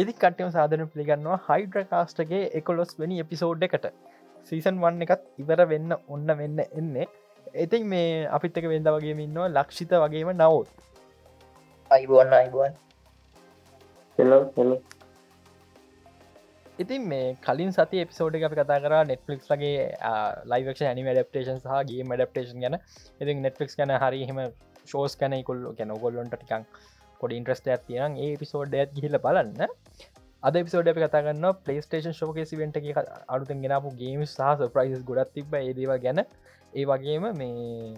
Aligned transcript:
එදි 0.00 0.12
කටයම 0.20 0.50
සාධන 0.52 0.82
පිළිගන්නවා 0.92 1.38
හයිඩ්‍ර 1.48 1.82
කාස්ටගේ 1.90 2.44
එකොලොස් 2.60 2.92
වැනි 3.00 3.18
එපිසෝඩ් 3.24 3.64
එකට. 3.66 3.86
සීසන් 4.48 4.78
වන්න 4.84 5.04
එකත් 5.06 5.26
ඉවර 5.42 5.60
වෙන්න 5.72 5.92
ඔන්න 6.14 6.30
වෙන්න 6.38 6.62
එන්නේ. 6.62 7.06
ඉතින් 7.64 7.84
මේ 7.90 8.06
අපිත්තක 8.36 8.68
වෙද 8.72 8.88
වගේ 8.94 9.16
ඉන්නවා 9.26 9.48
ලක්ෂිත 9.50 9.92
වගේම 10.04 10.30
නවෝත්. 10.32 10.70
අයිබුවන්න 11.90 12.32
අයිබුවන් 12.38 12.72
ඉතින් 16.78 17.02
මේ 17.10 17.28
කලින් 17.46 17.76
සති 17.76 18.02
එපිසෝඩ් 18.04 18.40
අපි 18.40 18.60
කතා 18.60 18.80
කර 18.86 18.94
නෙට්ලික්ස් 19.10 19.52
ලගේ 19.52 19.84
ලයිවක්ෂ 20.52 20.88
ඇනි 20.88 21.04
ඩප්ටේෂන් 21.10 21.60
සහ 21.60 21.84
ගේ 21.90 22.08
මඩප්ටේෂන් 22.08 22.64
ගැන. 22.64 22.78
ඉති 23.20 23.36
නෙට්ලික්ස් 23.46 23.76
ගැන 23.76 23.92
හරිහෙම 24.04 24.40
ෂෝස් 24.86 25.20
කැන 25.20 25.36
කොල්ල 25.50 25.62
ගැන 25.78 25.94
ගොල්ලොන්ට 26.06 26.34
ටිකන් 26.34 26.64
පොඩි 27.22 27.38
ඉන්ට්‍රස්ට 27.40 27.68
ඇතියන් 27.68 28.18
ඒ 28.18 28.32
පිසෝඩ් 28.36 28.74
ඇත් 28.74 28.94
ගිහිල 28.96 29.18
බලන්න. 29.18 29.74
අද 30.42 30.56
පිසෝඩ 30.60 30.90
අපි 30.92 31.04
කතාගන්න 31.04 31.48
පලේස්ටේෂන් 31.64 32.16
ශෝක 32.20 32.38
සිවෙන්ට 32.44 32.78
අලුතෙන් 33.28 33.62
ගෙනපු 33.64 33.92
ගේම 34.00 34.24
සහ 34.26 34.64
ප්‍රයිස් 34.74 35.04
ගොඩත් 35.10 35.34
තිබ 35.34 35.54
ඒදව 35.56 35.92
ගැන. 36.04 36.24
ඒ 36.72 36.84
වගේම 36.84 37.26
මේ 37.34 37.94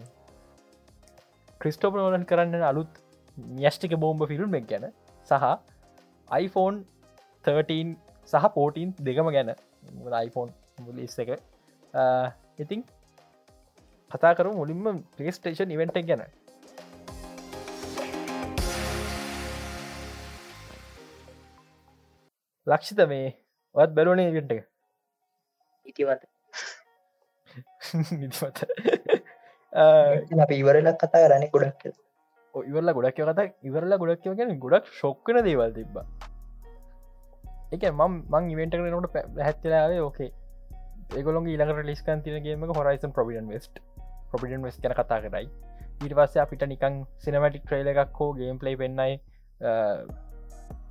ක්‍රිස්ටෝප 1.60 1.95
නෝලන් 1.96 2.24
කරන්න 2.24 2.65
අලුත් 2.65 3.01
න්‍යෂ්ටික 3.56 3.95
බෝම්බ 3.98 4.27
ෆිල්ම් 4.30 4.59
එක් 4.60 4.66
ගැන 4.66 4.91
සහ 5.29 5.46
iPhone 6.29 6.77
13 7.45 7.96
සහ 8.29 8.51
පෝටීන් 8.54 8.93
දෙකම 9.01 9.30
ගැන. 9.30 9.54
iPhone 10.20 10.51
ලිස් 10.93 11.18
එක. 11.18 11.30
ඉතින් 12.59 12.84
කතා 14.10 14.32
කරු 14.35 14.52
මුලින්ම 14.54 15.04
පලේස්ටේෂන් 15.16 15.70
ඉවෙන්ට 15.70 15.98
ගැන. 16.04 16.23
ලක්ෂිත 22.66 23.01
මේ 23.09 23.26
ඔත් 23.74 23.90
බැලුවනේ 23.90 24.30
එක. 24.52 24.65
ඉතිවත 25.87 26.23
ඉවරලක් 30.54 30.98
කතා 30.98 31.24
කරන්නේ 31.24 31.51
ගොඩක් 31.51 31.82
ඉවරල 32.54 32.92
ගොඩක් 32.92 33.18
කතා 33.20 33.48
ඉවරලා 33.62 33.98
ගොඩක් 33.98 34.30
ගැන 34.32 34.54
ගොඩක් 34.59 34.88
ශොක්කන 35.01 35.42
දේවල් 35.45 35.74
තිබ්බ. 35.74 35.96
එක 37.73 37.85
ම 37.90 38.02
මං 38.30 38.51
ඉවෙන්ට 38.51 38.76
කරනට 38.76 39.16
හැත්තලාවේ 39.40 40.01
ඕකේ 40.01 40.30
ඒගොලොන් 41.12 41.46
ඊළඟට 41.46 41.87
ලිස්කන් 41.87 42.24
තිනගේම 42.24 42.66
හොරයිසන් 42.73 43.12
ප්‍රබිඩන් 43.12 43.48
වෙස්ට 43.48 43.80
ප්‍රබිඩන් 44.30 44.62
වෙස් 44.62 44.79
කන 44.79 44.95
කතා 44.95 45.20
කරයි. 45.20 45.48
පස්සේ 46.12 46.42
අපිට 46.42 46.65
නිකං 46.66 47.02
සිනමටික් 47.18 47.65
ට්‍රේල 47.65 47.90
එකක් 47.92 48.20
හෝ 48.20 48.30
ගේම් 48.38 48.59
පලයි 48.59 48.76
පෙන්න්නයි 48.76 49.18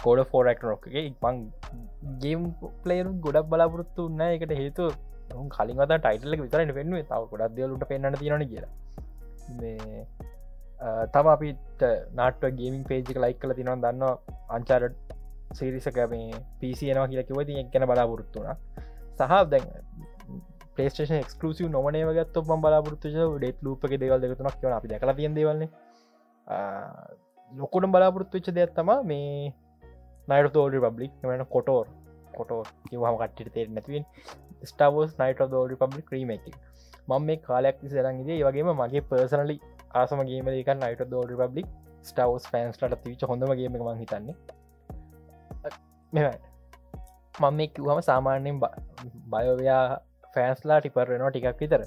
කෝඩ 0.03 0.21
ෆෝරක් 0.31 0.63
නොක්ගේ 0.63 1.03
මං 1.23 1.41
ගේම් 2.21 2.45
පලේරු 2.83 3.11
ගොඩක් 3.25 3.49
බලාපොරොත්තු 3.49 4.07
උන්න 4.09 4.23
එකට 4.27 4.53
හේතු 4.61 4.89
උන් 5.35 5.49
කලින් 5.49 5.81
වත 5.81 5.97
ටයිටල්ල 5.97 6.37
විතරට 6.41 6.75
පෙන්ුවේ 6.79 7.05
තව 7.05 7.21
ගොඩක් 7.31 7.55
දලට 7.57 7.89
පෙන්න්න 7.91 8.19
තියෙන 8.21 8.45
කියලා. 8.47 8.71
මේ 9.59 10.05
තම 11.13 11.27
අපිට 11.27 11.83
නාට 12.13 12.43
ගේමින් 12.59 12.83
පේජික 12.83 13.17
ලයික් 13.17 13.39
කල 13.39 13.55
තිනවා 13.59 13.81
දන්න 13.83 14.03
අංචාරට 14.49 15.13
සිරිසක 15.53 15.99
මේ 16.09 16.41
පිසියනවා 16.59 17.07
කියලා 17.07 17.29
කිව 17.29 17.43
ති 17.47 17.61
ගැන 17.73 17.87
බලාපොරොත්තුුණ 17.89 18.51
සහ 19.17 19.33
දැන් 19.51 19.65
පේස්ටේෂන් 20.77 21.19
එක්කලසිව 21.19 21.67
නොමනේ 21.69 22.05
වගත් 22.05 22.45
ම 22.47 22.61
බලාපොරත්තු 22.61 23.09
ඩෙත් 23.33 23.57
ලූපක 23.61 23.93
දෙවල් 23.95 24.21
දෙකතුනක් 24.21 24.55
කියවන 24.59 24.77
අපි 24.77 24.87
දැකල 24.87 25.13
තිය 25.13 25.29
දෙවල්න්නේ 25.31 25.69
ලොකුට 27.51 27.85
බලාපොරත්තු 27.87 28.37
වෙච්ච 28.37 28.49
දෙයක් 28.51 28.73
තම 28.73 28.91
මේ 29.03 29.53
නයිට 30.27 30.57
ෝඩ 30.57 30.79
පබ්ලික් 30.83 31.13
මන 31.23 31.45
කොටෝර් 31.47 31.85
කොටෝ 32.33 32.61
කිවහම 32.85 33.15
කට්ට 33.17 33.53
තේර 33.55 33.67
නැතිවෙන් 33.69 34.05
ස්ටාවෝස් 34.65 35.17
නයිට 35.19 35.41
ෝඩ 35.53 35.75
පබ්ලික් 35.81 36.05
ක්‍රීමක 36.05 36.45
මම 37.07 37.23
මේ 37.23 37.39
කාලයක් 37.39 37.79
සරන්ගේ 37.87 38.37
වගේම 38.43 38.69
මගේ 38.75 39.03
පර්සනලි 39.03 39.57
ආසමගේම 39.93 40.47
එක 40.51 40.69
නයිට 40.75 41.01
ෝඩ 41.13 41.33
පබ්ලික් 41.41 41.67
ස්ටවස් 42.03 42.45
ෆෑන්ස්ලට 42.51 42.95
තිවිච 42.95 43.21
හොඳමගේම 43.31 43.77
මං 43.79 43.99
හිතන්නේ. 43.99 44.35
මෙ 46.13 46.21
මම 47.35 47.53
මේ 47.53 47.67
කිව්හම 47.69 48.01
සාමාන්‍යයෙන් 48.01 48.57
බයෝවයා 49.31 49.83
ෆෑන්ස්ලා 50.33 50.79
ටිපර් 50.79 51.07
වෙනවා 51.09 51.31
ටිකක් 51.31 51.61
විතර. 51.61 51.81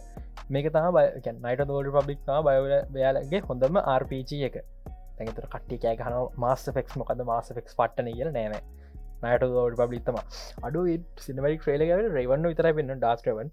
මේක 0.51 0.69
තම 0.73 0.89
බය 0.93 1.07
නයිට 1.39 1.65
දෝඩ 1.69 1.91
පබ්ලික් 1.97 2.21
බයෝල 2.45 2.75
බයාලගේ 2.91 3.43
හොඳම 3.49 3.81
RPG 3.95 4.43
එක. 4.49 4.57
තැතර 5.19 5.47
කට්ටි 5.49 5.79
කෑ 5.83 6.01
හන 6.01 6.17
මාස 6.39 6.65
ෆෙක්ස් 6.73 6.97
මොකද 6.97 7.23
මාස 7.27 7.53
ෆෙක්ස් 7.53 7.75
පට්ටන 7.75 8.11
කියල 8.13 8.33
නෑන 8.33 8.57
නයට 9.25 9.47
ෝඩ 9.59 9.79
පබ්ලිත්තම 9.81 10.19
අඩු 10.63 10.83
සිනමරි 11.21 11.55
්‍රේලගව 11.67 12.11
රේවන්න 12.13 12.49
විතර 12.49 12.71
පෙන්න්න 12.73 12.97
ඩාස්ටවන් 12.97 13.53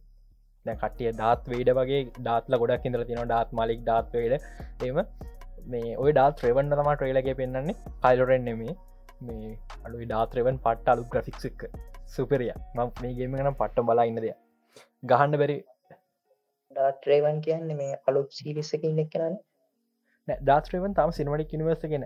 දැ 0.65 0.77
කට්ටිය 0.77 1.13
දාත් 1.15 1.47
වේඩ 1.47 1.71
වගේ 1.73 2.01
ඩාත්ල 2.17 2.57
ගොඩක් 2.57 2.89
ඉඳල 2.89 3.05
තින 3.05 3.21
ඩාත් 3.23 3.53
මලික් 3.53 3.83
ඩාත් 3.83 4.15
වේඩ 4.15 4.35
එම 4.83 4.99
මේ 5.67 5.93
ඔය 5.97 6.11
ඩාත් 6.11 6.43
රේවන්න 6.45 6.73
තම 6.73 6.91
ට්‍රේලගේ 6.93 7.35
පෙන්න්නේ 7.35 7.77
කයිලොරෙන් 8.01 8.49
නෙමේ 8.49 8.75
මේ 9.21 9.51
අඩු 9.83 9.97
ඩාත්‍රවන් 10.03 10.57
පට්ට 10.59 10.93
අලු 10.93 11.03
ග්‍රෆික්ක් 11.07 11.61
සුපරිය 12.07 12.53
මං 12.75 12.91
මේ 13.01 13.13
ගේම 13.13 13.35
කනම් 13.35 13.55
පට්ට 13.55 13.87
බලා 13.87 14.07
ඉන්න 14.09 14.19
දෙය 14.19 14.33
ගහන්න 15.03 15.39
බැරි 15.39 15.57
ඩාත්‍රේවන් 16.75 17.39
කියන්නේ 17.41 17.77
මේ 17.77 17.99
අලුත් 18.07 18.29
සිරිසක 18.33 18.83
ඉන්න 18.83 19.03
කරන්නේ 19.07 19.43
ඩාස්ට්‍රවන් 20.27 20.93
තම 20.97 21.09
සිනමටික් 21.11 21.53
නිවර්සගෙන 21.53 22.03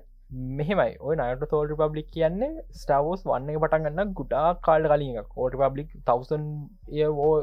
මෙහෙමයි. 0.57 0.94
ඔය 1.00 1.16
නයට 1.16 1.44
තෝල් 1.51 1.73
පබ්ලික් 1.81 2.07
කියන්නේ 2.13 2.63
ස්ටාවෝස් 2.73 3.25
වන්න 3.28 3.51
එක 3.51 3.59
පටන් 3.63 3.83
ගන්න 3.88 4.13
ගුඩා 4.19 4.47
කාල්ඩ 4.67 4.89
කලින් 4.91 5.19
එක 5.22 5.28
කෝට 5.35 5.57
පබ්ලික් 5.61 5.91
තවසන් 6.07 6.47
ඒෝ 6.94 7.35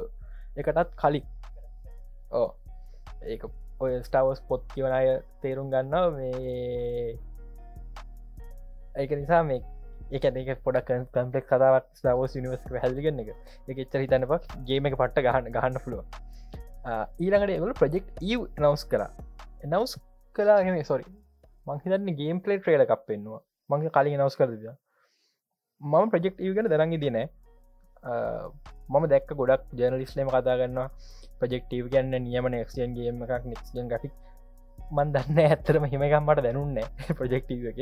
එකටත් 0.57 0.97
කලින්. 1.03 1.29
ඕ 2.33 2.49
ඒ 3.25 3.39
ඔය 3.81 3.93
ස්ටාවස් 4.09 4.41
පොත් 4.49 4.65
කියවන 4.73 4.97
අය 4.97 5.13
තේරුම් 5.43 5.71
ගන්න 5.75 6.17
මේ 6.17 7.07
ඒක 8.97 9.15
නිසා 9.21 9.43
මේ 9.45 9.63
එක 10.11 10.27
එක 10.27 10.51
පොඩක් 10.65 10.91
කම්පෙක් 11.13 11.47
කතාවක් 11.53 11.87
ස්ටාවෝස් 12.01 12.35
නිවස් 12.37 12.67
හැල්ලිගන්න 12.77 13.23
එක 13.23 13.31
එක. 13.69 13.79
එච්චර 13.79 14.03
හිතන්න 14.03 14.27
පක් 14.33 14.59
ගේම 14.71 14.91
එක 14.91 14.99
පට්ට 14.99 15.25
ගහන්න 15.29 15.55
ගහන්න 15.55 15.79
පුළුව 15.85 16.03
ඊළඟට 17.23 17.55
එගල 17.59 17.77
ප්‍රජෙක්් 17.81 18.11
ඊ 18.23 18.41
නවස් 18.59 18.85
කර 18.91 19.07
නවස් 19.71 19.95
කලාහෙම 20.37 20.77
සොරි 20.91 21.07
මංහිතන්න 21.67 22.11
ගේම් 22.21 22.41
පලේ 22.45 22.59
ට්‍රේල 22.59 22.85
එකක් 22.87 23.05
පෙන්වා 23.09 23.41
මංගේ 23.71 23.95
කලින් 23.97 24.21
නවස් 24.21 24.37
කරද 24.41 24.65
මම 25.81 26.07
ප්‍රජෙක්් 26.13 26.37
ගෙන 26.57 26.71
දරඟි 26.73 26.99
දින 27.05 27.19
මම 28.89 29.05
දැක්ක 29.13 29.31
ගොඩක් 29.41 29.63
ජනලිස්ලේම 29.79 30.29
කතා 30.29 30.59
ගන්නවා 30.61 30.89
ප්‍රජෙක්ටව 31.41 31.87
ගන්න 31.93 32.25
නියම 32.27 32.47
නෙක්ෂන් 32.55 32.93
ගේම 32.99 33.23
එකක් 33.27 33.47
නික්ෂන් 33.53 33.89
ගටික් 33.93 34.15
මන් 34.91 35.13
දන්න 35.15 35.41
ඇත්තරම 35.45 35.87
හිමකම්මට 35.93 36.43
දැනුන්න 36.47 36.79
ප්‍රජෙක්ටව 37.19 37.67
එක. 37.73 37.79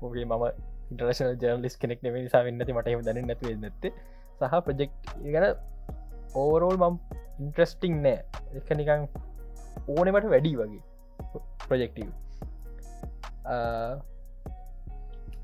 මොගේ 0.00 0.24
මම 0.24 0.44
ඉන්ටරශන 0.90 1.36
ජනලිස් 1.42 1.76
කෙනෙක් 1.82 2.02
නෙම 2.02 2.16
නිසා 2.16 2.42
වෙන්නති 2.46 2.72
මට 2.72 2.94
එම 2.94 3.04
දැන 3.06 3.22
නැති 3.26 3.54
නැත්තේ 3.56 3.92
සහ 4.40 4.60
ප්‍රජෙක්් 4.66 4.90
ගැන 5.26 5.46
ඕරෝල් 6.34 6.76
මම් 6.78 6.94
ඉන්ට්‍රස්ටිං 7.40 8.02
නෑ. 8.04 8.18
එක 8.58 8.68
නිකං 8.80 9.08
ඕනෙමට 9.88 10.28
වැඩි 10.34 10.54
වගේ. 10.60 10.84
ප්‍රජෙක්ටව. 11.62 12.08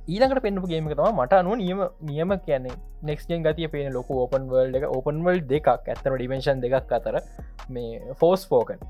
ඊළඟට 0.05 0.43
පෙන්පු 0.43 0.67
ගේම 0.67 0.89
තම 0.91 1.05
මට 1.15 1.33
අනුව 1.35 1.55
නියම 1.57 1.83
නියම 2.03 2.33
කියන්නේ 2.47 2.79
නෙක්ගෙන් 3.03 3.45
ගතිය 3.45 3.69
පේන 3.69 3.93
ලොක 3.93 4.11
ඕපන් 4.13 4.49
වල්ඩ 4.51 4.79
එක 4.79 4.89
ඕපන්වල් 4.89 5.39
දෙකක් 5.47 5.69
ඇත්තන 5.69 6.17
ඩිමේශන් 6.17 6.65
දෙකක් 6.65 6.97
අතර 6.99 7.21
මේ 7.69 8.01
ෆෝස් 8.15 8.43
ෆෝකන් 8.47 8.83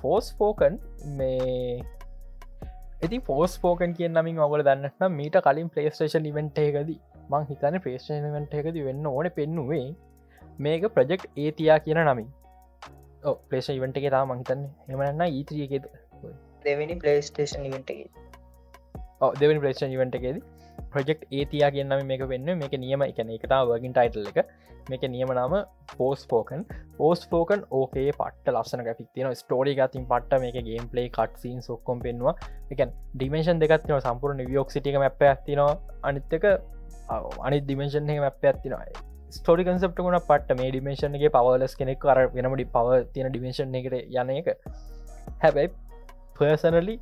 ෆෝස් 0.00 0.32
ෆෝකන් 0.38 0.80
මේ 1.18 1.82
ඇති 3.02 3.20
ෆෝස් 3.20 3.58
ෆෝකන් 3.58 3.92
කිය 3.92 4.08
නමින් 4.08 4.40
ඔගල 4.40 4.64
දන්නට 4.64 5.12
මීට 5.12 5.36
කලින් 5.44 5.68
පලේස්ටේෂන් 5.68 6.30
ඉවෙන්ට 6.32 6.58
එකද 6.58 6.96
මං 7.28 7.46
හිතන 7.50 7.78
පේස්ටේන්ට 7.82 8.58
එකද 8.60 8.80
වෙන්න 8.88 9.06
ඕන 9.06 9.30
පෙන්නුවේ 9.36 9.86
මේක 10.58 10.88
ප්‍රජෙක්් 10.94 11.28
ඒතියා 11.36 11.78
කියන 11.78 12.00
නමින්. 12.02 12.28
පලේෂ 13.48 13.68
ඉවට 13.70 13.98
එක 13.98 14.08
තා 14.14 14.24
මහිතන්න 14.24 14.62
එමන්න 14.88 15.22
ඊත්‍රියකෙද 15.28 15.84
දෙවැනි 16.68 17.00
පලේස්ටේෂන් 17.02 17.68
ඉවෙන්ටගේ 17.70 18.26
දෙවනි 19.40 19.60
ප්‍රේෂන් 19.60 19.92
ඉවට 19.92 20.16
එකෙද. 20.18 20.38
ප්‍රජෙක්් 20.92 21.20
ඒතියා 21.32 21.70
කියන්නම 21.70 22.06
මේක 22.06 22.22
වෙන්න. 22.28 22.48
මේක 22.58 22.74
නියම 22.78 23.02
එකන 23.02 23.34
එකතා 23.36 23.60
වගින් 23.70 23.94
ටයිටල් 23.96 24.28
එක. 24.32 24.38
මේක 24.90 25.04
නියමනාම 25.14 25.54
පෝස් 25.96 26.20
ෆෝකන් 26.30 26.60
පෝස් 26.98 27.24
ෆෝකන් 27.30 27.64
ඕකේ 27.70 28.12
පට 28.12 28.52
ලස්සන 28.52 28.82
ික්තින 28.86 29.32
ස්ටෝරි 29.34 29.74
ගතින් 29.74 30.04
පට 30.12 30.40
මේක 30.44 30.58
ගේම් 30.68 30.86
පලේ 30.92 31.08
කට්සින් 31.08 31.58
සොක්කොම් 31.62 32.02
පෙන්වා 32.04 32.34
එකන් 32.70 32.92
ඩිමේෂන් 33.14 33.62
දෙකත්න 33.62 33.96
සම්පුරණ 33.98 34.44
වියෝක් 34.50 34.70
සිටික 34.70 34.98
මැප 35.04 35.24
ඇතිනවා 35.24 35.72
අනිත්තක 36.02 36.46
අනි 37.46 37.58
දිමේෂන් 37.70 38.12
එක 38.14 38.22
මැප 38.26 38.46
ඇතිනවා 38.52 38.84
ස්ටෝරි 39.30 39.66
කන්සප්ට 39.66 40.04
ගුණ 40.06 40.20
පට 40.28 40.58
මේ 40.60 40.70
ඩිමේෂන්ගේ 40.70 41.32
පවලස් 41.36 41.74
කෙනෙක් 41.80 42.00
කර 42.04 42.22
වෙනමඩි 42.36 42.68
පව 42.76 43.02
තියෙන 43.14 43.32
ඩිමේෂන් 43.32 43.74
එකට 43.80 43.98
යන 44.14 44.32
එක. 44.36 44.54
හැබැයි 45.42 45.74
පර්සනලි 46.36 46.96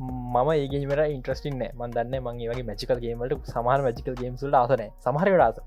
මම 0.00 0.50
ඒගේමට 0.52 1.02
ඉන්ට්‍රස්ටින්න 1.08 1.62
මන්දන්න 1.72 2.14
මගේ 2.20 2.50
වගේ 2.50 2.64
මැචිකල් 2.64 3.00
ගේමට 3.00 3.34
සමහර 3.46 3.80
මැජිකල් 3.86 4.16
ගේම්සුල්ට 4.16 4.54
ආසනෑ 4.54 4.90
සමහරවට 4.98 5.42
ආස. 5.42 5.58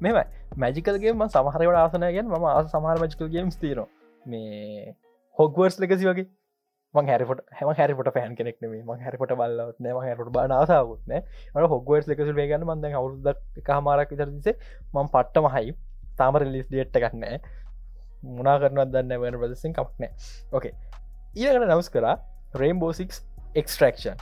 මෙම 0.00 0.18
මැජිකල්ගේම 0.56 1.24
සමහරවට 1.28 1.78
ආසනයගෙන් 1.78 2.26
ම 2.28 2.46
ආස 2.46 2.70
සමහර 2.70 3.02
මජිකල් 3.04 3.28
ගේම්ස් 3.28 3.58
තීර 3.58 3.82
මේ 4.24 4.94
හොක්වර්ස් 5.36 5.78
ලෙකසි 5.78 6.04
වගේ. 6.04 6.26
මං 6.94 7.08
හැරිපොට 7.08 7.40
හැම 7.52 7.72
හැරිපොට 7.74 8.12
පෑන් 8.14 8.34
කෙනෙක් 8.34 8.58
නෙේ. 8.60 8.82
ම 8.82 8.90
හැරිපොට 8.98 9.34
බල්ලත් 9.34 9.78
නම 9.78 9.98
හැරට 10.00 10.32
බා 10.32 10.46
නාසාාවත්න 10.48 11.14
ට 11.54 11.70
හොක්වර්ස් 11.74 12.10
ලෙකසු 12.10 12.34
වේගන්න 12.34 12.66
මන්ද 12.66 12.92
අවුරුද 12.94 13.32
හමාරක් 13.70 14.14
විතරදිසේ 14.14 14.56
මං 14.94 15.12
පට්ටම 15.14 15.48
හයි. 15.56 15.74
තාමර 16.18 16.44
ලිස් 16.46 16.66
ඩියට්ට 16.68 16.98
ගන්නෑ 17.04 17.38
මුණනා 18.24 18.58
කරනත් 18.62 18.90
දන්න 18.94 19.20
වෙන 19.20 19.38
ප්‍රදසින් 19.40 19.72
කමක්නෑ 19.72 20.12
ඕකේ 20.52 20.74
ඊකට 21.34 21.64
නවස් 21.64 21.88
කරා 21.90 22.16
රේම්බෝසික් 22.54 23.12
එක්ස්ට්‍රක්ෂන් 23.54 24.18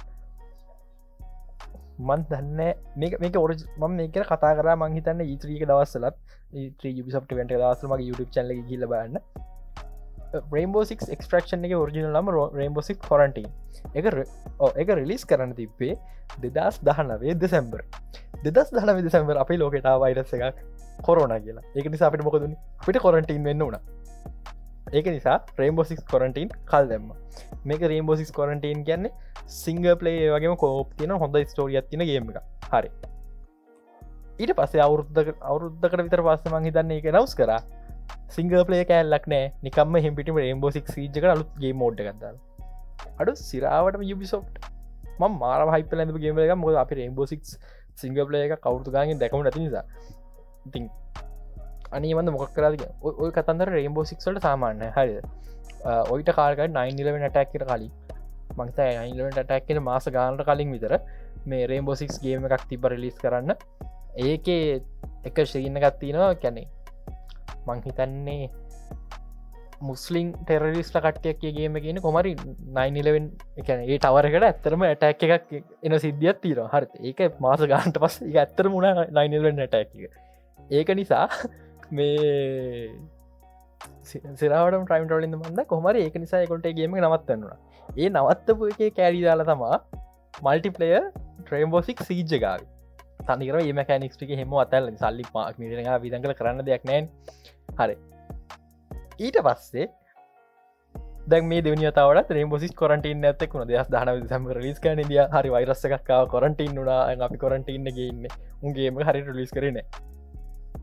මන් 2.00 2.25
දන්න 2.29 2.61
මේක 2.97 3.37
ඔර 3.37 3.55
ම 3.55 3.91
මේක 3.93 4.19
කතා 4.25 4.53
කර 4.59 4.69
මංහිතන්න 4.77 5.23
ඊත්‍රීක 5.25 5.65
e 5.65 5.71
දවස්සලත් 5.71 6.17
යුබිසප්ට 6.91 7.32
e 7.32 7.38
වෙන්ට 7.38 7.55
දවසමගේ 7.55 8.06
YouTube 8.06 8.31
චල්ල 8.31 8.53
ගිල 8.69 8.87
බන්න 8.87 9.19
රේම්බෝසික් 10.53 11.03
එක්ස්ට්‍රක්ෂන් 11.09 11.67
එක 11.67 11.75
ෝරිජිනල් 11.75 12.15
ලම 12.15 12.31
රේම්බෝසික් 12.55 13.03
කොරන්ටන් 13.03 13.50
එක 13.94 14.06
එක 14.76 14.94
රිලිස් 14.94 15.26
කරන්න 15.26 15.55
තිබ්බේ 15.59 15.99
දෙදස් 16.38 16.79
දහනවේ 16.83 17.35
දෙසැම්බර්. 17.37 17.83
දෙදස් 18.44 18.71
දහනව 18.71 19.03
දෙසැම්බර් 19.03 19.37
අපේ 19.37 19.59
ලෝකෙටා 19.59 19.97
වයිරස 19.99 20.35
එකක් 20.35 20.62
කොරෝන 21.03 21.35
කියලා. 21.43 21.65
ඒක 21.75 21.91
නිසා 21.91 22.09
අපිට 22.09 22.23
මොකදුන 22.23 22.55
පිට 22.87 22.99
කොරටීන් 22.99 23.44
වෙන්න 23.44 23.59
වුණ 23.61 23.79
ඒක 24.92 25.06
නිසා 25.06 25.37
රේම්බෝසික් 25.58 26.00
කොරටීන් 26.12 26.48
කල් 26.70 26.88
දෙම 26.90 27.04
මේක 27.70 27.82
රේම්බෝසික් 27.92 28.31
කොරටීන් 28.38 28.81
කියන්නේ 28.88 29.12
සිංග 29.56 29.84
පලේ 30.00 30.31
වගේම 30.34 30.56
කෝප් 30.62 30.94
තියන 30.98 31.12
හොඳ 31.22 31.37
ස්ටෝරියත් 31.52 31.87
තින 31.90 32.02
ගේම 32.08 32.31
එක 32.32 32.38
හරි. 32.72 32.90
ඊට 34.40 34.52
පස්සේ 34.58 34.82
අවුරුද්ධ 34.87 35.31
අවුරුද්ධකට 35.50 36.02
විතර 36.06 36.22
පස්සමං 36.26 36.66
හිතන්නේ 36.69 36.98
එක 37.02 37.08
නවස් 37.12 37.34
කර. 37.40 37.52
සිංග 38.37 38.50
පලේ 38.69 38.82
කෑල්ලක් 38.90 39.26
නෑ. 39.32 39.52
නිකම්ම 39.66 40.00
හෙමිටිම 40.06 40.42
රේම්බෝසික් 40.44 40.90
සීජක 40.94 41.31
අලුත්ගේ 41.34 41.72
මෝඩ් 41.82 42.02
ගත්දාල 42.06 42.37
අඩු 43.20 43.37
සිරාවට 43.42 44.02
යුබිසොප්ට 44.10 44.58
ම 45.20 45.38
මාර 45.42 45.60
හයිපල 45.76 46.02
ඇඳ 46.02 46.19
ගේම 46.25 46.42
එක 46.46 46.56
මොද 46.64 46.81
අපි 46.82 46.98
රේම්බෝසික් 47.00 47.42
සිංග 48.02 48.19
පලේ 48.28 48.42
එක 48.48 48.58
කවුතුගාගෙන් 48.66 49.22
දැකම 49.22 49.46
නැති 49.46 49.62
නිසා. 49.66 49.84
ඉතින් 50.66 50.90
අනිවන්න 51.90 52.32
මොක් 52.34 52.52
කරද 52.56 52.84
ඔය 53.02 53.31
කතන්දර 53.37 53.72
රේම්බෝසික්සට 53.76 54.40
සාමාන්‍ය 54.46 54.90
හරි 54.96 55.20
ඔයිට 56.14 56.32
කාල්ක 56.38 56.62
9 56.69 57.28
ටැක්කට 57.28 57.66
කලින්. 57.66 57.90
මංත 58.58 58.78
අයිලට 58.78 59.40
ටැක්කෙන 59.40 59.82
මාස 59.82 60.06
ගානට 60.08 60.42
කලින් 60.44 60.72
විතර 60.76 60.94
මේ 61.46 61.66
රේම්බෝසික්ස් 61.66 62.19
ගේම 62.25 62.46
එකක් 62.48 62.66
තිබ 62.70 62.84
රිලිස් 62.84 63.16
කරන්න. 63.22 63.54
ඒකේ 64.19 64.81
එක 65.25 65.38
ශරීන්න 65.44 65.81
ගත්තිනවා 65.84 66.34
කැනෙ 66.42 66.64
මංහිතන්නේ 67.69 68.50
මුස්ලිං 69.81 70.32
ටෙරරිස්ට 70.38 70.96
කට්ටයක්ගේම 70.96 71.76
කියන 71.84 72.00
කොමරි 72.04 72.34
911 72.37 73.31
එකන 73.62 73.84
ඒ 73.84 73.98
ටවරකට 73.98 74.46
ඇත්තරම 74.48 74.84
ඇටැක් 74.84 75.25
එකක් 75.28 75.54
එන 75.82 75.96
සිද්ධියත් 76.04 76.40
තීර 76.42 76.60
හරි 76.66 77.10
ඒක 77.10 77.40
මාස 77.40 77.64
ගාන්ට 77.72 78.00
පස් 78.02 78.20
එක 78.26 78.37
ඇත්තර 78.42 78.69
මුණ 78.75 78.88
911 79.12 79.66
ටැක් 79.66 79.88
ඒක 80.70 80.92
නිසා 81.00 81.26
මේ 81.90 82.90
සිරාවට 84.40 84.78
ටයිම් 84.82 85.08
ලින් 85.25 85.37
මන්ද 85.38 85.66
කොමර 85.66 85.94
ඒක 85.96 86.19
නිසා 86.25 86.44
කොට 86.46 86.69
ගේම 86.78 86.98
නවත්තන්නවා 86.98 87.58
ඒ 87.88 88.08
නවත්තපු 88.08 88.70
එක 88.72 88.82
කෑරි 88.96 89.22
දාලා 89.22 89.48
තමා 89.50 89.78
මල්ටිපලය 90.34 90.90
ට්‍රේම්බෝසික් 91.40 92.02
සීජ්ජගාව 92.08 92.60
තනිකර 93.28 93.56
ඒ 93.60 93.72
මැකනික්ටික 93.72 94.34
හෙම 94.40 94.52
අතැල්ල 94.64 94.90
සල්ලි 94.96 95.25
පාක් 95.32 95.58
මිරෙන 95.58 95.88
විදඟල 96.04 96.34
කරන්න 96.34 96.66
දෙයක් 96.69 96.84
නෑන් 96.84 97.08
හරි. 97.78 97.96
ඊට 99.20 99.38
පස්සේ 99.46 99.87
දැ 101.26 101.40
මේ 101.42 101.62
දෙවනිතාවට 101.62 102.31
රේම්බෝසිස් 102.31 102.72
කොරටන් 102.75 103.26
ඇතෙකුණ 103.26 103.66
දෙයක් 103.69 103.90
දන 103.94 104.28
සම 104.28 104.46
ලිස් 104.58 104.78
කන 104.78 105.02
දිය 105.10 105.20
හරි 105.34 105.50
වයිරස්සකක්කාව 105.56 106.31
කොරටන් 106.34 106.78
වුණා 106.78 107.02
අපි 107.26 107.42
කොරටඉන්න 107.44 107.90
ගේන්න 107.98 108.25
උන්ගේම 108.62 109.02
හරි 109.02 109.26
ලිස් 109.40 109.52
කරන 109.56 109.81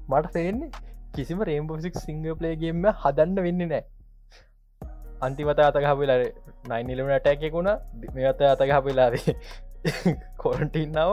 මට 0.10 0.34
තේන්නේ 0.34 0.70
කිසිම 1.18 1.44
රේම්බෝසික් 1.44 2.00
සිංග 2.00 2.24
පලේගේම 2.36 2.86
හදන්න 2.96 3.44
වෙන්න 3.48 3.66
නෑ 3.72 3.84
අන්තිමත 5.22 5.62
අතකහපිල 5.62 6.14
නයිනිලම 6.68 7.12
ටැකෙකුණ 7.16 7.74
මෙත 8.16 8.42
අතකහපිලාදේ 8.46 9.36
කොරන්ටින්නාව 10.38 11.12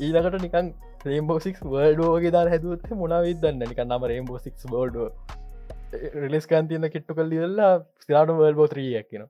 ඊලකට 0.00 0.38
නිකන් 0.38 0.72
රේම්බෝසික් 1.04 1.60
වර්ඩෝගේ 1.66 2.32
දර 2.32 2.54
හැදුවත් 2.54 2.88
මොනවිත් 2.96 3.42
දන්න 3.42 3.62
නික 3.66 3.84
නම 3.84 4.08
රේම්බෝසික් 4.12 4.64
බෝඩෝ 4.68 5.10
රිලිස් 6.16 6.46
කන්තියන්න 6.46 6.88
කිට්ටු 6.88 7.14
කල් 7.14 7.30
දිල්ලා 7.30 7.74
ස්රාට 8.00 8.32
වර්බෝ 8.38 8.66
ත්‍රියක් 8.68 9.06
කියෙන 9.08 9.28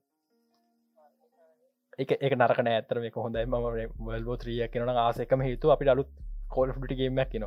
එක 1.99 2.12
එක 2.19 2.35
නරකන 2.35 2.69
ඇතර 2.69 3.01
මේ 3.01 3.12
හොඳයි. 3.17 3.45
ම 3.47 3.55
වල්බෝ 4.07 4.37
ත්‍රියක් 4.37 4.73
කියෙන 4.73 4.91
ආසකම 4.97 5.41
හේතු 5.43 5.73
අපි 5.73 5.89
අලුත් 5.89 6.11
කෝල් 6.49 6.73
ටිගේමක් 6.75 7.31
කියෙන 7.31 7.47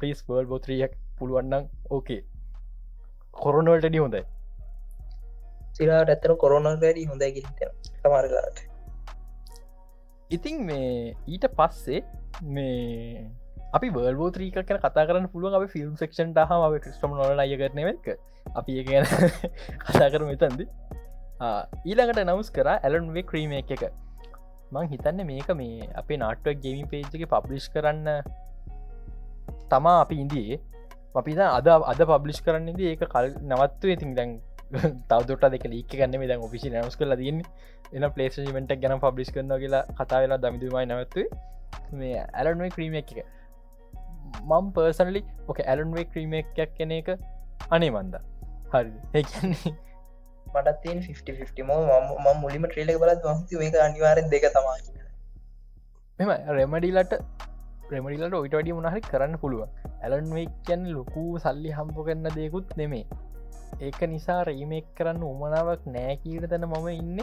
පිස් 0.00 0.24
වර්බෝ 0.28 0.58
ත්‍රියක් 0.58 0.96
පුළුවන්නම් 1.18 1.68
ඕකේ 1.90 2.22
කොරනවලටඩි 3.36 3.98
හොඳයි. 3.98 4.22
සිරාට 5.72 6.12
ඇත්තන 6.12 6.36
කොරෝන 6.36 6.68
වැඩි 6.76 7.04
හොඳයි 7.04 7.32
කිට 7.32 7.60
සමාරලාට 7.96 8.62
ඉතින් 10.30 10.62
මේ 10.64 11.16
ඊට 11.26 11.44
පස්සේ 11.58 12.00
මේ 12.48 13.26
අපි 13.72 13.90
වර්බෝ 13.90 14.30
ත්‍රීක 14.30 14.56
කන 14.60 14.80
කතා 14.80 15.04
කරන්න 15.04 15.28
පුළුව 15.28 15.54
අප 15.54 15.68
ෆිල්ම් 15.70 15.92
සක්ෂන් 15.94 16.32
හම 16.44 16.78
ක්‍රිස්ටම 16.78 17.12
නොල 17.12 17.44
අය 17.44 17.54
කරන 17.56 17.82
එක. 17.84 18.08
අපි 18.56 18.78
ඒ 18.80 18.84
ගැන 18.88 19.06
කතා 19.84 20.08
කරම 20.08 20.32
එතන්ද. 20.32 20.64
ඊළඟට 21.84 22.24
නවස් 22.24 22.50
කර 22.50 22.72
ඇලන් 22.72 23.12
වේ 23.12 23.22
ක්‍රීම 23.22 23.52
එක. 23.52 23.86
මං 24.72 24.90
හිතන්න 24.90 25.22
මේක 25.26 25.52
මේ 25.54 25.92
අපේ 25.94 26.18
නාටුවක් 26.18 26.62
ගේමි 26.64 26.84
පේජ්ක 26.90 27.28
පබ්ලිෂ් 27.28 27.68
කරන්න 27.68 28.08
තමා 29.70 30.00
අපි 30.00 30.20
ඉන්දියේ 30.24 30.58
අපිද 31.14 31.40
අද 31.48 31.68
අද 31.92 32.00
පබ්ලිෂ් 32.02 32.42
කරන්නද 32.42 32.80
ඒක 32.82 33.06
කල් 33.06 33.32
නවත්තු 33.44 33.86
ඉතින් 33.88 34.12
දැන් 34.14 34.36
තවදුට 35.08 35.46
දෙක 35.52 35.64
ලීක 35.66 35.88
ගන්න 35.92 36.26
දැන් 36.28 36.42
ඔෆිසි 36.42 36.72
නස් 36.72 36.96
කල 36.96 37.14
දන්න 37.14 37.40
එන 37.92 38.10
පලේෂමට 38.10 38.76
ගැන 38.82 39.00
පබ්ලිස් 39.00 39.30
කරන 39.30 39.54
කියලා 39.56 39.84
කතා 39.92 40.20
වෙලා 40.22 40.38
දමිතුමයි 40.38 40.86
නැවත්තුවේ. 40.86 41.28
මේ 41.94 42.20
ඇලන්වේ 42.34 42.70
ක්‍රීම 42.70 42.94
එක. 42.94 43.10
මම් 44.42 44.66
පර්සනලි 44.74 45.22
ඕක 45.48 45.60
ඇලන්වේ 45.64 46.06
ක්‍රීම 46.06 46.34
එකක් 46.40 46.58
කෙන 46.74 46.94
එක 46.98 47.10
අනේ 47.70 47.90
මන්ද 47.90 48.20
හරි 48.72 48.90
මටත්තින් 50.46 51.00
50 51.04 51.62
ම 51.62 52.28
මුලිම 52.42 52.66
ට්‍රේලක 52.66 53.00
බලත් 53.02 53.24
වහති 53.24 53.62
මේක 53.62 53.78
අනිවාරෙන් 53.86 54.30
දෙක 54.30 54.46
තමා 54.52 54.76
මෙම 56.18 56.30
රෙමඩිලට 56.50 57.14
ප්‍රමඩිලට 57.88 58.36
ඔයිට 58.40 58.58
වඩි 58.58 58.76
මනහරි 58.78 59.02
කරන්න 59.10 59.40
පුළුව 59.42 59.62
ඇලන්වේ 60.04 60.46
කියන්න 60.66 60.84
ලොකු 60.96 61.24
සල්ලි 61.44 61.72
හම්ප 61.78 61.96
කරන්න 62.06 62.28
දෙකුත් 62.36 62.76
නෙමේ 62.82 63.04
ඒක 63.80 64.00
නිසා 64.12 64.38
රීමෙක් 64.48 64.86
කරන්න 64.98 65.22
උමනාවක් 65.32 65.82
නෑ 65.96 66.14
කීර 66.22 66.44
තැන 66.52 66.64
මම 66.68 66.88
ඉන්න. 67.00 67.18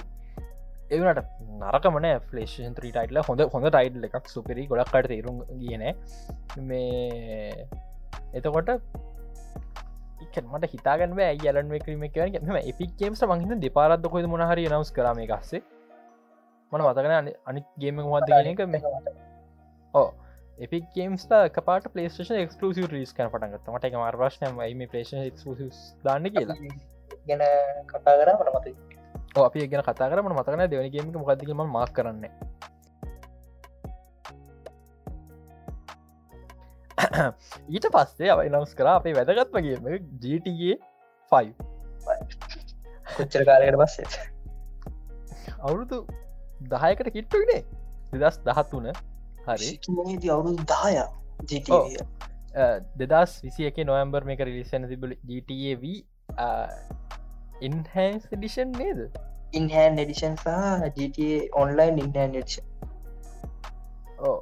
එවනට 0.95 1.21
නරකමන 1.61 2.07
ෆලේෂන් 2.29 2.75
ටයිටල 2.77 3.19
හොඳ 3.29 3.41
හොඳ 3.53 3.67
ටයිඩ් 3.75 4.05
එකක්. 4.07 4.27
සුපරි 4.33 4.67
ගොඩක්කට 4.71 5.09
තේරුම් 5.11 5.37
කියන 5.61 5.83
මේ 6.69 7.67
එතකොට 8.37 8.69
මට 10.51 10.71
හිතාගන්න 10.73 11.13
ඇලන් 11.23 11.71
ක්‍රම 11.85 12.03
ම 12.47 12.57
එපිකේම්ස 12.61 13.23
මහිත 13.31 13.55
දෙපාරත්ද 13.65 14.05
කොද 14.15 14.27
මොනහරි 14.33 14.67
නවස් 14.71 14.91
කරම 14.97 15.23
එකස්සේ 15.25 15.63
මන 16.71 16.83
මතකන 16.85 17.15
අනි 17.49 17.61
ගේම 17.81 18.03
මද 18.03 18.29
කියන 18.29 18.51
එක. 18.53 18.61
මේ 18.73 18.81
ඕ 19.93 20.09
එපික් 20.59 20.85
ගේම්ස් 20.93 21.25
කපාට 21.51 21.85
පලේස්ටේෂන් 21.93 22.39
එක්ස්කලසිව 22.39 22.85
රිස් 22.91 23.11
කන 23.11 23.29
පටගත් 23.33 23.71
මට 23.73 23.87
එක 23.89 23.95
මර්ශන 23.97 24.51
ම 24.53 24.81
පේෂන් 24.91 25.21
එක්ස්කලසි 25.21 25.69
දාන්න 26.03 26.29
කියලා? 26.29 26.57
ගැන 27.27 27.41
කතා 27.87 28.13
කර 28.19 28.29
මට 28.33 28.51
මත 28.53 29.41
අපි 29.41 29.67
ගෙන 29.67 29.81
කතා 29.81 30.09
කරම 30.11 30.29
මතකන 30.31 30.63
දෙවනගේම 30.69 31.09
මොකදකම 31.15 31.63
මාක් 31.67 31.91
කරන්න. 31.91 32.25
ඊට 37.69 37.87
පස්සේ 37.95 38.29
අවයි 38.29 38.51
නවස් 38.51 38.75
කර 38.77 38.89
අපේ 38.91 39.13
වැදගත්මගේම 39.17 39.89
ජටගේ 40.21 40.75
5 41.31 41.53
කොච්චර 43.07 43.43
කාලකට 43.49 43.79
පස්සේ 43.81 44.07
අවුරුදු 45.59 45.97
දහයකට 46.69 47.11
කිට්ටුනේ 47.17 47.61
දෙදස් 48.13 48.39
දහත්තුන 48.45 48.87
හරි. 49.47 49.69
අවුරු 50.29 50.55
දාය 50.71 50.97
දෙදස් 53.01 53.31
විසි 53.43 53.67
එක 53.69 53.77
නොවම්බර් 53.83 54.23
මේක 54.29 54.41
රිලිසන 54.47 54.87
තිබල 54.87 55.13
GTAV 55.29 55.83
ඉන්හැන්ස් 57.61 58.23
ඩිෂන් 58.31 58.71
නේද? 58.79 58.99
ඉන්හන් 59.53 60.01
එඩිෂන් 60.03 60.35
සහ 60.37 60.49
ඔන්ලයින් 61.55 62.01
ඉන්හන් 62.05 62.39
ඕ 64.21 64.39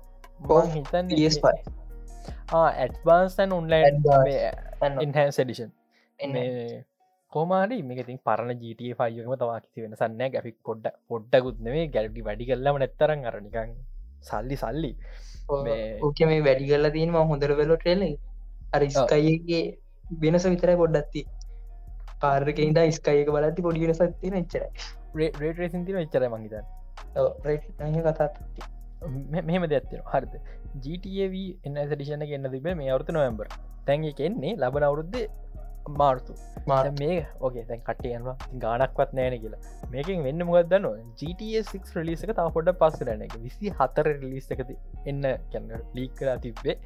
PS5. 1.10 1.46
Advanced 2.54 3.58
online. 3.60 4.04
Enhanced 5.06 5.40
edition 5.40 5.72
කෝමාරි 7.34 7.78
මේකතින් 7.84 8.20
පරණ 8.28 8.60
ජට 8.62 8.96
ෆයම 9.00 9.34
තවා 9.42 9.60
කිසි 9.64 9.84
වෙන 9.84 9.94
සන්න 9.96 10.32
ගැෆික් 10.34 10.58
පොඩ්ඩ 10.68 10.96
පොඩ්ඩකුත් 11.08 11.58
නෙේ 11.66 11.88
ගැඩි 11.96 12.26
වැඩි 12.28 12.48
කල්ලම 12.50 12.80
නැත්තරන් 12.82 13.22
අරනිකන් 13.30 13.72
සල්ලි 14.22 14.56
සල්ලි. 14.56 14.92
ඕක 16.06 16.20
මේ 16.32 16.42
වැඩි 16.48 16.72
කරලා 16.72 16.94
තියීම 16.96 17.20
හොඳර 17.32 17.54
වෙලෝ 17.62 17.78
ට්‍රෙල 17.78 18.04
අරිස්කයිගේ 18.74 19.64
වෙනස 20.24 20.46
විතරයි 20.54 20.78
පොඩ්ඩත්ති 20.82 21.22
පාර්කයින්ද 22.22 22.80
ස්කයක 22.98 23.30
බලති 23.36 23.66
පොඩි 23.68 23.88
වෙනසත් 23.88 24.04
තියෙන 24.22 24.38
එච්චරයි. 24.42 24.70
රේටරේසින් 25.16 25.86
තින 25.86 25.98
එච්චර 26.04 26.24
මහිතන් 26.30 26.66
කතාත් 28.08 28.34
මෙහෙම 29.48 29.64
දෙයක්ත්තින 29.74 30.02
හරිද? 30.12 30.34
GTAV 30.84 31.36
එන්න 31.66 31.78
සටිෂන 31.86 32.24
එන්න 32.30 32.52
තිබේ 32.56 32.76
මේ 32.76 32.92
අවුතු 32.96 33.16
නොවම්බර් 33.18 33.48
තැන්ගේ 33.88 34.18
කෙන්නේ 34.20 34.54
ලබන 34.56 34.84
අවුරුද්ධ 34.90 35.18
මාර්තු. 35.90 36.34
මේ 37.00 37.28
ඕකේ 37.40 37.66
දැන් 37.70 37.82
කටයන්වා 37.82 38.36
ගානක්වත් 38.64 39.14
නෑන 39.14 39.36
කියලා. 39.42 39.62
මේකින් 39.92 40.24
වෙන්න 40.24 40.46
මොකක්දන්න 40.46 40.88
GTS6 41.20 41.96
රිලිස 41.96 42.24
එක 42.24 42.34
තාව 42.40 42.52
පොඩ 42.54 42.74
පස්සරන 42.82 43.24
එක 43.28 43.36
විසි 43.46 43.74
හතර 43.80 44.12
රිලිස් 44.14 44.52
එකති 44.52 44.78
එන්න 45.06 45.24
කැන්න 45.54 45.72
ලීක් 45.94 46.14
කලා 46.20 46.38
තිබ්බේ. 46.38 46.78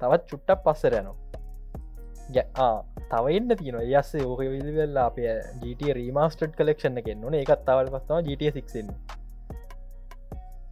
තවත් 0.00 0.22
චුට්ටක් 0.30 0.62
පස්සර 0.66 0.98
යනවා. 1.00 1.16
තව 3.10 3.34
එන්න 3.38 3.56
තියෙන 3.58 3.82
යස්සේ 3.82 4.24
ඕක 4.24 4.40
විදිවෙල්ලා 4.54 5.10
අපේ 5.10 5.34
GT 5.62 5.92
රීමස්ටඩ් 6.00 6.56
කලෙක්ෂණ 6.60 7.02
එකෙන් 7.02 7.24
ඕන. 7.24 7.34
එකත් 7.34 7.68
තවල් 7.68 7.92
පස්සවා 7.96 8.22
GT6 8.22 8.88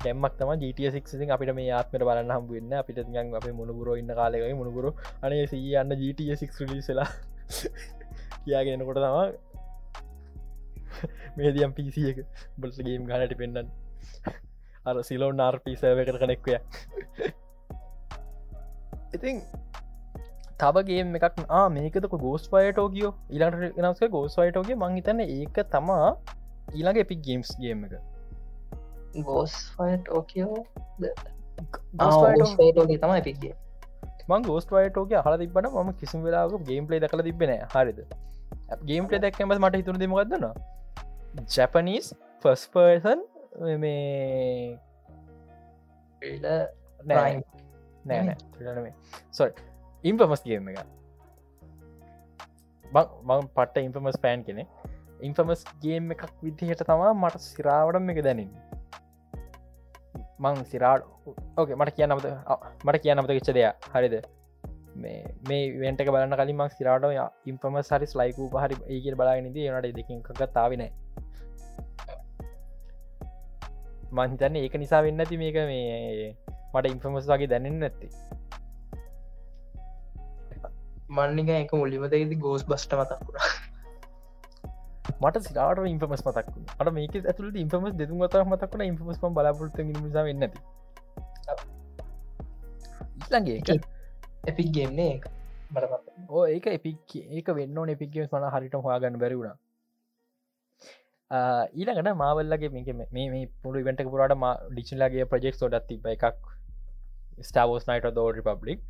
දැම්මක් 0.05 0.35
තම 0.39 0.51
GT6 0.63 1.31
අපිට 1.31 1.53
මේ 1.55 1.71
ආත්මට 1.71 2.05
බලන්න 2.07 2.33
හම්බුවන්න 2.35 2.73
අපිට 2.81 2.99
ගන් 3.15 3.37
අප 3.39 3.47
මුණපුර 3.59 3.93
ඉන්න 3.99 4.15
කාලෙකයි 4.19 4.55
මුණපුර 4.61 4.89
අනේ 5.23 5.45
සී 5.53 5.77
යන්න 5.83 5.95
GT6 6.01 6.67
ලිසලා 6.71 7.07
කියාගෙනකොට 8.45 8.99
තමා 8.99 9.27
මේදියම් 11.37 11.73
පිසි 11.73 12.09
එක 12.11 12.19
බල්සගේම් 12.59 13.07
ගානට 13.07 13.35
පෙන්ඩන් 13.37 13.69
අර 14.85 14.97
සිලෝ 15.03 15.33
නාර්පිසයකට 15.33 16.19
කනෙක්වය 16.19 16.59
ඉතින් 19.13 19.43
තබගේ 20.61 21.03
එකක් 21.19 21.43
ආ 21.51 21.67
මේකතක 21.71 22.15
ගෝස් 22.19 22.45
පයටෝගියෝ 22.49 23.13
ඉලාට 23.31 23.83
නස්ක 23.83 24.11
ගෝස් 24.11 24.39
වයටෝගේ 24.39 24.77
මංහිතන්න 24.77 25.21
ඒක 25.23 25.57
තමා 25.71 26.07
ඊළඟ 26.71 26.99
එපි 26.99 27.17
ගේම්ස් 27.19 27.51
ගේම් 27.59 27.85
එක. 27.87 27.95
ගෝස් 29.23 29.55
ෝගේ 32.79 32.99
තමයි 32.99 33.23
පික්ගේ 33.23 33.55
මං 34.29 34.47
ගෝස්ට 34.49 34.75
වයටෝගේ 34.77 35.23
හල 35.27 35.37
තිබන 35.43 35.69
ම 35.85 35.93
කිසිම 36.01 36.23
වෙලාක 36.27 36.55
ගේම් 36.69 36.87
පලේ 36.87 37.03
දකල 37.05 37.25
තිබෙන 37.29 37.53
හරිද? 37.75 38.01
ගේම් 38.85 39.09
පලේ 39.09 39.23
දැක්කම 39.25 39.55
මට 39.59 39.83
හිතුර 39.83 39.99
දෙමගත්දන්න 40.03 40.47
ජැපනීස් 41.49 42.09
ෆස් 42.45 42.65
පර්සන් 42.75 43.21
මේ 43.83 44.79
නෑ 46.41 47.33
නෑ 48.05 48.23
නෑ 48.25 48.93
සො 49.31 49.49
ඉම්පමස් 50.05 50.43
ගේම 50.49 50.69
එක. 50.73 50.79
මං 52.85 53.49
පට්ට 53.57 53.85
ඉන්ෆමස් 53.87 54.19
පෑන් 54.25 54.45
කෙනෙ 54.47 54.65
ඉන්ෆමස් 55.29 55.65
ගේම් 55.83 56.11
එකක් 56.15 56.25
විදිහට 56.43 56.85
තමා 56.89 57.13
මට 57.15 57.43
සිරාවටම 57.45 58.11
එක 58.15 58.21
දැනින් 58.27 58.51
මං 60.43 60.63
සිරාඩ 60.71 61.03
ඕක 61.59 61.75
මට 61.79 61.97
කියන්නමත 61.97 62.27
මට 62.87 63.03
කියන්නමත 63.05 63.33
ච්ච 63.33 63.55
දෙයක්. 63.59 63.91
හරිද? 63.95 64.17
මේ 65.03 65.21
මේ 65.49 65.63
වෙන්ට 65.83 66.03
බලන්න 66.09 66.37
කලින් 66.41 66.57
මක් 66.57 66.73
සිරාට 66.79 67.07
ඉන්පම 67.51 67.79
සරි 67.91 68.07
ස්ලයිකූ 68.13 68.49
හරි 68.65 68.77
ඒකල් 68.97 69.17
බලාගෙනද 69.21 69.59
නට 69.59 69.93
දෙකින් 69.99 70.23
කක් 70.27 70.51
තාවන 70.59 70.85
මහිතන්න 74.13 74.61
ඒක 74.61 74.75
නිසා 74.83 75.03
වෙන්න 75.07 75.25
ඇති 75.25 75.41
මේක 75.43 75.59
මේ 75.73 76.37
මට 76.75 76.87
ඉන්ෆමස් 76.95 77.29
වගේ 77.31 77.51
දැනෙන් 77.53 77.79
නැත්ති. 77.83 78.09
මන්නික 81.17 81.49
එක 81.55 81.73
මුල්ලිමතේද 81.81 82.33
ගෝස් 82.45 82.63
බස්ට 82.69 82.99
මතක්කුණ 82.99 83.52
මට 85.23 85.45
සිරාට 85.47 85.83
ඉන්ෆමස් 85.87 86.23
මතක් 86.27 86.47
අට 86.77 86.93
මේක 86.93 87.15
ඇතුල 87.23 87.49
ඉන්ෆමස් 87.57 87.95
දෙතු 87.95 88.15
මත 88.17 88.45
මතක්න 88.45 88.85
ඉන්ෆමස් 88.85 89.19
බලාපොරත 89.31 89.83
නිසා 89.89 90.25
වෙන්න 90.29 90.47
ඇති 90.47 90.61
ඉස්ලගේ 93.23 93.81
එපික් 94.45 94.71
ගේම්නේ 94.75 95.11
එක. 95.17 95.27
මට 95.71 95.85
ඕ 96.31 96.47
ඒක 96.47 96.67
එපික් 96.69 97.19
ඒක 97.19 97.53
වෙන්න 97.59 97.83
එපික්ගස් 97.89 98.33
මන 98.33 98.49
හරිට 98.55 98.75
හවාගන්න 98.79 99.21
බැරිවුණ 99.23 99.61
ඊළඟට 101.75 102.17
මාවල්ලගේ 102.17 102.73
මේක 102.73 102.91
මේ 103.11 103.29
මේ 103.31 103.45
පුළු 103.63 103.85
වෙන්ට 103.87 104.03
පුරට 104.09 104.35
ම 104.37 104.47
ඩිචිලගේ 104.73 105.29
ප්‍රජෙක් 105.31 105.63
ොඩත් 105.67 105.87
තිබ 105.89 106.09
එකක් 106.15 106.27
ස්ටාවෝස් 107.43 107.87
නයිට 107.89 108.09
දෝ 108.15 108.29
රිපබ්ලික් 108.39 108.83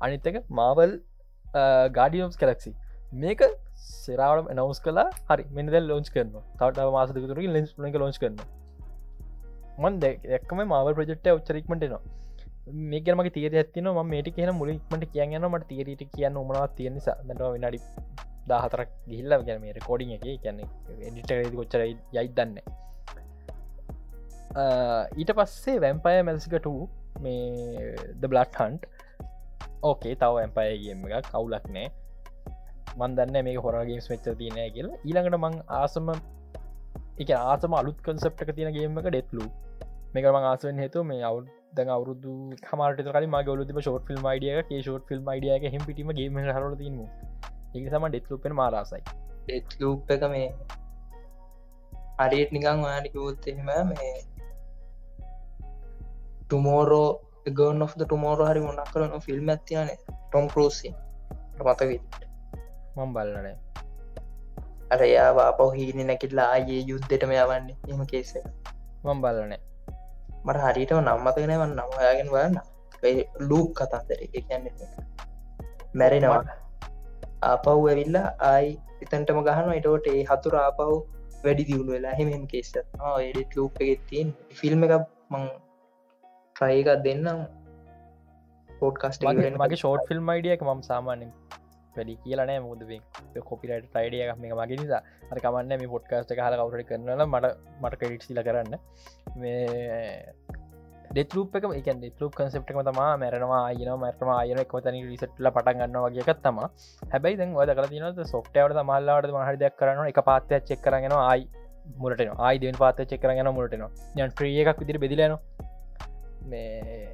අනිත්තක 0.00 0.38
මාවල් 0.60 0.94
ගාඩියම්ස් 1.98 2.40
කලක්සි 2.42 2.72
මේක 3.12 3.42
සෙරාවටම 3.76 4.54
නවස් 4.54 4.80
කලා 4.80 5.08
හරි 5.28 5.44
මෙනිදල් 5.50 5.84
ලෝච් 5.86 6.08
කරන 6.14 6.30
තවට 6.58 6.88
මාස 6.92 7.10
දෙකතුරක 7.10 7.44
ලෙන්ස් 7.48 7.70
ලක 7.78 7.96
ලෝච් 7.96 8.18
කරන 8.18 8.40
මන් 9.78 10.00
දෙක්කම 10.00 10.60
මාවල් 10.68 10.94
ප්‍රජෙක්්ට 10.94 11.30
උච්චරික්මටනවා 11.32 12.00
මේකමක 12.72 13.30
තිර 13.32 13.52
ඇතින 13.52 13.88
ම 13.90 14.00
මේට 14.06 14.28
කියන 14.36 14.50
මුලික්මට 14.54 15.04
කියන්න 15.12 15.46
මට 15.48 15.68
තීරට 15.68 16.02
කියන්න 16.14 16.36
උමනාව 16.36 16.74
තියෙන 16.76 16.94
නිසා. 16.94 17.16
දට 17.24 17.52
විනාඩි 17.54 17.80
දාහතරක් 18.48 18.90
ගිල්ල 19.08 19.34
ගැන 19.40 19.60
මේ 19.60 19.72
රකෝඩිං 19.72 20.12
එක. 20.16 20.26
කියන්න 20.42 20.60
එඩිට 21.08 21.56
කොච්චර 21.56 21.82
යයි 21.86 22.28
දන්න 22.36 22.58
ඊට 25.16 25.32
පස්සේ 25.38 25.80
වැම්පය 25.80 26.14
මැසිකට 26.22 26.68
මේ 27.20 27.90
ද 28.20 28.22
බ්ලට් 28.26 28.60
හන්ට් 28.60 28.86
ඕකේ 29.82 30.14
තව 30.14 30.44
ඇම්පයගේම 30.44 31.04
එක 31.08 31.32
කවුලක් 31.32 31.66
නෑ 31.68 31.90
මන්දන්න 32.96 33.44
මේ 33.44 33.56
හොරගේම් 33.58 34.02
මෙච්ච 34.06 34.28
තියනය 34.34 34.68
කියලා. 34.70 35.00
ඊළඟට 35.00 35.40
මං 35.40 35.56
ආසම 35.74 36.10
එක 37.18 37.30
ආසම 37.38 37.74
අලුත් 37.74 37.98
කන්සප්ට 38.02 38.54
තියෙනගේමක 38.54 39.06
ඩෙත්ලු 39.06 39.46
මේක 40.14 40.26
මං 40.26 40.46
ආසෙන් 40.46 40.78
හේතු 40.78 41.04
මේ 41.04 41.22
අවු් 41.22 41.40
දැන් 41.72 41.90
අවුරුදු 41.90 42.34
හමට 42.64 43.06
කල 43.08 43.26
ම 43.26 43.36
ගලුතිම 43.44 43.80
ෂෝට් 43.80 44.06
ෆිල්ම් 44.06 44.24
අයිඩිය 44.24 44.54
ඒ 44.54 44.80
ෂෝට් 44.80 45.04
ෆිල්ම් 45.06 45.28
අයිඩියක 45.28 45.66
හෙම 45.68 45.82
පිටීම 45.82 46.12
ගේම 46.12 46.38
හර 46.40 46.76
තිීම 46.76 47.00
ඒක 47.74 47.84
සම 47.86 48.06
ඩෙත්ලුපෙන් 48.08 48.54
මාරසයි 48.54 49.02
ලූප් 49.78 50.10
එක 50.10 50.24
මේ 50.28 50.48
අඩියට 52.18 52.52
නිකං 52.52 52.82
වාඩි 52.82 53.08
කිවොත්තෙම 53.10 53.60
මේ 53.90 54.14
ටමෝරෝ 56.46 57.10
ගන් 57.52 57.82
of 57.82 57.94
ටමෝර 57.96 58.42
හරි 58.44 58.60
මොනක් 58.60 58.90
කරන 58.92 59.14
ෆිල්ම් 59.20 59.50
ඇතියන 59.50 59.94
ටොම් 60.00 60.48
කරෝසි 60.48 60.94
මතවී 61.60 62.00
මම් 62.96 63.10
බලනනේ 63.16 63.56
අර 64.94 65.00
යා 65.06 65.30
වාපව 65.38 65.68
හීන 65.78 66.00
නැකිල්ලා 66.10 66.46
ආයේ 66.54 66.80
යුද්ධටම 66.90 67.32
යවන්නේ. 67.36 67.76
එම 67.90 68.00
කේස 68.12 68.32
මම් 69.04 69.18
බලනෑ 69.24 69.60
මට 70.46 70.62
හරිටම 70.64 71.00
නම්මතගෙනවන් 71.04 71.74
නමයාගෙන 71.78 72.30
වන්න 72.34 72.56
ලූක් 73.50 73.70
කතාතර 73.78 74.20
එකන්න 74.40 74.66
මැරෙනවා. 76.00 76.56
ආපව් 77.50 77.68
ඇවිල්ලා 77.92 78.28
ආයි 78.50 78.74
එතන්ටම 79.04 79.40
ගහන 79.46 79.70
එටෝට 79.78 80.10
ඒ 80.12 80.24
හතුර 80.30 80.56
ආපව් 80.64 80.90
වැඩි 81.44 81.64
දියුණු 81.68 81.92
වෙලා. 81.96 82.16
හෙමම 82.18 82.44
කේස 82.52 82.72
එඩිට 82.74 83.56
ලූප් 83.58 83.80
එකෙත්තින් 83.84 84.34
ෆිල්ම් 84.60 84.84
එක 84.88 84.94
මං 85.32 85.48
ට්‍රයිකක් 86.56 86.90
දෙන්නම්. 87.06 87.40
පෝඩ්කස්ට 88.70 89.24
මගේ 89.30 89.78
ෂෝට් 89.80 90.04
ෆිල්ම් 90.10 90.34
අයිඩිය 90.34 90.52
එක 90.56 90.62
මම් 90.66 90.82
සාමාන්‍ය 90.90 91.30
වැඩි 91.96 92.16
කියලනෑ 92.24 92.60
මුද 92.66 92.82
කොපිට 93.50 93.84
ටයිඩිය 93.86 94.22
එක 94.24 94.38
මේ 94.38 94.56
මගේ 94.60 94.80
නිසා. 94.82 95.02
අර 95.30 95.38
කමන්න 95.44 95.80
මේ 95.82 95.92
පොට්කාස්ට 95.94 96.34
හල 96.38 96.56
කවුට 96.60 96.88
කරනල 96.88 97.26
මට 97.26 97.52
මට 97.82 98.00
ක්‍රඩිට් 98.00 98.26
සිල 98.28 98.42
කරන්න. 98.48 98.74
මේ 99.36 100.34
ඩෙත්ලූප 101.10 101.56
එක 101.58 101.64
එක 101.70 101.88
ඩෙත්ලූප 101.94 102.34
කන්සප්ටම 102.34 102.82
තම 102.82 103.00
මැරනවා 103.22 103.62
අයන 103.70 103.90
මැටම 104.02 104.34
අයන 104.34 104.60
එකතන 104.64 105.00
රිසට්ල 105.06 105.50
පටන් 105.56 105.80
ගන්න 105.80 106.04
වගේකත් 106.06 106.44
තම. 106.44 106.60
හැබයි 107.06 107.40
දැන් 107.40 107.56
වද 107.56 107.78
කල 107.78 107.90
තිනට 107.94 108.22
සොෆ්ටවට 108.34 108.84
මල්ලාට 108.84 109.32
මහර 109.32 109.58
දෙයක් 109.64 109.80
කරන 109.80 110.06
එක 110.06 110.22
පාත්තයක් 110.30 110.70
චෙක් 110.70 110.86
කරගෙන 110.86 111.16
ආයි 111.16 111.48
මුලට 111.98 112.20
ආයිදෙන් 112.38 112.78
පාත 112.78 113.00
චෙක් 113.10 113.20
කරගෙන 113.22 113.50
මුලටනවා 113.54 113.90
යන් 114.16 114.32
ට්‍රිය 114.32 114.60
එකක් 114.62 114.80
විදිර 114.82 114.98
බෙදිලන 114.98 115.36
මේ 116.44 117.08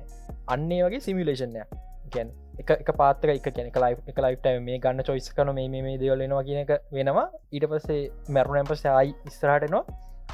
අන්නේ 0.47 0.83
වගේ 0.85 1.00
සිමිලේෂන්ය 1.00 1.62
ගැන් 2.14 2.28
එක 2.63 2.71
එක 2.75 2.91
පාත්තක 3.01 3.31
එක 3.37 3.47
කියන 3.47 3.71
එක 3.71 3.79
ලයි 3.85 3.97
එක 4.13 4.19
ලයිට 4.25 4.47
මේ 4.67 4.79
ගන්න 4.85 5.07
චොයිස් 5.09 5.31
කන 5.39 5.55
මේ 5.57 5.83
මේ 5.87 5.97
දේවලෙනවා 6.03 6.45
කියන 6.49 6.61
එක 6.65 6.73
වෙනවා. 6.99 7.27
ඊට 7.55 7.67
පස්සේ 7.73 8.03
මැරුණම් 8.37 8.69
පස්සේ 8.71 8.93
ආයි 8.99 9.15
ස්රාටනවා 9.39 9.83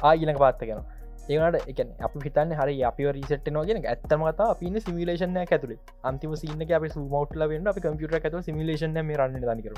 ආගිලක 0.09 0.39
පාත්ත 0.43 0.61
කෙන 0.69 0.83
ඒනට 1.29 1.57
එක 1.71 1.81
අප 2.07 2.15
හිතන්න 2.27 2.53
හරි 2.59 2.77
අපි 2.89 3.09
රිසට 3.17 3.49
නෝගෙන 3.57 3.81
ඇත්තම 3.85 4.23
කතා 4.27 4.47
අපින්න 4.53 4.79
සිමිලේෂන 4.85 5.37
ඇතුළ 5.41 5.75
අන්තිම 6.09 6.35
සින්න 6.41 6.63
අප 6.77 6.85
මවටල 6.85 7.45
වන්න 7.51 7.73
අපි 7.73 7.83
කම්පියුට 7.85 8.17
ඇතු 8.19 8.41
සිමිලේෂන 8.47 8.97
මේ 9.09 9.19
රන්න 9.19 9.45
දනිකර 9.45 9.75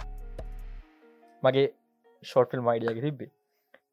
මගේ 1.44 1.68
ෂෝටල් 2.24 2.62
මයිඩියක 2.68 3.02
තිබ්බේ. 3.06 3.30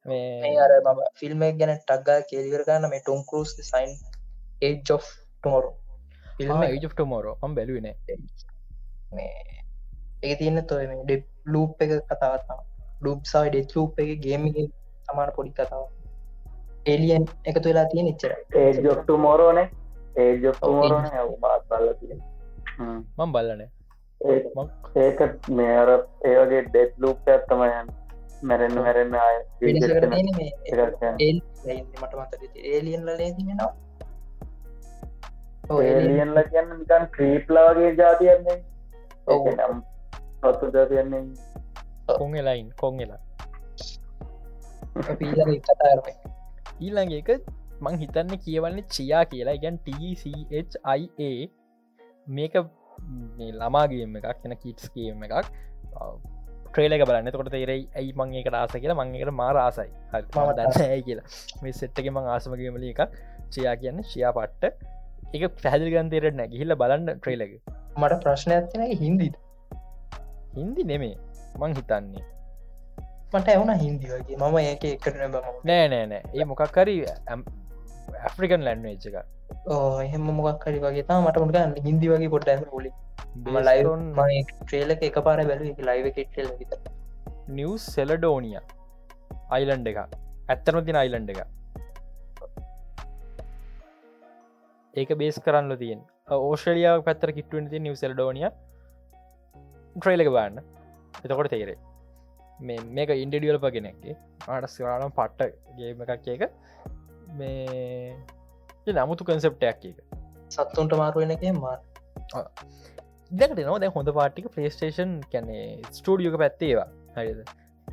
මේ 0.06 0.56
අර 0.64 0.72
මම 0.76 1.02
ෆිල්ම් 1.20 1.42
එක 1.48 1.58
ගැන 1.60 1.74
ටක්ගා 1.80 2.20
කෙලිවර 2.30 2.64
ගන්න 2.68 2.90
මේ 2.92 3.02
ටොම් 3.04 3.20
කරුස් 3.30 3.52
සයින් 3.70 3.92
ඒ් 4.68 4.74
of 4.96 5.06
ටමොර 5.42 5.64
ෆිල්ම් 6.42 6.62
මෝරෝ 7.06 7.36
ම 7.42 7.54
බැලුවන 7.54 7.88
ඒ 10.22 10.34
තියන්න 10.36 10.62
තොය 10.66 10.84
මේ 10.86 11.02
ඩෙ 11.02 11.16
ලූප් 11.46 11.82
එක 11.82 11.92
කතාවත්තා 12.10 12.60
ලුප්සා 13.00 13.44
ඩෙත් 13.48 13.76
ලූප් 13.76 14.00
එක 14.00 14.10
ගේම 14.20 14.48
සමාන 15.06 15.32
පොඩි 15.36 15.52
කතාව 15.52 15.84
එලියන් 16.86 17.24
එකතු 17.44 17.68
වෙලා 17.68 17.86
තියෙන 17.86 18.08
ඉච්චර 18.08 18.34
ඒජොක්ටු 18.56 19.18
මෝරෝන 19.18 19.60
ඒජොක්ටමෝරෝන 20.16 21.06
මාත් 21.40 21.62
බල්ල 21.68 21.88
තියෙන 21.94 22.20
මං 23.18 23.32
බල්ලන 23.32 23.62
ඒක 24.98 25.20
මේර 25.52 25.88
ඒවගේ 26.24 26.62
ඩෙත් 26.64 26.92
ලූප් 26.98 27.28
ඇත්තමයන් 27.28 27.92
මැරෙන්න්න 28.42 28.78
මැරෙන්න්න 28.78 29.14
ආය 29.16 29.36
මට 31.64 32.14
මත 32.16 32.32
ඒලියන් 32.66 33.02
ලලේ 33.06 33.30
තිෙනවා 33.32 33.72
ඒලියන්ල 35.70 36.42
කියන්න 36.50 36.70
නිකන් 36.74 37.08
ක්‍රීප්ලාගේ 37.16 37.90
ජාතියන්නේ 38.00 38.58
නම් 39.54 39.82
පත්තු 40.42 40.70
ජාතියන්නේ 40.76 41.24
කොන්ගෙලයින් 42.18 42.68
කොන්ගෙලා 42.76 43.20
කතාරම 45.66 46.06
ඊළඟ 46.80 47.12
එක 47.18 47.30
මං 47.82 47.98
හිතන්න 48.02 48.38
කියවන්න 48.44 48.78
චියා 48.94 49.24
කියලා. 49.30 49.56
ගැන් 49.62 49.78
TCHIA 49.86 51.30
මේක 52.36 52.54
ළමාගේම 53.58 54.16
එකක් 54.20 54.46
එන 54.46 54.54
කිට්ස් 54.64 54.90
කියම 54.94 55.24
එකක්. 55.26 55.50
ට්‍රේලක 56.66 57.04
බලන්න. 57.08 57.32
තොට 57.34 57.50
තේරයි 57.54 57.82
ඇයි 57.98 58.12
මං 58.18 58.34
එකට 58.40 58.56
ආස 58.60 58.74
කියලා? 58.76 58.98
මංකට 59.00 59.34
මාර 59.42 59.56
ආසයි. 59.64 59.90
හරි 60.12 60.22
මම 60.36 60.50
දන්නයි 60.58 61.02
කියලා. 61.08 61.26
මේ 61.62 61.74
සෙට්ටක 61.80 62.10
මං 62.14 62.30
ආසමගේමල 62.34 62.88
එකක්. 62.92 63.02
චයා 63.54 63.76
කියන්න 63.82 64.02
ශයා 64.12 64.32
පට්ට 64.38 64.74
එක 65.34 65.44
පැදිල් 65.64 65.88
ගන්තේරට 65.94 66.38
නැ 66.40 66.48
හිල්ල 66.60 66.76
බලන්න 66.82 67.08
ට්‍රේලක 67.18 67.52
මට 68.00 68.20
ප්‍රශ්නයක් 68.24 68.68
තින 68.72 68.84
හින්දිද? 69.02 69.34
හින්දි 70.56 70.82
නෙමේ 70.90 71.16
මං 71.60 71.76
හිතන්නේ. 71.78 72.24
මට 73.34 73.48
එවුන 73.56 73.74
හින්දි 73.84 74.06
වගේ. 74.14 74.36
මම 74.40 74.56
ඒක 74.64 74.84
එකට 74.94 75.06
නෑ 75.68 75.86
නෑ 75.92 76.06
නෑ. 76.06 76.22
ඒ 76.38 76.48
මොකක්කරි 76.50 76.96
ඇෆ්‍රිකන් 78.26 78.64
ලැන්ඩ 78.66 78.90
එච්ච 78.92 79.06
එක 79.10 79.16
එහෙම 80.04 80.26
මොකක් 80.38 80.64
හරි 80.66 80.80
වගේ 80.84 81.04
තා 81.08 81.20
මට 81.24 81.42
මුටගන්න 81.44 81.74
හින්දි 81.86 82.10
වගේ 82.12 82.30
පොට 82.34 82.48
ොලි 82.78 82.90
ලයිවන් 83.68 84.02
ට්‍රේලක 84.60 85.02
එක 85.08 85.18
පාර 85.28 85.38
බැලු 85.50 85.72
ලයිව 85.90 86.06
කෙට්‍රල 86.18 86.50
නිවස් 87.58 87.84
සෙලඩෝනිය 87.96 88.60
අයිලන්ඩ 89.56 89.90
එක 89.92 89.98
ඇත්තන 90.02 90.80
තින 90.88 91.00
අයිලන්ඩ 91.02 91.32
එක 91.34 91.42
ඒක 94.94 95.10
බේස් 95.18 95.38
කරන්න 95.38 95.78
තියෙන්. 95.78 96.00
ඕස්ට්‍රලියාව 96.40 97.04
පැත්තර 97.04 97.30
කිට්ටුවෙන 97.32 97.68
ති 97.70 97.78
නිව 97.78 97.94
සෙල්ඩෝනිය 97.94 98.48
ට්‍රේලක 99.96 100.30
බාන්න 100.36 100.60
එතකොට 101.20 101.50
තේරේ 101.50 101.78
මේ 102.60 102.84
මේක 102.90 103.10
ඉන්ඩඩියල් 103.16 103.58
පගෙනෙක්ගේ 103.58 104.16
ආට 104.48 104.68
සිවානම් 104.70 105.14
පට්ටගේම 105.18 106.04
එකක් 106.06 106.28
එක 106.34 106.42
මේ 107.38 108.94
නමුතු 108.98 109.28
කන්සෙප්ටයක් 109.28 109.88
එක 109.90 109.98
සත්තුන්ට 110.50 110.94
මාරුවෙන 110.94 111.34
එක 111.36 111.44
මා 111.56 111.76
දෙකට 113.30 113.60
නොද 113.62 113.88
හොඳ 113.96 114.12
පාටික 114.12 114.48
පලේස්ටේෂන් 114.54 115.18
කැනේ 115.32 115.66
ස්ටඩියෝක 115.90 116.38
පැත්තේවා 116.38 116.88
හරිද 117.16 117.42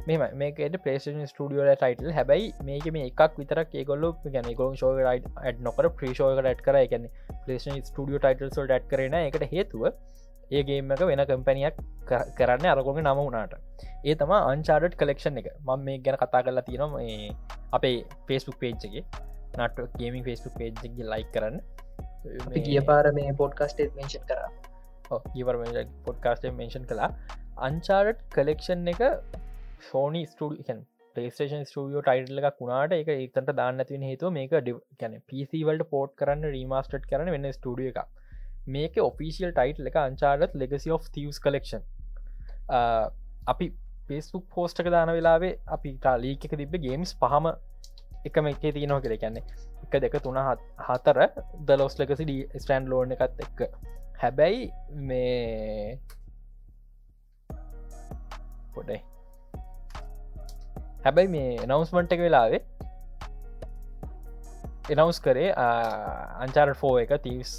මෙම 0.09 0.21
මේකට 0.41 0.77
පලේෂන් 0.83 1.23
ස්ටඩියෝල 1.31 1.71
ටයිටල් 1.71 2.13
හැබයි 2.17 2.45
මේක 2.67 2.85
මේ 2.95 3.09
එකක් 3.09 3.39
විතරක් 3.41 3.73
ඒගොල්ල 3.81 4.05
ගැන 4.35 4.47
ගොන් 4.59 4.77
ශෝක 4.81 4.99
ඩ් 4.99 5.65
නොකර 5.67 5.89
ප්‍රේෂෝක 5.99 6.39
ඩ් 6.39 6.63
කර. 6.67 6.77
ගැන 6.93 7.09
පලේෂන් 7.45 7.81
ස්ටඩියෝ 7.89 8.21
ටයිටල් 8.23 8.53
සොල් 8.57 8.67
ඩ් 8.67 8.87
කරන 8.91 9.17
එකට 9.19 9.45
හේතුව 9.53 9.83
ඒගේම 10.51 10.93
එක 10.95 11.03
වෙන 11.09 11.23
කම්පැනියක් 11.31 11.81
කරන්න 12.37 12.69
අරගොම 12.73 13.01
නම 13.01 13.19
වුණට. 13.19 13.57
ඒ 14.05 14.15
තම 14.15 14.33
අන්චාඩට් 14.37 14.95
කලෙක්ෂන් 15.01 15.41
එක. 15.41 15.49
මම 15.59 15.83
මේ 15.87 15.99
ගැන 16.05 16.17
කතා 16.23 16.41
කරලා 16.45 16.65
තියෙනවා. 16.69 17.03
අපේ 17.71 17.97
ෆේස්බුක් 18.27 18.57
පේච්චගේ 18.63 19.03
නට 19.57 19.85
ගේමින් 19.99 20.25
ෆේස්බුක් 20.29 20.55
පේජ්ගේ 20.59 21.11
ලයි 21.11 21.27
කරන්න. 21.35 21.61
ගිය 22.65 22.81
පාර 22.89 23.11
මේ 23.19 23.35
පොඩ්කාස්ටේට 23.41 23.93
මේෂන් 23.99 24.25
කර. 24.31 24.41
ඉවර 25.35 25.55
පොඩ්කාස්ටේ 26.07 26.55
මේෂන් 26.61 26.89
කලා 26.89 27.11
අන්චාඩට් 27.67 28.25
කලෙක්ෂන් 28.35 28.89
එක 28.93 29.01
ශෝනි 29.81 30.21
ස්ටඩියන් 30.25 30.79
පේස්ටේෂන් 31.15 31.65
ස්ටියෝ 31.65 32.01
ටයිටල් 32.03 32.41
එකක් 32.41 32.61
වුණාට 32.61 32.95
එක 32.97 33.11
ඒතට 33.13 33.51
දාන්න 33.59 33.83
තින 33.89 34.05
හේතු 34.09 34.31
මේක 34.31 34.55
ගැන 34.99 35.15
පිසිවල්ට 35.29 35.85
පෝට් 35.93 36.15
කරන්න 36.21 36.49
රීමස්ට් 36.55 36.97
කරන 37.11 37.31
වෙන්න 37.35 37.51
ස්ටඩිය 37.51 37.91
එකක්. 37.91 38.01
මේක 38.67 38.99
ඔෆිසිල් 39.01 39.53
ටයිට් 39.53 39.87
එක 39.91 39.99
අංචාරත් 40.01 40.55
ලෙගසි 40.55 40.91
of 40.91 41.07
තිවස් 41.15 41.39
කලෙක්ෂන් 41.39 41.85
අපි 43.47 43.71
පේස්බුක් 44.07 44.45
පෝස්ටක 44.55 44.91
දාන 44.95 45.11
වෙලාවේ 45.11 45.55
අපි 45.69 45.95
ටාලීක 45.97 46.47
තිබ 46.53 46.77
ගේම්ස් 46.85 47.15
පහම 47.15 47.49
එකම 48.25 48.51
එකේ 48.53 48.73
තියනෝ 48.77 48.99
කර 49.01 49.17
කියන්නේ 49.17 49.43
එක 49.83 49.99
දෙක 50.05 50.19
තුන 50.23 50.39
හතර 50.87 51.19
දලොස් 51.65 51.99
ලෙකසි 51.99 52.23
ඩ 52.23 52.61
ස්ටන්් 52.61 52.89
ලෝන 52.93 53.17
එකත් 53.17 53.45
එක්ක. 53.45 53.59
හැබැයි 54.21 54.65
මේ 55.03 55.99
පොඩයි 58.73 58.99
හැබැයි 61.03 61.33
මේ 61.35 61.49
නවස්මන්ට 61.67 62.15
එක 62.15 62.21
වෙලාවේ 62.25 62.61
එනවස් 64.93 65.19
කරේ 65.25 65.51
අංචාරට 66.45 66.79
ෆෝ 66.81 66.95
එක 67.03 67.13
තිස් 67.27 67.51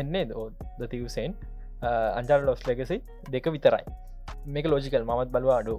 එන්නේ 0.00 0.24
ද 0.80 0.88
තිවසෙන් 0.94 1.36
අන්ජල් 2.18 2.46
ලොස් 2.48 2.62
ලෙගසි 2.68 2.98
දෙක 3.34 3.46
විතරයි. 3.54 3.84
මේක 4.54 4.66
ලෝජිකල් 4.72 5.04
මත් 5.04 5.28
බලවා 5.34 5.58
අඩු 5.62 5.76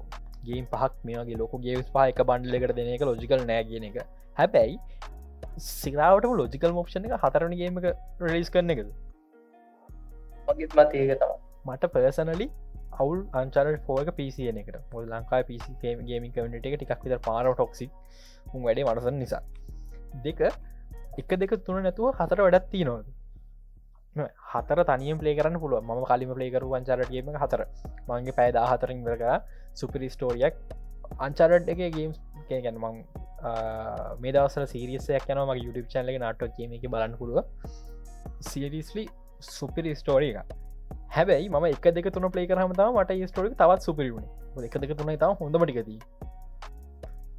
ගේම් 0.47 0.65
පහක් 0.73 0.93
මේගේ 1.10 1.39
ලොක 1.41 1.53
ගේස් 1.65 1.89
පහ 1.95 2.05
එක 2.12 2.21
බන්ඩ 2.29 2.57
එකට 2.60 2.75
දෙන 2.79 2.93
එක 2.95 3.03
ලෝජිකල් 3.10 3.43
නෑ 3.49 3.63
කියන 3.69 3.88
එක. 3.89 3.97
හැබැයි 4.38 4.79
සිරාවට 5.57 6.29
ලෝජිකල් 6.39 6.71
මෝක්ෂණ 6.77 7.10
එක 7.10 7.17
හතරණගේම 7.23 7.81
රලිස් 8.21 8.49
කරන 8.53 8.73
එකද? 8.75 8.89
මගේත්මත් 10.47 10.95
ඒක 11.01 11.12
තම 11.21 11.33
මට 11.67 11.91
පර්සනලි 11.93 12.47
අවුල් 12.97 13.19
අංචර 13.33 13.67
ෆෝක 13.86 14.10
පිසියන 14.13 14.57
එකට. 14.57 14.79
මුල් 14.91 15.05
ලංකා 15.07 15.41
පිසි 15.43 15.71
ගේමින් 15.81 16.31
කමට 16.31 16.65
එක 16.67 16.75
ටිකක් 16.75 17.03
විතර 17.03 17.19
පාර 17.19 17.45
ටොක්සි 17.51 17.88
උන් 18.47 18.63
වැඩේ 18.63 18.88
වනසන් 18.89 19.19
නිසා. 19.19 19.43
දෙක 20.23 20.41
එක 21.17 21.31
දෙක 21.36 21.53
තුන 21.65 21.79
නැතුව 21.81 22.12
හතර 22.15 22.41
වැඩත්ති 22.45 22.83
නොද 22.86 23.05
හතර 24.47 24.79
තනියම් 24.86 25.21
පලේ 25.21 25.36
කරන්න 25.36 25.60
පුළුව 25.60 25.83
ම 25.86 26.03
කලිම 26.05 26.33
පලේකරු 26.33 26.73
අංචරටගේම 26.73 27.31
හතර. 27.36 27.62
මගේ 28.10 28.38
පෑදා 28.39 28.65
හතරින් 28.71 29.05
වරක 29.05 29.23
සුපිරි 29.73 30.10
ස්ටෝරියක් 30.10 30.55
අංචරට් 31.19 31.69
එක 31.69 31.81
ගේම් 31.91 32.12
ගැන 32.47 32.77
මං 32.77 32.95
මේ 34.19 34.31
දවසල 34.31 34.65
සිරියසයක් 34.67 35.27
යන 35.29 35.41
මගේ 35.41 35.65
YouTube 35.65 35.89
චනල 35.89 36.19
නටක් 36.19 36.55
කියම 36.55 36.77
එක 36.77 36.88
බලන්න 36.88 37.17
පුළුව 37.17 37.45
සිරිස්ලි 38.43 39.05
සුපිරි 39.49 39.93
ස්ටෝරිය 39.95 40.33
එක 40.33 40.66
හැබැයි 41.15 41.50
ම 41.50 41.65
එක 41.67 41.88
දෙක 41.96 42.08
තුන 42.13 42.30
පලේ 42.32 42.48
කරහම 42.48 42.74
තම 42.80 42.98
මට 42.98 43.30
ස්ටෝරික 43.30 43.56
තවත් 43.62 43.82
සුපිරිුණ 43.82 44.26
එක 44.67 44.76
දෙක 44.82 44.91
තුන 44.98 45.13
තම 45.15 45.34
හොඳමටිකදී 45.41 46.00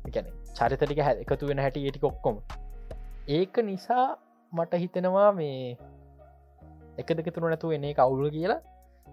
එකන 0.09 0.26
චරිතටික 0.59 1.00
හැ 1.07 1.14
එකතු 1.24 1.48
වෙන 1.50 1.61
හැටි 1.64 1.85
ඒටික 1.87 2.04
ඔක්කොම. 2.11 2.37
ඒක 3.28 3.57
නිසා 3.70 4.07
මට 4.52 4.81
හිතෙනවා 4.83 5.31
මේ 5.33 5.76
එක 7.00 7.11
දෙක 7.18 7.28
තුර 7.35 7.44
නැතු 7.44 7.72
එන්නේ 7.76 7.94
කවුල 7.94 8.31
කියලා. 8.31 8.61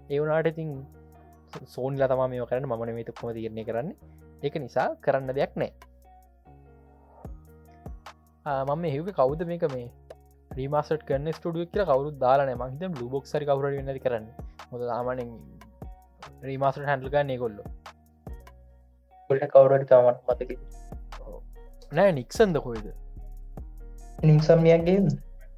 ඒවනාට 0.10 0.52
ඉතින් 0.52 0.70
සෝන්ල 1.74 2.08
තම 2.12 2.24
මේ 2.32 2.48
කරන්න. 2.52 2.70
මන 2.72 2.96
මේ 2.98 3.08
තුක්ම 3.10 3.28
තිරණය 3.38 3.66
කරන්න. 3.70 3.92
එක 4.44 4.56
නිසා 4.66 4.88
කරන්න 5.06 5.36
දෙයක් 5.40 5.54
නෑ 5.56 5.72
මම 8.46 8.84
හෙව 8.96 9.08
කවුද 9.20 9.40
මේක 9.52 9.64
මේ 9.72 9.86
රීමස්ට 10.52 11.06
කන්න 11.08 11.38
ස්ටඩිය 11.38 11.66
කියල 11.72 11.86
කවරු 11.86 12.10
දාලන 12.24 12.52
මහිත 12.58 13.00
ලුබොක්සරි 13.00 13.46
කවර 13.46 13.66
වෙන්නද 13.78 14.02
කරන්න. 14.04 14.28
මොද 14.72 14.82
ආමන 14.90 15.20
රීමස්ට 16.44 16.88
හැන්ඩල් 16.88 17.12
ගන්නේ 17.14 17.38
කොල්ලො 17.38 17.64
ගොල්ට 19.30 19.46
කවුරට 19.52 19.86
තමත් 19.92 20.18
මතක 20.28 20.52
නෑ 21.92 22.12
නික්සන්ද 22.12 22.62
කොයිද 22.66 22.88
නිසම්යක්ගේ 24.24 24.98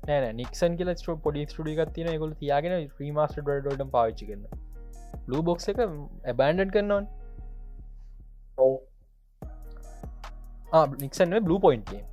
නෑ 0.08 0.34
නික්සන් 0.34 0.78
කියල 0.82 0.94
ස්ට 0.96 1.18
පොඩි 1.24 1.46
ස්ටඩි 1.48 1.78
ගත්තින 1.80 2.12
ගොල 2.18 2.36
තියාගෙන 2.42 2.76
්‍රීමස්ට 2.98 3.42
ඩොට 3.42 3.88
පාවිච්චි 3.92 4.30
කරන්න 4.30 4.46
ලූ 5.28 5.42
බොක්ස 5.44 5.72
එක 5.74 5.82
ඇබන්ඩ 5.86 6.76
කරන්නවන් 6.76 7.10
නික්සන් 10.98 11.40
බ්ලු 11.42 11.60
පොයින්ටේ 11.60 12.04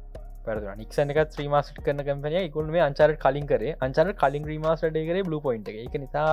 පැරදු 0.47 0.75
නික්සන 0.77 1.13
එක. 1.13 1.21
ත්‍රීමස්ට 1.31 1.79
කරන 1.81 2.05
කැපනය 2.09 2.41
ඉකුල් 2.41 2.69
මේ 2.69 2.83
අංචර 2.83 3.11
කලින් 3.17 3.47
කරේ. 3.47 3.75
අංචර 3.81 4.07
කලින් 4.15 4.45
රීමස්ට 4.45 4.87
කරේ 4.91 5.25
බ්ලු 5.25 5.41
පොයින්ට 5.41 5.69
එක. 5.69 5.97
නිසා 5.97 6.29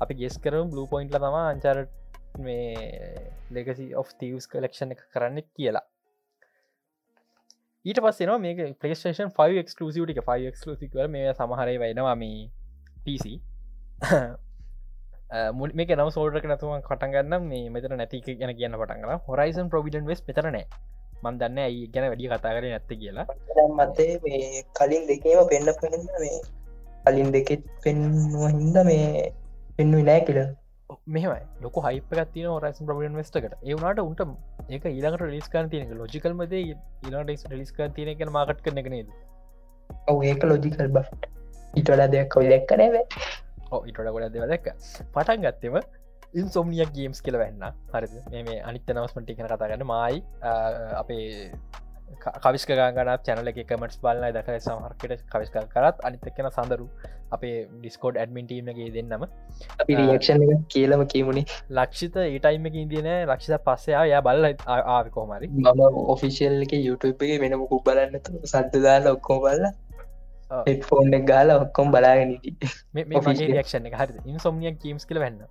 අපි 0.00 0.14
ගෙස් 0.14 0.38
කරම 0.38 0.70
බ්ලු 0.70 0.86
පොයින්ටල 0.86 1.18
තම 1.18 1.36
අංචර 1.42 1.78
මේ 2.38 2.72
ලෙගසි 3.50 3.86
of 3.94 4.08
තවස් 4.20 4.46
කලෙක්ෂණ 4.46 4.94
එක 4.94 5.04
කරන්න 5.12 5.38
කියලා. 5.56 5.84
ඊට 7.84 8.00
පස්සෙන 8.02 8.32
මේ 8.40 8.72
පලේෂන් 8.80 9.30
5 9.36 9.62
ක්ලසිට 9.70 10.10
එක 10.14 10.20
5 10.24 10.56
ක්ලසික 10.56 10.98
මේ 11.08 11.32
සමහරය 11.34 11.76
වෙනවා 11.78 12.16
මේ 12.16 12.50
PC. 13.04 13.24
මුල් 15.52 15.70
මේ 15.74 15.96
නව 15.96 16.08
සෝල්ට 16.10 16.44
නතුවන් 16.46 16.84
කටගන්න 16.88 17.48
මේ 17.52 17.70
මෙතර 17.70 17.96
නැති 17.96 18.20
ගැන 18.26 18.52
කියන්න 18.58 18.78
පටන්ගල 18.80 19.16
හොරයිසන් 19.28 19.72
ප්‍රවිඩන් 19.72 20.06
වෙස් 20.06 20.22
මෙතරනෑ 20.28 20.66
මන් 21.22 21.38
දන්න 21.40 21.58
ඇයි 21.62 21.88
ගැන 21.88 22.06
වැඩි 22.10 22.28
කතා 22.28 22.52
කර 22.54 22.66
නැත්ත 22.66 22.92
කියලා. 22.92 23.26
මතේ 23.78 24.12
මේ 24.24 24.62
කලින් 24.76 25.08
දෙකේම 25.08 25.42
පෙන්ඩ 25.50 25.72
පෙන 25.80 25.98
මේ 26.20 26.38
කලින් 27.04 27.32
දෙකෙත් 27.32 27.66
පෙන්වා 27.82 28.52
හින්ද 28.52 28.78
මේ 28.90 29.32
පෙන්නුව 29.78 30.06
නෑ 30.08 30.20
කියලා. 30.28 30.48
මෙහමයි. 31.14 31.40
ලොක 31.64 31.76
හයිපගත්තින 31.86 32.46
රයිස් 32.64 32.78
ප්‍රබියන් 32.88 33.16
වෙස්ටකට 33.20 33.54
ඒවුණට 33.70 34.02
උන්ට 34.04 34.22
ඒක 34.74 34.84
ඊළඟට 34.90 35.24
රිස්කාන් 35.36 35.70
තියනක 35.72 35.94
ලොජිකල්මද 36.00 36.54
ඉලාට 36.60 37.48
රිස්කා 37.54 37.88
තියන 37.96 38.12
එක 38.12 38.22
මාකට් 38.38 38.62
කරන 38.66 38.82
එක 38.82 38.90
නේද? 38.94 39.10
ඔව 40.12 40.24
ඒක 40.30 40.46
ලොජිකල් 40.50 40.88
බට 40.96 41.30
ඉටලා 41.74 42.08
දෙයක් 42.14 42.32
කොයි 42.34 42.50
දැක්ක 42.52 42.74
නෑවේ 42.82 43.04
ඉටට 43.90 44.10
ගොඩ 44.16 44.32
දෙව 44.36 44.48
දැක්ක. 44.52 44.66
පටන් 45.14 45.46
ගත්තෙම 45.46 45.80
ඉන්සොම්නියක් 46.40 46.90
ගේම්ස් 46.96 47.20
කියල 47.26 47.38
වෙන්න 47.42 47.66
හරි 47.92 48.42
මේ 48.48 48.62
අනිත්‍ය 48.70 48.96
නවස්මට 48.96 49.34
කන 49.38 49.50
කතාගන්න 49.52 49.84
මයි 49.92 50.22
අපේ 51.02 51.26
කවිස්ක 52.36 52.70
ගන්න 52.70 53.10
චැනල 53.24 53.48
එක 53.50 53.58
කමටස් 53.62 53.98
බලන්න 54.02 54.34
දක 54.34 54.56
සමහරකට 54.58 55.22
කවිස්ක 55.32 55.56
කරත් 55.72 56.02
අනිතක්කෙන 56.02 56.48
සඳරු 56.48 56.86
අපේ 57.30 57.54
ඩිස්කෝඩ් 57.76 58.16
ඇඩමින්ටීමගේ 58.16 58.90
දෙන්නම. 58.96 59.24
රියක්ෂණ 59.90 60.44
කියලම 60.68 61.02
කියමුණේ 61.06 61.46
ලක්ෂිත 61.70 62.18
ඒටයිම 62.18 62.68
ඉදින 62.74 63.08
ලක්ෂිත 63.24 63.64
පස්සයා 63.64 64.04
ය 64.08 64.20
බල්ල 64.22 64.46
ආවිකෝමරි 64.66 65.50
මම 65.54 65.98
ඔෆිසිල් 66.06 66.62
එක 66.62 66.76
YouTubeගේ 66.80 67.40
වෙන 67.42 67.58
මුකුක් 67.58 67.84
බලන්න 67.84 68.22
සද්දදාල 68.44 69.10
ඔක්කෝ 69.14 69.40
බල්ල 69.40 69.66
ෆෝන් 70.82 71.10
ගාල 71.24 71.50
ඔක්කොම් 71.52 71.90
බලාගෙනට 71.90 72.46
මේ 72.94 73.20
ක්ෂණ 73.58 73.90
හරි 73.94 74.24
ඉන්සොම්නියක් 74.26 74.78
කීම්ස් 74.78 75.06
කල 75.06 75.18
වෙන්න 75.18 75.42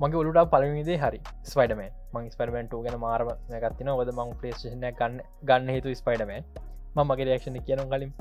මගේ 0.00 0.20
ඔලුට 0.22 0.50
පලවිදේ 0.54 0.98
හරි. 1.02 1.20
ස්පයිඩම 1.44 1.82
මං 2.14 2.30
ස්පරමෙන්ට් 2.34 2.74
ගැන 2.78 2.96
මාරම 3.00 3.30
ගත්තින 3.64 3.92
ඔද 3.92 4.10
මං 4.14 4.32
පලේෂන 4.40 4.86
ගන්න 4.92 5.20
ගන්න 5.42 5.74
හේතු 5.74 5.94
ස්පයිඩම 6.00 6.32
ම 6.32 6.98
මගේ 7.02 7.28
රක්ෂණ 7.28 7.60
කියන 7.68 7.84
කලින්. 7.92 8.12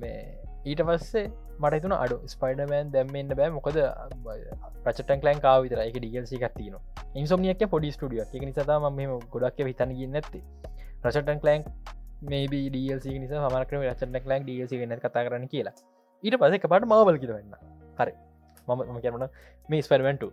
මේ 0.00 0.16
ඊට 0.64 0.82
පස්සේ 0.88 1.26
මට 1.60 1.82
තුන 1.84 1.94
අඩු. 1.96 2.16
ස්පයිඩමෑන් 2.34 2.90
දැම්මෙන්න්න 2.94 3.36
බෑ. 3.40 3.50
මොකද 3.58 3.78
ප්‍රචටන් 4.84 5.20
කලන් 5.22 5.44
කාව 5.46 5.60
විතර 5.66 5.84
එක 5.84 6.00
ඩියල්සි 6.00 6.42
ගත්තින 6.44 6.80
ඉන්සොමියක 7.14 7.62
පොඩි 7.74 7.92
ස්ටඩිය 7.96 8.24
එක 8.24 8.42
නිසාම 8.42 8.88
මෙම 8.96 9.14
ගොඩක් 9.34 9.62
හිතන 9.70 9.94
ගන්න 10.00 10.20
ඇති 10.22 10.42
රචටන් 11.04 11.40
කලන් 11.44 11.62
මේ 12.22 12.46
ඩල්සි 12.48 13.18
නිසා 13.18 13.48
මරකම 13.48 13.84
රචට 13.84 14.24
කලන් 14.24 14.42
ඩල්සි 14.42 14.80
ගන්න 14.80 15.00
කතා 15.04 15.24
කරන්න 15.26 15.46
කියලා. 15.52 15.76
ඊට 16.24 16.36
පස 16.40 16.58
එක 16.58 16.66
පට 16.66 16.90
මවබල 16.90 17.18
කිරවෙන්න 17.22 17.54
හරි. 18.00 18.14
මම 18.68 19.00
කියරන 19.00 19.26
මේ 19.68 19.82
ස්පරමෙන්ටු 19.82 20.28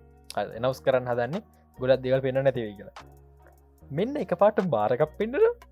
එනවස් 0.58 0.82
කරන්න 0.86 1.12
හදන්නේ 1.12 1.44
ගොඩත් 1.78 2.04
දෙවල් 2.06 2.22
පෙන්න්න 2.26 2.44
නැතිවයි 2.48 2.76
කියලා. 2.80 2.96
මෙන්න 3.92 4.18
එක 4.24 4.34
පාට 4.42 4.60
බාරකක් 4.76 5.14
පෙන්න්නට 5.20 5.66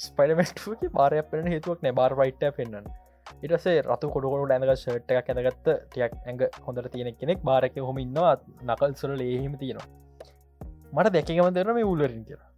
ස්පයිඩමටගේ 0.00 0.92
බාරයක් 0.98 1.30
පෙන 1.32 1.50
හේතුවක් 1.54 1.82
නෑ 1.86 1.96
බාර 2.00 2.12
රයිට්ට 2.20 2.56
පෙන්න්න 2.58 2.86
ඉටසේ 3.46 3.76
රතු 3.82 4.12
කොඩුකොට 4.14 4.54
ඇඳක 4.54 4.72
ෂට් 4.76 5.18
එකක් 5.18 5.28
ඇඳගත්ත 5.34 5.68
ටියක් 5.90 6.14
ඇඟ 6.28 6.46
හොඳට 6.68 6.88
තියෙන 6.94 7.12
කෙනෙක් 7.20 7.44
බාරක 7.50 7.76
හොම 7.88 7.98
ඉන්නවා. 8.04 8.32
නකල් 8.68 8.96
සොල 9.02 9.20
ඒහිම 9.26 9.54
තියෙනවා. 9.60 9.88
මට 10.94 11.12
දැකගම 11.16 11.54
දෙරම 11.58 11.74
මේ 11.78 11.90
උල්ලරින් 11.92 12.24
කියලා. 12.30 12.50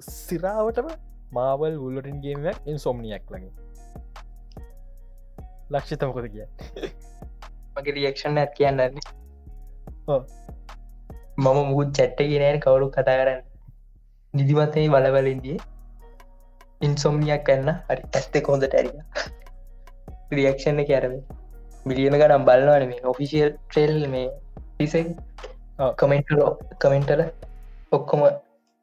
සිරාවටම 0.00 0.88
මාවල් 1.36 1.74
උල්ලරින්ගේම 1.86 2.46
ඉන් 2.70 2.78
සොම්නියක් 2.84 3.28
ලගේ 3.32 3.52
ලක්ෂිතමකොද 5.74 6.26
කිය 6.32 6.46
මගේ 7.76 7.94
රියක්ෂන් 7.98 8.40
ඇත් 8.42 8.52
කියන්නන්නේ 8.58 9.04
මම 10.08 11.58
මුකුත් 11.68 11.90
චැට්ටකි 11.98 12.38
නෑන 12.42 12.58
කවුරු 12.64 12.86
කතා 12.96 13.16
කරන්න. 13.20 13.40
නිදිමතේ 14.34 14.86
බලවලින්දිය 14.94 15.58
ඉන්සොම්නියක් 16.80 17.42
කන්න 17.48 17.70
හරි. 17.88 18.02
ඇස්ත 18.16 18.34
කොඳට 18.48 18.74
ඇරිය. 18.78 18.96
රියක්ෂණ 20.36 20.80
කැරව 20.90 21.14
මිලියන 21.86 22.16
ගනම් 22.20 22.44
බලන්නවන 22.48 22.84
මේ 22.90 23.06
ඔෆිසිියල් 23.12 23.50
ට්‍රෙල් 23.54 23.96
මේ 24.14 24.28
පිස 24.78 24.94
කමෙන්ටල 26.00 26.42
කමෙන්ටල 26.84 27.22
ඔක්කොම 27.92 28.20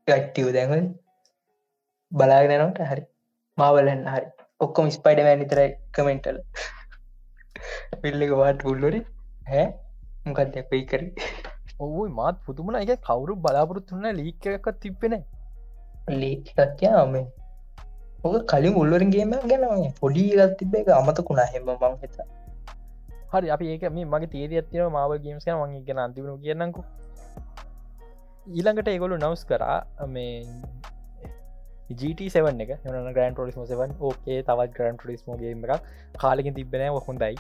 ගට්ටියව 0.08 0.50
දැන්වල් 0.58 0.84
බලාගෙනනට 2.12 2.80
හරි. 2.92 3.04
මාවලන්න 3.58 4.04
හරි. 4.14 4.28
ඔක්කොම 4.66 4.88
ස්පයිඩමෑන් 4.96 5.40
නිතරයි 5.42 5.70
කමෙන්ටල 5.96 6.40
පිල්ලක 8.02 8.34
වාට 8.42 8.66
පුල්ලොරි 8.66 9.00
හැ 9.52 9.66
මොකක්ද 10.30 10.60
කොයි 10.70 10.86
කර? 10.86 11.04
ඔවයි 11.80 12.12
මාත් 12.14 12.40
පුතුමන 12.46 12.76
එක 12.78 12.96
කවුරු 13.02 13.36
බලාපොරොත්තුන්න 13.38 14.08
ලීක 14.16 14.48
එකක් 14.52 14.68
තිබෙන 14.82 15.14
ලීකත්යාම 16.14 17.16
ඕක 18.22 18.36
කලින් 18.52 18.76
උල්වරගේම 18.76 19.34
ගැන 19.44 19.64
පොඩි 20.02 20.24
ගත් 20.32 20.52
තිබ 20.60 20.74
එක 20.76 20.90
අමතකුණා 20.92 21.48
හෙම 21.54 21.70
මං 21.74 21.96
හිත 22.02 22.18
හරි 23.32 23.52
අපි 23.56 23.70
ඒක 23.74 23.86
මේ 23.92 24.06
මගේ 24.06 24.32
තේර 24.34 24.50
ඇතින 24.54 24.92
මාව 24.92 25.14
ගේම්ස් 25.26 25.48
මගේ 25.54 25.84
ගෙන 25.88 26.02
අන්තිවරු 26.06 26.36
කියන්නකු 26.44 26.84
ඊළඟට 28.48 28.92
ඒගොලු 28.94 29.20
නවස් 29.20 29.46
කරා 29.46 30.08
මේ 30.08 30.34
GT7 32.00 32.66
එක 32.66 32.72
න 32.88 33.08
ග්‍රන් 33.16 33.34
ටොලිස්ම 33.34 33.64
7 33.66 33.96
ඕකේ 34.02 34.42
තවත් 34.44 34.76
ග්‍රන් 34.76 35.00
ටොලිස්ම 35.00 35.32
ගේම 35.38 35.64
එක 35.68 35.88
කාලකින් 36.18 36.58
තිබෙන 36.60 36.86
හොඳයි 37.08 37.34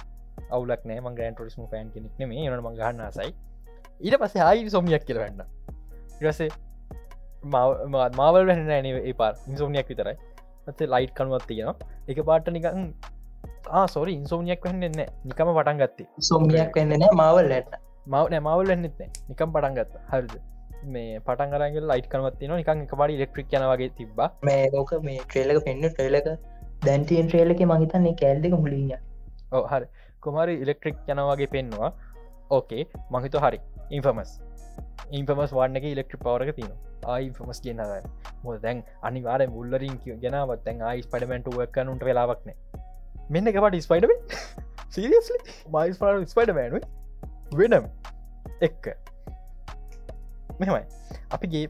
අවුලක් 0.49 0.81
නෑ 0.85 1.01
මං 1.01 1.19
ග්‍රන් 1.19 1.35
ටොලිස්ම 1.35 1.69
පෑන් 1.73 1.93
කෙනෙක් 1.93 2.17
නේ 2.23 2.49
නම 2.49 2.71
ගන්නසයි 2.73 3.29
ඊට 3.99 4.19
පස්සේ 4.21 4.43
ආයි 4.43 4.69
සොමියක් 4.69 5.05
කියලවන්න 5.05 5.45
ඉරසේ 6.21 6.49
මාවල් 7.43 8.45
වැන්න 8.47 8.67
න 8.67 8.85
ඒ 8.85 9.13
පාර 9.13 9.33
ඉන්සෝමියක් 9.47 9.87
විතරයි. 9.87 10.17
ඇත 10.67 10.81
ලයිට් 10.93 11.13
කනුවත් 11.15 11.47
තියෙනවා. 11.47 11.75
එක 12.07 12.19
පාට 12.25 12.47
නිකන් 12.49 12.93
සෝරි 13.87 14.13
ඉන්සෝමියක් 14.13 14.63
වෙන්නන්න 14.63 14.99
නිකම 15.25 15.49
පටන් 15.49 15.81
ගත්තේ. 15.81 16.07
සොමියක් 16.21 16.75
වෙන්න 16.75 16.95
නෑ 16.95 17.11
මවල්ලට 17.13 17.75
මවන 18.07 18.39
මවල් 18.41 18.67
වෙන්නෙත් 18.67 18.99
නිකම් 19.29 19.51
පටන් 19.55 19.75
ගත්ත. 19.75 20.03
හරිද? 20.11 20.33
මේ 20.85 21.19
පටන් 21.21 21.53
කරගේ 21.53 21.83
ලයිට් 21.83 22.09
කනවත්තින 22.11 22.53
නිකන් 22.53 22.83
එක 22.85 22.93
පඩි 22.93 23.17
ඉලෙක්ට්‍රික් 23.17 23.53
යන 23.53 23.67
වගේ 23.71 23.91
තිබ 23.97 24.21
මේ 24.43 24.69
ලෝක 24.73 24.91
මේ 25.01 25.19
ට්‍රේලක 25.23 25.63
පෙන්න්න 25.65 25.87
ට්‍රේලක 25.87 26.29
දැන්ටන් 26.85 27.27
ට්‍රේලක 27.27 27.63
මහිතන්නේ 27.71 28.19
කෑල්දක 28.21 28.55
මුලින්ය 28.57 28.99
ඕ 29.51 29.63
හරි 29.67 29.87
කොමරි 30.21 30.55
ඉලෙක්ට්‍රික් 30.63 30.97
යනවාගේ 31.07 31.49
පෙන්වා 31.55 31.91
ඕකේ 32.51 32.83
මහිත 33.11 33.35
හරි. 33.37 33.59
ඉන්ෆමස් 33.91 34.31
ඉන්ෆමස් 35.11 35.51
වන්න 35.53 35.79
එක 35.79 35.85
ඉලෙක්ට්‍රි 35.91 36.19
පවරක 36.23 36.55
තින 36.55 36.71
ආයිෆමස් 37.07 37.61
කියන්න 37.61 37.83
මො 38.43 38.57
දැන් 38.57 38.83
අනිවාර 39.01 39.41
මුල්ලරින් 39.49 39.95
ගෙනවත් 40.05 40.63
තැන් 40.65 40.81
ආයිස් 40.83 41.07
පඩමෙන්ට 41.07 41.51
වක්කනුන්ට 41.55 42.03
වෙලාවක්න 42.03 42.53
මෙන්න 43.29 43.47
එක 43.51 43.61
පට 43.63 43.85
ස්පයිඩම 43.87 44.13
සිරියස්ලි 44.89 45.39
මයිස් 45.69 45.97
ප 45.97 46.13
ස්පයිඩමෑන 46.33 46.81
වෙනම්. 47.53 47.85
එක්ක 48.61 48.85
මෙමයි 50.59 50.83
අපිගේ 51.31 51.65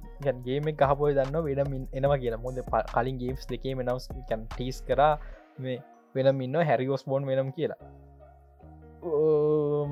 ගේම 0.45 0.69
ගහපොය 0.73 1.13
දන්න 1.13 1.39
වෙනම 1.47 1.73
එනවා 1.93 2.19
කියන 2.23 2.37
මොද 2.41 2.59
කලින් 2.93 3.17
ගේම්ස් 3.21 3.47
දෙකේ 3.47 3.75
නවස් 3.77 4.09
කැන් 4.29 4.45
ටීස් 4.49 4.83
කරා 4.87 5.13
මේ 5.59 5.79
වෙනම 6.15 6.41
ඉන්න 6.41 6.61
හැරිෝස් 6.63 7.03
බෝන් 7.05 7.25
වෙනම් 7.25 7.51
කියලා. 7.53 7.81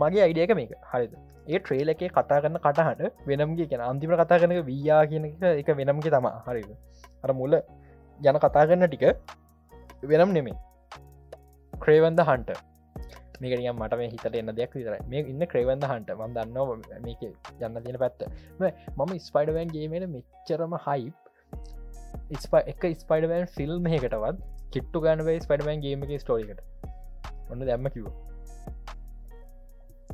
මගේ 0.01 0.21
අයිඩියක 0.27 0.53
මේක. 0.59 0.71
හරිද? 0.91 1.11
ඒ 1.47 1.59
ට්‍රේල 1.59 1.89
එකේ 1.93 2.09
කතා 2.15 2.39
කරන්න 2.43 2.59
කටහට 2.65 3.27
වෙනම්ගේ 3.29 3.67
කියෙන 3.71 3.83
අන්තිම 3.89 4.13
කතා 4.21 4.39
කරනක 4.41 4.63
වීයා 4.69 5.03
කියන 5.11 5.25
එක 5.51 5.69
වෙනම්ගේ 5.81 6.13
තමා 6.15 6.37
හරිද? 6.47 6.71
අර 7.23 7.31
මුල්ල 7.41 7.55
යන 8.19 8.39
කතා 8.45 8.65
කරන්න 8.67 8.87
ටික 8.87 9.05
වෙනම් 10.11 10.33
නෙමේ 10.37 10.57
ක්‍රේවන්ද 11.73 12.19
හන්ට 12.29 12.51
මේකනිය 13.41 13.71
මට 13.71 13.97
මේ 14.01 14.09
හිතට 14.13 14.35
එන්න 14.41 14.51
දෙයක් 14.59 14.75
විතර 14.77 14.93
මේ 15.13 15.23
ඉන්න 15.31 15.47
ක්‍රේවන්ද 15.53 15.87
හන්ට 15.91 16.13
ම 16.17 16.35
දන්නවා 16.37 16.99
මේක 17.07 17.23
යන්න 17.23 17.81
තියෙන 17.85 17.97
පැත්ත. 18.03 18.21
මම 18.59 19.11
ස්පයිඩවෑන් 19.27 19.73
ගේමෙන 19.75 20.05
මෙච්චරම 20.15 20.77
හයිප් 20.87 21.15
එක 22.73 22.83
ස්පයිඩවෑන් 23.03 23.45
ෆිල්ම් 23.57 23.91
එකටවත් 23.97 24.45
කිට්ටු 24.73 25.03
ගන්නවේ 25.05 25.37
ස්පයිඩවෑන් 25.45 25.83
ගේමගේ 25.85 26.19
ස්ටෝරිකට 26.23 26.59
ඔන්න 27.51 27.67
දැම්ම 27.69 27.89
කිවෝ 27.95 28.15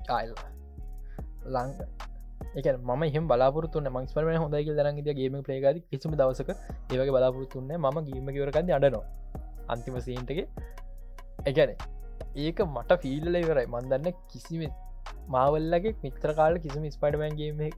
ආල් 0.10 0.34
ලං 1.54 1.70
එක 2.54 2.68
ම 2.82 3.04
හම 3.08 3.26
බලාපුරතුන්න 3.28 3.90
මංස්පරම 3.90 4.30
හොඳයි 4.38 4.78
දරන්ගේ 4.78 5.16
ගේම 5.16 5.36
ප්‍රේගද 5.42 5.82
කිසිම 5.90 6.16
දවසක 6.16 6.50
ඒවගේ 6.92 7.12
බලාපුරතුන්න 7.12 7.74
ම 7.78 8.00
ගීම 8.06 8.30
කිවරකද 8.30 8.72
අඩනවා 8.72 9.06
අන්තිම 9.68 10.00
සීන්ටගේ 10.00 10.48
එකන 11.46 11.72
ඒක 12.38 12.60
මට 12.66 13.00
ෆිල්ල 13.00 13.36
ඉවරයි. 13.36 13.68
මන්දන්න 13.68 14.16
කිසිම 14.30 14.64
මාවල්ලගේ 15.28 15.96
මිත්‍ර 16.04 16.34
කාල 16.34 16.56
කිසිම 16.58 16.86
ස්පඩමන්ගේ 16.90 17.70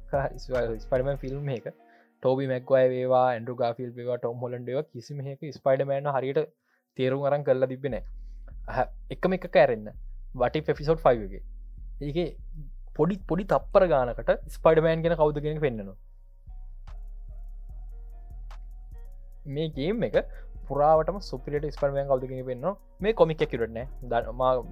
ස්පඩමන් 0.81 1.17
ෆිල්ම් 1.17 1.49
එක 1.49 1.67
ටෝබි 1.69 2.45
මැක්වයි 2.47 2.85
වේවා 2.89 3.25
ඇන්ඩු 3.29 3.55
ගාෆිල් 3.55 3.89
වේවා 3.91 4.17
ටොම් 4.17 4.37
හොලන්ඩව 4.39 4.79
කිසිම 4.91 5.19
එක 5.25 5.43
ස්පයිඩමෑන 5.53 6.07
හරියට 6.09 6.41
තේරුම් 6.97 7.25
අරන් 7.25 7.43
කරලා 7.43 7.67
තිබෙන 7.67 7.97
එකම 9.11 9.37
එක 9.37 9.45
කෑරෙන්න්න 9.49 9.91
වටි 10.35 10.61
පෙෆිසෝඩ් 10.61 10.99
ෆයිගේ 10.99 11.43
ඒක 12.01 12.17
පොඩි 12.95 13.15
පොඩි 13.27 13.45
තප්පර 13.45 13.87
ගානකට 13.87 14.31
ස්පයිඩමෑන් 14.47 15.05
ගෙන 15.05 15.15
කවුදගෙන 15.15 15.61
පෙන්න්නනවා 15.65 15.97
මේ 19.47 19.69
ගේම් 19.69 20.03
එක 20.03 20.17
පුරාවටම 20.67 21.17
සුපිට 21.21 21.65
ස්පර්මයන් 21.75 22.07
කවදගෙන 22.09 22.45
වෙන්න 22.45 22.65
මේ 22.99 23.13
කොමික් 23.13 23.41
ඇකිරටන 23.45 23.79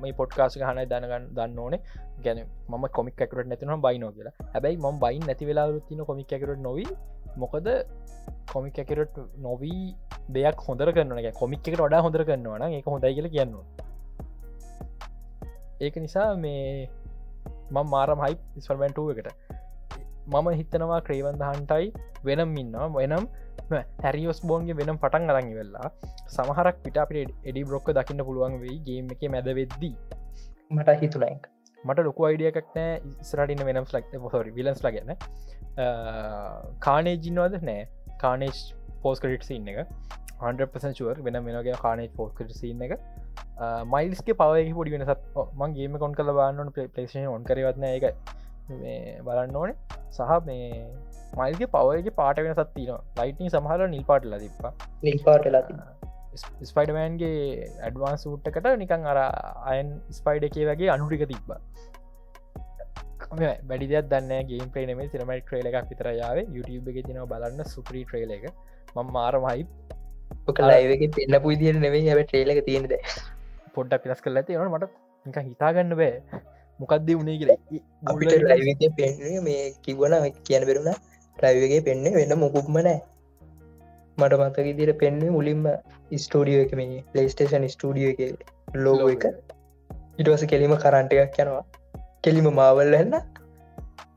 මේ 0.04 0.14
පොට්කාස 0.20 0.58
හන 0.60 0.80
දනගන්න 0.92 1.28
දන්න 1.38 1.60
ඕනේ. 1.60 1.82
ගැන 2.26 2.40
ම 2.70 2.88
කොමික් 2.98 3.22
ඇකරට 3.22 3.48
නැතින 3.48 3.74
බයිනෝ 3.86 4.12
කියලා. 4.12 4.34
හැබැයි 4.54 4.78
ම 4.78 5.00
බයින් 5.00 5.24
නැති 5.30 5.50
වෙලා 5.50 5.68
රුත්තින 5.74 6.02
කොමික් 6.10 6.34
ඇකරට 6.34 6.64
නොවී. 6.68 6.90
මොකද 7.38 7.70
කොමික් 8.54 8.80
ඇකරට 8.80 9.16
නොවී 9.38 9.96
දෙයක් 10.30 10.60
හොඳර 10.68 10.90
කරන 10.96 11.32
කොමික් 11.42 11.68
එකට 11.68 11.82
වඩා 11.86 12.02
හොඳර 12.02 12.24
කරන්නවන 12.28 12.78
එක 12.80 12.86
හොඳයි 12.86 13.14
කියල 13.18 13.30
කියන්න 13.36 13.56
ඒක 15.82 15.96
නිසා 16.06 16.30
මේ 16.36 16.90
මං 17.76 17.88
මාරම 17.94 18.20
හයි 18.26 18.36
ස්පර්මන්ටුව 18.66 19.12
එකට. 19.14 19.30
මම 20.34 20.48
හිතනවා 20.60 21.00
ක්‍රේවන්දහන්ටයි 21.08 21.88
වෙනම් 22.28 22.54
ඉන්නවා. 22.62 22.88
වෙනම් 22.98 23.26
හැරියෝස් 24.06 24.40
බෝන්ගේ 24.50 24.78
වෙනම් 24.82 24.98
පටන් 25.04 25.34
අරඟි 25.34 25.56
වෙල්ලා 25.60 25.88
සමහරක් 26.36 26.78
පිට 26.86 26.98
අපිට 27.04 27.32
එඩි 27.50 27.64
බ්‍රොක්ක 27.70 27.90
දකින්න 28.00 28.26
පුළුවන් 28.30 28.56
වෙයි 28.64 28.78
ගේම 28.88 29.12
එක 29.16 29.24
මැද 29.36 29.50
වෙද්දී. 29.60 29.96
මට 30.76 30.98
හිතුනයික් 31.04 31.44
මට 31.84 32.08
ලොකු 32.10 32.28
අයිඩියකක් 32.30 32.68
නෑ. 32.78 32.92
ඉස්රටින්න 33.24 33.66
වෙනම් 33.70 33.86
ලක් 33.98 34.34
හොරි 34.36 34.52
විලන්ස් 34.58 34.82
ලගන්න 34.88 35.12
කානේජින්නවද 36.88 37.56
නෑ. 37.70 37.88
කානේජ් 38.26 38.60
පෝස් 39.04 39.18
කටිට 39.24 39.50
සින්න 39.52 39.72
එක. 39.72 39.80
100%ුවර් 40.44 41.18
වෙන 41.26 41.38
වෙනගේ 41.48 41.76
කානේ 41.84 42.10
පෝස් 42.18 42.32
කට 42.38 42.56
සින්න 42.62 42.82
එක 42.86 42.94
මයිල්ස්ගේ 43.94 44.38
පවය 44.42 44.62
පොඩි 44.78 44.94
වෙනසත් 44.96 45.26
මං 45.62 45.76
ගේම 45.80 45.98
කොන් 46.04 46.16
කල 46.20 46.32
බන්නන 46.40 46.72
පලේෂන් 46.78 47.28
ඔන් 47.34 47.44
කරවත්න 47.50 47.86
එක 47.90 48.06
බලන්න 49.28 49.58
ඕනේ. 49.62 49.76
සහ 50.18 50.32
මේ 50.48 50.68
මයිල්ගේ 51.40 51.70
පවගේ 51.76 52.16
පාට 52.20 52.40
වෙන 52.46 52.56
සත්තින 52.58 52.92
ලයිටනි 53.20 53.54
සමහර 53.54 53.88
නිල් 53.94 54.06
පාට 54.10 54.26
ලදිපා 54.34 54.74
නිල් 55.06 55.20
පාට 55.28 55.48
ලති 55.56 55.78
ස්පයිඩමෑන්ගේ 56.70 57.40
ඇඩවාන් 57.88 58.22
සූට්කට 58.24 58.70
නිකං 58.84 59.10
අර 59.14 59.20
අයන් 59.72 59.90
ස්පයිඩ 60.20 60.48
එකේ 60.50 60.68
වගේ 60.70 60.94
අනුටික 60.96 61.26
තිබ්බා. 61.32 61.60
වැඩි 63.70 63.88
දෙයක් 63.92 64.08
දන්න 64.12 64.48
ගේම් 64.50 64.70
ප්‍රේනම 64.74 65.02
සිනමයි 65.14 65.42
ට්‍රේල 65.42 65.68
එකක් 65.70 65.90
විතරයාව 65.92 66.38
YouTube 66.56 66.90
එක 66.94 67.00
තිනව 67.10 67.26
බලන්න 67.34 67.70
සුපරී 67.74 68.06
ට්‍රේල 68.08 68.34
එක. 68.38 68.46
ම 68.96 69.08
මාරමයි 69.18 69.62
ලයිවගේ 70.48 71.12
පෙන්න්න 71.16 71.40
පුයිදියට 71.46 71.80
නෙවෙයි 71.86 72.10
හැබ 72.10 72.22
ට්‍රේලක 72.24 72.60
තියෙනද 72.68 72.94
පොඩ්ඩක් 73.76 74.04
පිලස් 74.04 74.22
කල 74.26 74.40
ඇති 74.40 74.58
නට 74.58 74.92
මට 75.26 75.46
හිතාගන්න 75.48 75.96
බෑ. 76.00 76.42
මොකක්ද 76.80 77.10
වුණේ 77.10 77.38
කියල. 77.40 77.52
අපිට 78.04 78.46
ලයිවගේ 78.52 78.92
පෙන්න්නේ 79.00 79.42
මේ 79.48 79.64
කිව්වන 79.86 80.16
කියන 80.48 80.66
බෙරුණ 80.70 80.92
ලයිවගේ 81.38 81.82
පෙන්න්නේ 81.88 82.16
වෙන්න 82.20 82.40
මොකුක්ම 82.44 82.78
නෑ 82.80 83.00
මට 84.18 84.42
මතක 84.42 84.76
දිර 84.80 84.92
පෙන්න්නේ 85.04 85.36
මුලින්ම 85.38 85.64
ස්ටෝඩියෝ 86.26 86.66
එක 86.66 86.74
මේ 86.80 87.00
ලේස්ටේෂන් 87.16 87.70
ස්ටඩියෝ 87.76 88.14
එක 88.14 88.22
ලෝගෝ 88.84 89.10
එක. 89.16 89.26
ඉටවස 90.20 90.44
කෙලීම 90.52 90.76
කරන්ට 90.84 91.16
එකක් 91.24 91.40
යනවා. 91.46 91.64
කෙලිම 92.24 92.48
මාවල්ල 92.60 92.94
එන්න 93.00 93.16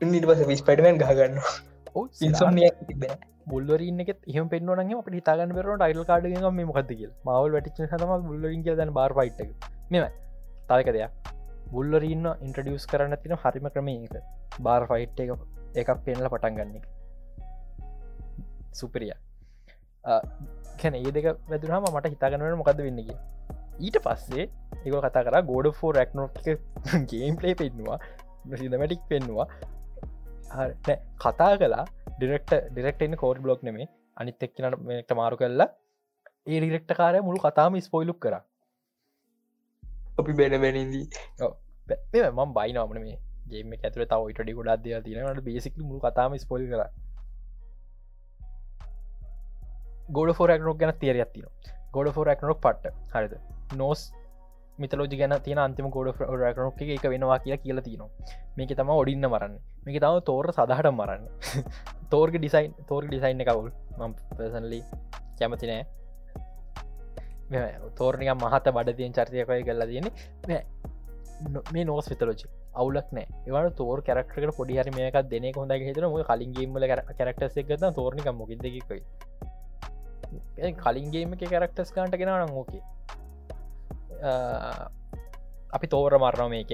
ඉනිට 0.01 0.27
පස 0.29 0.43
විස්පටමෙන් 0.51 0.99
ගහගන්න 1.01 1.39
ඉන්සෝනිය 2.27 2.69
තිබෙන 2.87 3.13
බුල්ලරන්න 3.47 4.01
එක 4.03 4.09
එහම 4.31 4.47
පෙන්වන 4.53 4.93
අප 4.95 5.09
හිතාගන්න 5.11 5.53
පෙර 5.57 5.65
ටයිල් 5.73 6.01
කාඩ 6.09 6.25
මේ 6.57 6.67
මොකදක 6.69 6.91
මවල් 7.25 7.51
වැටිච 7.55 7.79
හතම 7.85 8.11
බුල්ලින් 8.27 8.63
කියදන 8.65 8.91
බාර් 8.97 9.11
පයිට් 9.19 9.39
මෙම 9.91 10.05
තවක 10.69 10.89
දෙයක්. 10.97 11.11
බුල්ලරන්න 11.71 12.27
ඉන්ට්‍රඩියස් 12.45 12.85
කරන්න 12.91 13.15
තින 13.23 13.35
හරිම 13.43 13.69
ක්‍රමයක 13.75 14.15
බාර් 14.59 14.81
ෆයිට් 14.91 15.23
එක 15.23 15.31
එකක් 15.81 15.91
පෙන්ල 16.05 16.29
පටන් 16.33 16.59
ගන්නේ 16.59 16.83
සුපරිය. 18.73 19.13
කැන 20.81 20.95
ඒ 20.95 21.11
දෙක 21.11 21.27
වැදුරහම 21.49 21.89
මට 21.91 22.13
හිතාගන්නවට 22.13 22.59
මොකද 22.61 22.83
වෙන්නග 22.87 23.11
ඊට 23.79 23.97
පස්සේ 24.05 24.45
එක 24.77 24.93
කතා 25.05 25.23
කර 25.23 25.39
ගෝඩ 25.49 25.71
ෆෝ 25.79 25.91
රැක්නෝ 25.91 26.27
ගේම් 27.11 27.39
පලේ 27.39 27.55
පෙන්වා 27.55 27.97
සිදමටික් 28.55 29.01
පෙන්වා 29.09 29.47
කතා 31.23 31.53
කලා 31.61 31.85
ඩිරෙක්ට 32.17 32.51
ඩිරෙක්ටන 32.73 33.15
කෝඩ් 33.23 33.39
බ්ලොක් 33.45 33.61
නෙමේ. 33.67 33.87
අනිත් 34.17 34.43
එක්කනට 34.45 35.11
මාරු 35.21 35.39
කරලා 35.41 35.69
ඒ 36.51 36.59
රිරෙක්ට 36.63 36.91
කාරය 36.99 37.19
මුළු 37.27 37.39
කතාම 37.45 37.79
ස්පොයිලුක් 37.87 38.19
කර. 38.25 38.35
අපි 40.19 40.31
බැනබැනදී 40.39 41.05
මම් 42.37 42.53
බයිනමන 42.57 43.01
මේ 43.07 43.17
ගේම 43.51 43.73
ඇතුර 43.75 44.03
තව 44.11 44.21
ඉටඩි 44.31 44.57
ගොඩක් 44.59 44.81
දෙය 44.85 45.01
තිනට 45.05 45.43
බේසික 45.47 45.75
මුළු 45.89 46.01
කතාම 46.05 46.37
ස්පොල් 46.43 46.63
කර. 46.71 46.81
ගොඩ 50.17 50.31
ෆෝරක්නොක් 50.39 50.77
ගැන 50.81 50.93
තේර 51.03 51.15
ඇතින 51.23 51.45
ගොඩ 51.95 52.09
ෆෝරක්නොක් 52.17 52.59
පට්ට. 52.65 52.95
හරිද? 53.13 53.33
නෝස් 53.81 54.01
මිතලෝජි 54.77 55.17
ගැන 55.17 55.33
තින 55.41 55.59
අන්තිම 55.59 55.87
ගොඩ 55.89 56.09
රක්නොක් 56.33 56.81
එක 56.87 57.05
වෙනවා 57.05 57.39
කියලා 57.39 57.61
කියලා 57.63 57.83
තියනවා. 57.83 58.09
මේක 58.57 58.71
තම 58.71 58.89
ඔඩින්න 58.93 59.27
මරන්න. 59.27 59.55
මේක 59.85 59.97
තම 59.99 60.19
තෝර 60.29 60.45
සදහට 60.51 60.91
මරන්න. 60.91 61.23
තෝර්ග 62.11 62.35
ඩිසයින් 62.35 62.75
තෝර් 62.87 63.03
ඩිසයින් 63.05 63.43
කවුල් 63.43 63.71
මම් 63.99 64.13
පසන්ලි 64.37 64.79
කැමති 65.39 65.71
නෑ. 65.71 65.83
තෝරනික 67.95 68.29
මහත 68.35 68.65
බඩ 68.69 68.97
තියෙන් 68.97 69.13
චර්තයකය 69.13 69.63
කරලා 69.63 69.87
තියෙන්නේ. 69.87 70.61
මේ 71.73 71.85
නෝස් 71.85 72.09
විතරෝචි 72.11 72.47
අවුලක් 72.75 73.09
නෑ. 73.11 73.27
ඒවට 73.47 73.75
තෝර 73.75 73.99
කැරක්ට 74.01 74.55
පොඩි 74.57 74.79
හරි 74.79 74.91
මේක 74.91 75.17
දෙනෙ 75.29 75.49
හොඳ 75.55 75.73
හිතර 75.81 76.05
ම 76.05 76.15
කලින්ගේීමල 76.23 76.87
කැරක්ටස් 77.13 77.61
එකගත 77.63 77.87
තෝරනික 77.95 78.29
මොකිදකිකොයි 78.41 79.03
කලින්ගේම 80.77 81.33
එක 81.33 81.43
කැරක්ටස් 81.49 81.91
කාන්ට 81.91 82.17
ගෙන 82.17 82.31
නම් 82.33 82.53
ඕකේ 82.61 82.81
අපි 85.75 85.87
තෝර 85.93 86.13
මරණ 86.17 86.49
මේක. 86.55 86.71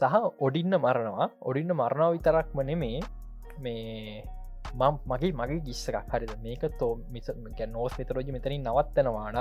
සහ 0.00 0.16
ඔඩින්න 0.46 0.74
මරණවා 0.84 1.28
ඔඩින්න 1.48 1.72
මරණාව 1.80 2.12
විතරක්ම 2.16 2.58
නෙමේ. 2.70 3.00
මේ 3.64 4.22
මම් 4.74 4.94
මගේ 5.10 5.32
මගේ 5.40 5.60
ගිස්සක 5.66 5.96
හරිද? 6.12 6.32
මේක 6.44 6.62
තෝ 6.80 6.92
මිස 7.10 7.30
නෝස් 7.74 7.92
විතරෝජි 7.98 8.32
මෙතනින් 8.36 8.62
නවත්තනවාන 8.68 9.38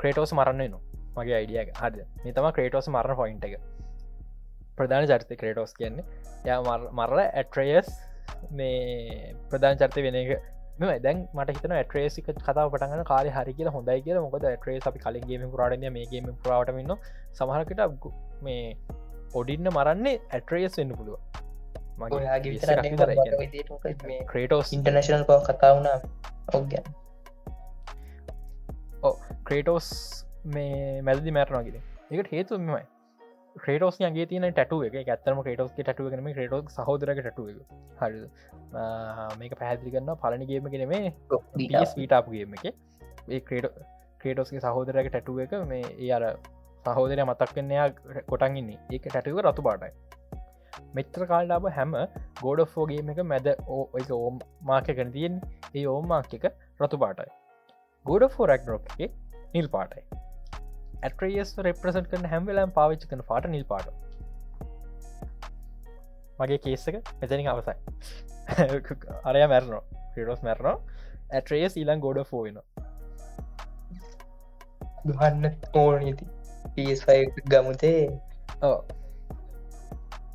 ක්‍රේටෝස් 0.00 0.32
මරන්න 0.38 0.62
නවා 0.72 0.82
මගේ 1.16 1.36
අයිඩිය 1.40 1.60
හද 1.80 1.96
මේ 2.24 2.32
තම 2.36 2.48
ක්‍රේටෝස් 2.56 2.88
මරණ 2.94 3.16
පොයින්ට 3.20 3.44
එක. 3.48 3.54
ප්‍රධාන 4.76 5.06
චරිත 5.10 5.32
ක්‍රේටෝස් 5.40 5.72
කියන්නේ. 5.78 6.04
ය 6.46 6.50
මරල 6.98 7.20
ඇට්‍රයස් 7.22 7.88
මේ 8.58 9.34
ප්‍රධාන 9.50 9.78
චර්ත 9.80 9.96
වෙන 10.06 10.16
එක 10.22 10.30
මෙ 10.80 10.94
දැන් 10.98 11.18
මට 11.34 11.54
හිතන 11.56 11.72
ඇට්‍රේසික 11.76 12.28
කතාව 12.38 12.68
පටගන්න 12.72 13.04
කාල 13.08 13.26
හරි 13.30 13.52
කියල 13.58 13.68
හොඳයි 13.68 13.98
කියල. 14.04 14.18
මොකද 14.26 14.44
ඇට්‍රේස් 14.44 14.86
අපි 14.90 14.98
කලින්ගේම 14.98 15.42
පුරාටය 15.54 15.90
මේගේම 15.96 16.30
පුරාටමන්න 16.44 16.92
සමහරකට 17.32 17.80
මේ 18.42 18.62
ඔඩින්න 19.34 19.68
මරන්නේ 19.70 20.14
ඇට්‍රේස් 20.30 20.78
වෙන්න 20.78 20.94
පුළුව 20.96 21.18
ක්‍රේටෝස් 24.32 24.72
ඉන්ටර්නශනල් 24.72 25.24
කෝ 25.28 25.38
කතාවුණ 25.48 25.88
ඔග්ගැන් 26.58 26.86
ක්‍රේටෝස් 29.44 29.90
මේ 30.54 31.02
මැදදි 31.02 31.36
මැරනවාගෙන 31.38 31.76
එකට 32.12 32.32
හේතු 32.32 32.58
මෙමයි 32.60 32.84
ක්‍රේටෝස් 33.56 33.98
ගේ 33.98 34.26
තින 34.26 34.46
ටටුව 34.48 34.84
එක. 34.88 34.96
ඇත්තම 35.08 35.42
ක්‍රේටෝස් 35.46 35.72
ටුව 35.72 36.10
කනම 36.12 36.28
ක්‍රේටෝ 36.36 36.84
හෝදරක 36.88 37.20
ටුව 37.26 37.48
හරි 38.00 38.20
මේක 39.40 39.54
පැහැදිලි 39.60 39.94
කරන්න 39.94 40.20
පලනිගේම 40.22 40.70
කෙනෙමේ 40.74 41.12
පීටාපුගේම 41.96 42.54
එක. 42.58 42.74
ඒ 43.28 43.40
ක්‍රේට 43.40 43.66
ක්‍රේටෝස්ගේ 44.20 44.64
සහෝදරක 44.66 45.10
ටටුව 45.10 45.42
එක 45.46 45.52
මේ 45.66 45.90
ඒ 45.98 46.12
අර 46.12 46.24
සහෝදරය 46.86 47.24
මතක් 47.24 47.50
කන්නයා 47.56 47.88
කොටන්ගන්නේ 48.30 48.78
ඒක 48.90 49.04
ටටුව 49.06 49.42
රතු 49.44 49.66
පාටයි. 49.68 49.92
මෙත්‍ර 50.96 51.26
කාල්ඩාබ 51.32 51.68
හැම 51.78 51.96
ගෝඩ 52.42 52.64
ෆෝගේම 52.74 53.12
එක 53.14 53.22
මැද 53.32 53.48
ඕ 53.68 53.84
ඕම් 54.18 54.40
මාකකන 54.62 55.12
තියෙන් 55.16 55.40
ඒ 55.74 55.86
ඕම් 55.94 56.10
මාක් 56.14 56.34
එක 56.38 56.50
රතු 56.80 57.02
පාටයි. 57.04 57.30
ගෝඩ 58.06 58.30
ෆෝරක් 58.36 58.68
රොක් 58.72 58.92
එක 58.98 59.12
නිල් 59.54 59.68
පාටයි 59.68 60.02
ඇට්‍රස් 61.02 61.50
රෙප්‍රසට 61.66 62.08
කන 62.12 62.30
හැම්වෙලම් 62.32 62.72
පාවිච්ච 62.78 63.04
කන 63.10 63.22
පාට 63.30 63.46
නිල් 63.54 63.64
පාට. 63.72 63.88
මගේ 66.40 66.58
කේස්සක 66.66 66.96
මෙතනින් 67.20 67.48
අවසයි 67.52 67.74
අරය 69.30 69.46
මැරනෝ 69.52 69.82
ක්‍රටෝස් 70.12 70.42
මැරනෝ 70.48 70.76
ඇට්‍රේස් 71.30 71.76
ඊලන් 71.80 72.00
ගොඩ 72.04 72.20
ෆෝන 72.30 72.60
ගහන්න 75.08 75.44
ඕනති 75.74 76.26
පිස්ෆයි 76.74 77.20
ගමුතේ. 77.52 78.02
ඕ 78.68 78.78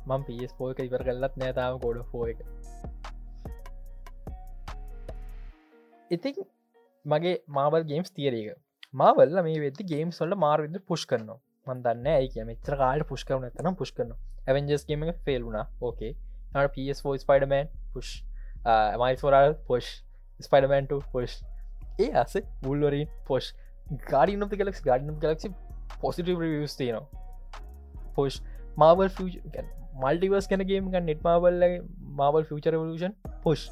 මං 0.06 0.26
පිස් 0.28 0.52
පෝක 0.58 0.78
ඉවර 0.86 1.02
කල්ලත් 1.08 1.34
නෑතාම 1.42 1.80
ගොඩ 1.84 2.04
ෆෝ 2.10 2.26
එක. 2.32 2.40
ඉතින් 6.10 6.46
මගේ 7.04 7.36
මාබල් 7.58 7.82
ගේම්ස් 7.90 8.10
තියරක 8.16 8.65
මාවල්ල 9.00 9.42
මේ 9.46 9.58
වෙති 9.64 9.84
ගේම් 9.90 10.12
සොල්ල 10.18 10.34
මාර්විද 10.44 10.76
පුෂ් 10.90 11.04
කරනවා. 11.10 11.38
මන්දන්න 11.66 12.08
ඇයි 12.12 12.28
කිය 12.34 12.44
මෙච්‍ර 12.50 12.76
කාලට 12.82 13.08
පුෂ් 13.10 13.24
කරන 13.28 13.44
තනම් 13.56 13.76
පුෂ් 13.80 13.92
කරන 13.96 14.12
ඇවෙන්ජස් 14.48 14.84
ගේම 14.88 15.04
ෆෙල්ුණ 15.26 15.58
ඕකේ 15.88 16.12
නට 16.54 17.02
පෝ 17.04 17.14
ස්පයිඩමන් 17.24 17.70
පුෂ් 17.94 18.10
මයි 19.02 19.18
ෝරල් 19.22 19.54
පොෂ් 19.68 19.88
ස්පයිඩමන්ට 20.40 20.94
පොෂ් 21.14 21.34
ඒ 22.04 22.10
අස 22.22 22.36
බුල්ලරින් 22.62 23.10
පොෂ් 23.30 23.48
ගාඩි 24.10 24.36
නො 24.42 24.48
ගලක් 24.52 24.80
ගඩන 24.86 25.18
ගලක්සි 25.24 25.50
පොසිටව 26.00 26.44
ස් 26.68 26.78
තියනවා. 26.78 27.04
පොෂ් 28.16 28.40
මාවල් 28.76 29.10
මල්ටිවර්ස් 30.02 30.48
කැනගේම 30.52 30.88
නෙට් 31.08 31.20
මාවල්ල 31.28 31.66
මාවල් 32.22 32.48
ෆචර 32.48 32.78
වලෂන් 32.80 33.14
පුෂ් 33.44 33.66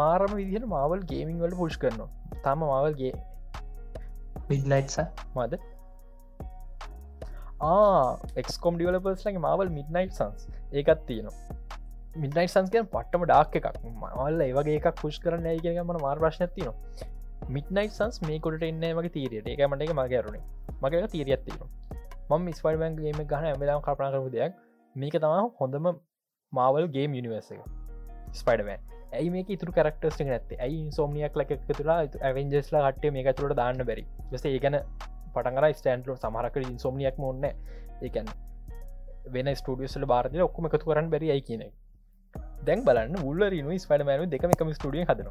මාරම 0.00 0.34
විදිහට 0.40 0.68
මාවල් 0.74 1.06
ගේමිං 1.12 1.38
වල 1.44 1.56
පුෂ් 1.62 1.78
කරනවා. 1.84 2.10
තම 2.44 2.66
මාවල්ගේ 2.72 3.14
මිඩ්නයිට්ස 4.50 4.98
මද? 5.36 5.60
එක්කොම් 8.42 8.78
ඩිවලපර්ස්ලගේ 8.78 9.44
මාවල් 9.46 9.72
මිඩ්නයිට් 9.78 10.14
සන්ස් 10.20 10.48
ඒකත් 10.72 11.02
තියෙනවා. 11.08 11.58
මිඩනයිට 12.22 12.52
සංස්කයන් 12.54 12.86
පට්ටම 12.92 13.26
ඩාක් 13.26 13.56
එකක්. 13.58 13.66
මල්ල 13.90 14.46
ඒවගේ 14.46 14.78
එකක් 14.80 15.02
පුෂ් 15.02 15.18
කරන්න 15.24 15.50
ඒකම 15.52 15.84
මන 15.84 16.00
මාර් 16.04 16.18
ප්‍රශ්නතිනවා 16.22 17.12
මිටනයිට 17.48 17.96
සංස් 17.96 18.20
මේකොට 18.28 18.62
එන්න 18.62 18.84
මගේ 18.98 19.12
තීරයට 19.16 19.48
ඒක 19.52 19.62
මට 19.68 19.86
එක 19.86 19.94
මගේරුණේ 19.98 20.42
මගේ 20.82 21.08
තීරයත්තිීම 21.14 21.68
මම 22.30 22.46
ස්පයිබන්ගේම 22.58 23.18
ගහන 23.30 23.46
ඇමලාම් 23.50 23.82
කපනා 23.86 24.10
කරපු 24.14 24.30
දෙයක්. 24.36 24.52
මේක 24.96 25.16
තම 25.24 25.50
හොඳම 25.60 25.88
මාවල් 26.52 26.86
ගේම් 26.96 27.16
යනිවර්ස 27.20 27.50
එක. 27.52 27.60
ස්පයිඩමන් 28.32 28.93
ඇයි 29.14 29.30
මේක 29.30 29.50
ඉතුර 29.50 29.70
කරක්ටස්ට 29.70 30.24
නැත්තේ? 30.24 30.58
ඇයි 30.58 30.80
සෝමියක් 30.90 31.36
ලක 31.36 31.58
තුලා 31.70 31.98
ඇවෙන්ජස්ලා 32.22 32.84
හටේ 32.86 33.14
මේක 33.16 33.30
තුරට 33.36 33.56
දාන්න 33.56 33.84
බැරි? 33.84 34.04
ස 34.32 34.46
ඒගැන 34.46 34.76
පටන්ගර 35.34 35.66
ස්ටන්ලෝ 35.72 36.16
සමහරක 36.16 36.56
ඉන්සෝමියක් 36.64 37.16
මොන්න 37.18 37.46
ඒකැන් 37.46 38.28
වෙන 39.28 39.50
ස්ටඩියස්ල 39.54 40.06
බාරදය 40.06 40.44
ඔක්කම 40.46 40.68
එකතු 40.68 40.84
කරන්න 40.84 41.10
බැරි 41.10 41.32
අයි 41.34 41.44
කියන 41.48 41.64
දැන් 42.66 42.86
බලන්න 42.86 43.18
උල්ලරනු 43.22 43.78
ස්පඩමෑනු 43.78 44.30
දෙකම 44.30 44.54
එකම 44.56 44.72
ස්ටඩිය 44.78 45.04
හදන 45.04 45.28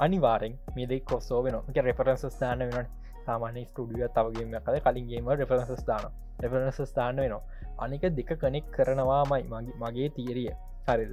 අනිවාරෙන් 0.00 0.54
මේදේ 0.76 1.00
කොස්සෝ 1.10 1.40
වෙන 1.42 1.58
රෙෆරන්සස් 1.88 2.38
දාන්න 2.42 2.68
වෙන 2.68 2.92
සාමාන්‍ය 3.26 3.64
ස්ටඩිය 3.64 4.08
තවගේම 4.16 4.54
කද 4.60 4.84
කලින්ගේම 4.84 5.34
රෙෆරන්සස් 5.34 5.84
දාන 5.84 6.12
රෙෆරන්සස් 6.40 6.92
දාන්න 6.92 7.16
වෙනවා. 7.16 7.42
අනික 7.78 8.04
දෙක 8.10 8.30
කනෙක් 8.36 8.70
කරනවාමයි. 8.70 9.42
මගේ 9.80 10.08
තීරිය 10.10 10.52
හරිද? 10.86 11.12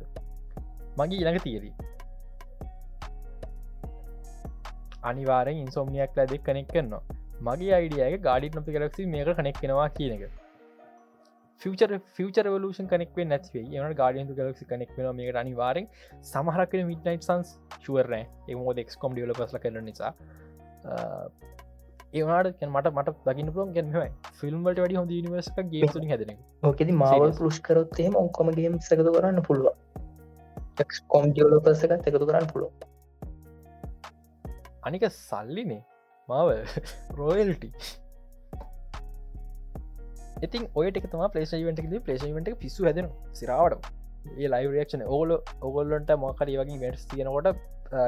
මගේ 0.98 1.20
ඉළඟ 1.20 1.40
තීරී 1.40 1.74
අනිවාරෙන් 5.04 5.58
ඉන්සෝමියක් 5.58 6.16
ලැදෙක් 6.16 6.44
කනෙක් 6.44 6.70
කරනවා. 6.70 7.04
මගේ 7.42 7.74
අයිඩියගේ 7.78 8.22
ගාඩි 8.22 8.54
නොපි 8.56 8.76
කරක්සි 8.76 9.06
මේක 9.08 9.32
කනෙක් 9.40 9.58
කෙනවා 9.58 9.90
කියන 9.90 10.16
එක. 10.18 10.24
ෆචර 11.62 11.92
ෆචර 12.16 12.48
වලෂන් 12.54 12.88
කනෙක්වේ 12.88 13.26
නැතිවේ 13.26 13.80
යන 13.80 13.96
ගාඩියන්තු 13.96 14.38
ගලක්සි 14.40 14.66
කනෙක් 14.66 14.92
වෙන 14.98 15.10
මේකට 15.16 15.40
අනිවාරෙන් 15.44 15.88
සමහරක 16.26 16.76
මිටනයිට 16.84 17.28
සන්ස් 17.28 17.54
ශුවරනෑ 17.80 18.26
එමෝද 18.50 18.84
එක්ස්කොම් 18.84 19.16
ඩියලපස්ල 19.16 19.62
කරන 19.64 19.80
නිසා. 19.84 20.12
ඒවාට 22.14 22.66
මට 22.68 22.94
මට 22.94 23.16
දකින්න 23.28 23.54
පුළන් 23.54 23.72
ගැන්මයි 23.76 24.10
ෆිල්ම්ට 24.40 24.68
වැඩි 24.68 25.00
හොඳ 25.00 25.14
නිවර්සක 25.20 25.64
ගේසුලින් 25.72 26.12
හැදන 26.12 26.36
ඕකෙද 26.64 26.92
මාවල් 26.98 27.32
පෘෂ් 27.40 27.64
කරොත්තේම 27.68 28.20
ඔක්කොම 28.20 28.52
ගේම් 28.58 28.76
සකතු 28.82 29.06
කරන්න 29.08 29.42
පුළුව 29.48 29.83
කොම් 31.08 31.26
ඩියලපස 31.32 31.82
එකත් 31.86 32.08
එකතු 32.10 32.28
කරන්න 32.30 32.48
පුළුව 32.48 32.72
අනික 34.84 35.04
සල්ලිනේ 35.10 35.82
මාව 36.28 36.50
රෝයල්ටි 37.18 37.70
ඉතින් 40.42 40.64
ඔයට 40.76 40.98
තම 41.04 41.26
පලේෂයිවට 41.36 42.00
පලේෂයිවට 42.06 42.50
පිස්සු 42.60 42.88
හැදෙන 42.88 43.08
සිරාවට 43.34 43.86
ඒ 44.34 44.50
ලයි 44.50 44.68
රක්ෂන 44.72 45.04
ඕල 45.10 45.36
ඔගොල්ලොන්ට 45.62 46.12
මොකරි 46.18 46.58
වගේ 46.58 46.80
වැඩස් 46.84 47.06
තියෙනකොට 47.08 47.50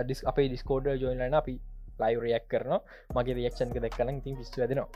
ඩිස් 0.04 0.22
අපේ 0.32 0.48
ඩිස්කෝඩ 0.48 0.88
ජොයිලන 0.96 1.38
අපි 1.42 1.56
ලයි 2.00 2.16
රයක් 2.24 2.48
කරන 2.48 2.74
මගේ 3.16 3.38
රියක්ෂන්ක 3.40 3.78
දැක්කන 3.80 4.22
ති 4.24 4.34
පිස්තු 4.40 4.62
ඇදෙනවා 4.62 4.90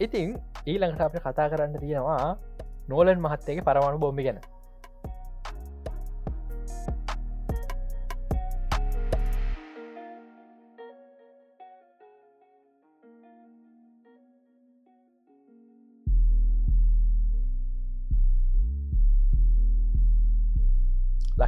ඉතින් 0.00 0.34
ඊළඟට 0.66 1.06
අප 1.06 1.16
කතා 1.20 1.46
කරන්න 1.48 1.78
තියෙනවා 1.78 2.32
නෝලන් 2.88 3.18
මහත්තයගේ 3.20 3.64
පරමාණු 3.64 3.98
බොම්බි 3.98 4.26
ගැන 4.28 4.40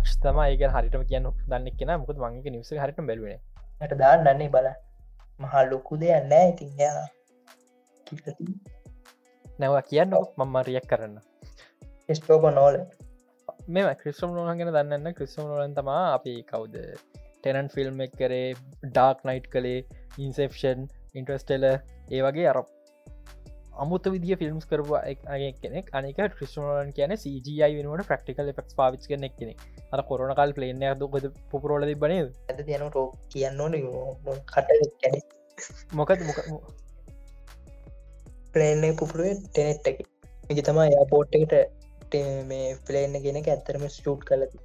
ලක්ෂතම 0.04 0.38
ඒක 0.44 0.62
හරිට 0.74 0.96
කියන්න 1.10 1.26
දන්න 1.48 1.66
කියෙන 1.78 1.92
මුකද 2.00 2.18
මගේ 2.22 2.52
නිවස 2.54 2.70
හරිට 2.76 2.98
බැලුවේ 3.08 3.38
ට 3.82 3.96
දාන්න 4.00 4.24
නන්නේ 4.24 4.50
බල. 4.54 4.68
මහා 5.40 5.62
ලොකු 5.70 5.96
දෙයක් 6.02 6.26
නෑ 6.32 6.50
ඉතින් 6.50 6.72
නැව 9.58 9.76
කියන්න 9.90 10.12
මම 10.38 10.56
රියක් 10.68 10.86
කරන්න. 10.90 11.16
ස්ටෝප 12.08 12.44
නෝල 12.58 12.76
මෙම 13.68 13.88
ක්‍රිස්ටම් 14.02 14.36
නෝහ 14.36 14.54
ගෙන 14.60 14.72
දන්න 14.76 15.16
ක්‍රිස්ටම් 15.18 15.48
නෝලන් 15.50 15.76
තමා 15.78 16.04
අපි 16.16 16.34
කවුද? 16.52 16.76
ටෙනන් 17.38 17.72
ෆිල්ම් 17.74 18.04
එක් 18.06 18.14
කරේ 18.20 18.48
ඩාක් 18.84 19.24
නයිට් 19.28 19.50
කළේ 19.54 19.80
ඉන්සෙප්ෂන් 20.18 20.86
ඉන්ට්‍රස්ටෙල 21.14 21.64
ඒ 21.70 22.20
වගේ 22.26 22.48
අරප 22.52 22.73
අමුත 23.76 24.06
විදිිය 24.06 24.36
ෆිල්ම්ස් 24.40 24.66
කරවා 24.66 25.02
කෙනෙක්. 25.62 25.86
අනික 25.92 26.18
ක්‍රිස්ටනෝලන් 26.34 26.92
කියන 26.92 27.12
CGI 27.16 27.70
වෙනුවට 27.78 28.08
ප්‍රක්ටිකල් 28.10 28.52
ෆක් 28.52 28.76
පාවිච් 28.76 29.06
කෙනෙක් 29.06 29.36
කෙනෙ 29.38 29.54
අර 29.92 30.02
කොරන 30.02 30.34
කාල් 30.34 30.52
පලේන 30.52 30.84
දුකද 31.00 31.28
පුපුරෝල 31.50 31.86
බන 31.96 32.16
ඇත 32.16 32.60
තියනට 32.62 32.98
කියන්න 33.30 33.60
ඕන 33.60 33.74
කට 34.48 34.70
මොකද 35.92 36.26
මොක 36.28 36.40
පලේන 38.52 38.84
පුපුරුවේ 38.96 39.34
ටෙනෙට් 39.40 39.90
එක. 39.90 39.98
තමා 40.62 40.86
යාපෝට් 40.88 41.34
එකට 41.34 42.14
මේ 42.46 42.76
පලේන්න 42.86 43.18
කෙනෙක 43.22 43.46
ඇත්තරම 43.48 43.84
ස්ටූට් 43.88 44.24
කලති 44.28 44.58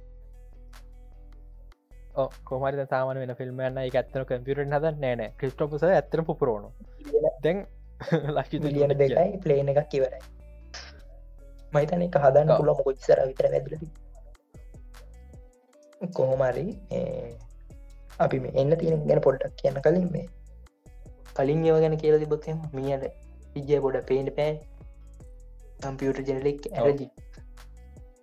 කොමරි 2.44 2.86
තාමන 2.86 3.18
වෙන 3.18 3.34
ෆිල්ම් 3.34 3.60
න්න 3.62 3.82
එක 3.82 3.96
ඇත්තන 3.96 4.24
කම්පියුට 4.24 4.62
හද 4.68 4.94
නෑන 4.96 5.22
ක්‍රිස්ටෝපස 5.38 5.84
ඇත්තර 5.88 6.22
පුරෝණ 6.32 6.66
දැන් 7.42 7.60
ලක්ෂ 8.34 8.64
ලියන 8.68 8.92
දෙකයි 8.96 9.40
පලේන 9.40 9.70
එකක් 9.70 9.88
කිවරයි 9.88 10.20
මහිතන 11.72 12.02
එක 12.02 12.16
හදන්න 12.18 12.50
පුල 12.54 12.70
මොකොච්සර 12.70 13.18
විතර 13.24 13.46
වැදලති 13.48 13.88
කොහොමරි 16.00 16.66
අපි 18.18 18.38
මේ 18.40 18.54
එන්න 18.56 18.76
තියෙන 18.76 19.04
ගැන 19.04 19.20
පොඩ්ඩක් 19.20 19.56
කියන්න 19.58 19.80
කලින් 19.80 20.06
මේ 20.10 20.26
කලින් 21.34 21.64
ඒව 21.64 21.78
ගැන 21.78 21.96
කියල 21.98 22.18
තිබොත්තෙම 22.18 22.58
මියට 22.72 23.06
ඉජය 23.56 23.80
පොඩ 23.80 23.98
පේන 24.06 24.30
පෑ 24.32 24.52
කම්පියුට 25.80 26.20
ජෙනලික් 26.26 26.68
ඇරජි 26.74 27.08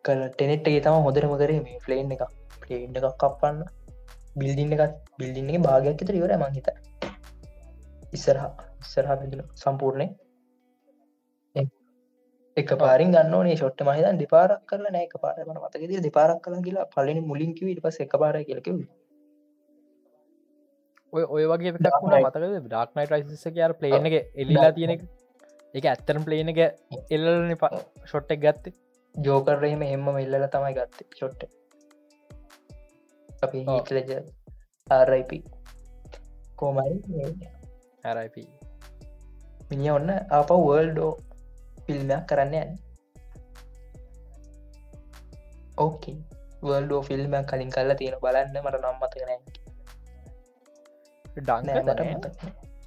කල 0.06 0.24
ටෙනෙට්ගේ 0.30 0.82
තම 0.82 1.02
හොඳරම 1.04 1.36
කරේ 1.38 1.60
මේ 1.62 1.82
ෆලේන් 1.82 2.16
එක 2.16 2.24
පලේන්් 2.62 2.98
එකක් 3.00 3.10
කප්පන්න 3.16 3.62
බිල්දින්න 4.36 4.78
එකත් 4.78 4.98
බිල්දින්නේ 5.20 5.62
භාගයක් 5.62 6.02
තර 6.02 6.16
ඉවර 6.16 6.34
මංහිත 6.38 6.68
ඉස්සරහා 8.14 8.67
සරහ 8.84 9.12
බඳල 9.14 9.44
සම්පූර්ණය 9.56 10.08
එක 12.58 12.72
පාරින් 12.76 13.12
ගන්න 13.14 13.52
ෂොට්ට 13.54 13.84
මහිතන් 13.88 14.22
දෙපාරක් 14.22 14.64
කරලා 14.66 14.94
නෑක 14.96 15.14
පාරන 15.24 15.52
මතකද 15.56 16.00
දෙපාරක් 16.06 16.40
කලා 16.46 16.62
කියලා 16.62 16.88
පලනි 16.96 17.22
මුලින්කිව 17.32 17.74
ඉට 17.74 17.84
පස 17.84 18.00
එක 18.06 18.18
පාර 18.24 18.40
කියලකව 18.42 18.82
ඔය 21.14 21.24
ඔය 21.36 21.46
වගේ 21.52 21.74
ටක් 21.76 22.02
මතකද? 22.06 22.44
ඩක්නයි 22.66 23.06
රයිස 23.12 23.46
කියර 23.50 23.72
පලේන 23.74 24.10
එක 24.10 24.18
එල්ලිලා 24.36 24.72
තියෙන 24.72 24.96
එක. 24.96 25.04
ඇත්තරම් 25.86 26.26
පලේන 26.28 26.52
එක 26.54 26.60
එල්ලන 27.12 27.56
ෂොට්ටක් 27.56 28.42
ගත්ත. 28.44 28.76
ජෝකරහෙම 29.16 29.82
එම 29.84 30.10
එල්ලල 30.16 30.50
තමයි 30.54 30.74
ගත්ත 30.74 31.08
ෂොට්ට 31.14 31.42
අපි 33.44 33.64
හිටලජ 33.66 34.14
ආරයිප 34.88 35.32
කෝමයි 36.56 36.94
හැරයිපී 38.04 38.48
මිනි 39.70 39.90
ඔන්න 39.92 40.10
අප 40.32 40.50
වර්ල්ඩෝ 40.60 41.12
ෆිල්මයක් 41.86 42.24
කරන්න 42.30 42.54
යන්න 42.58 42.74
ඕකේ 45.78 46.18
වල්ඩෝ 46.62 47.02
ෆිල්ම් 47.02 47.34
කලින් 47.46 47.72
කල්ලා 47.72 47.96
තියෙන 47.96 48.20
බලන්න 48.22 48.58
මට 48.60 48.78
නම්මතකන 48.84 49.32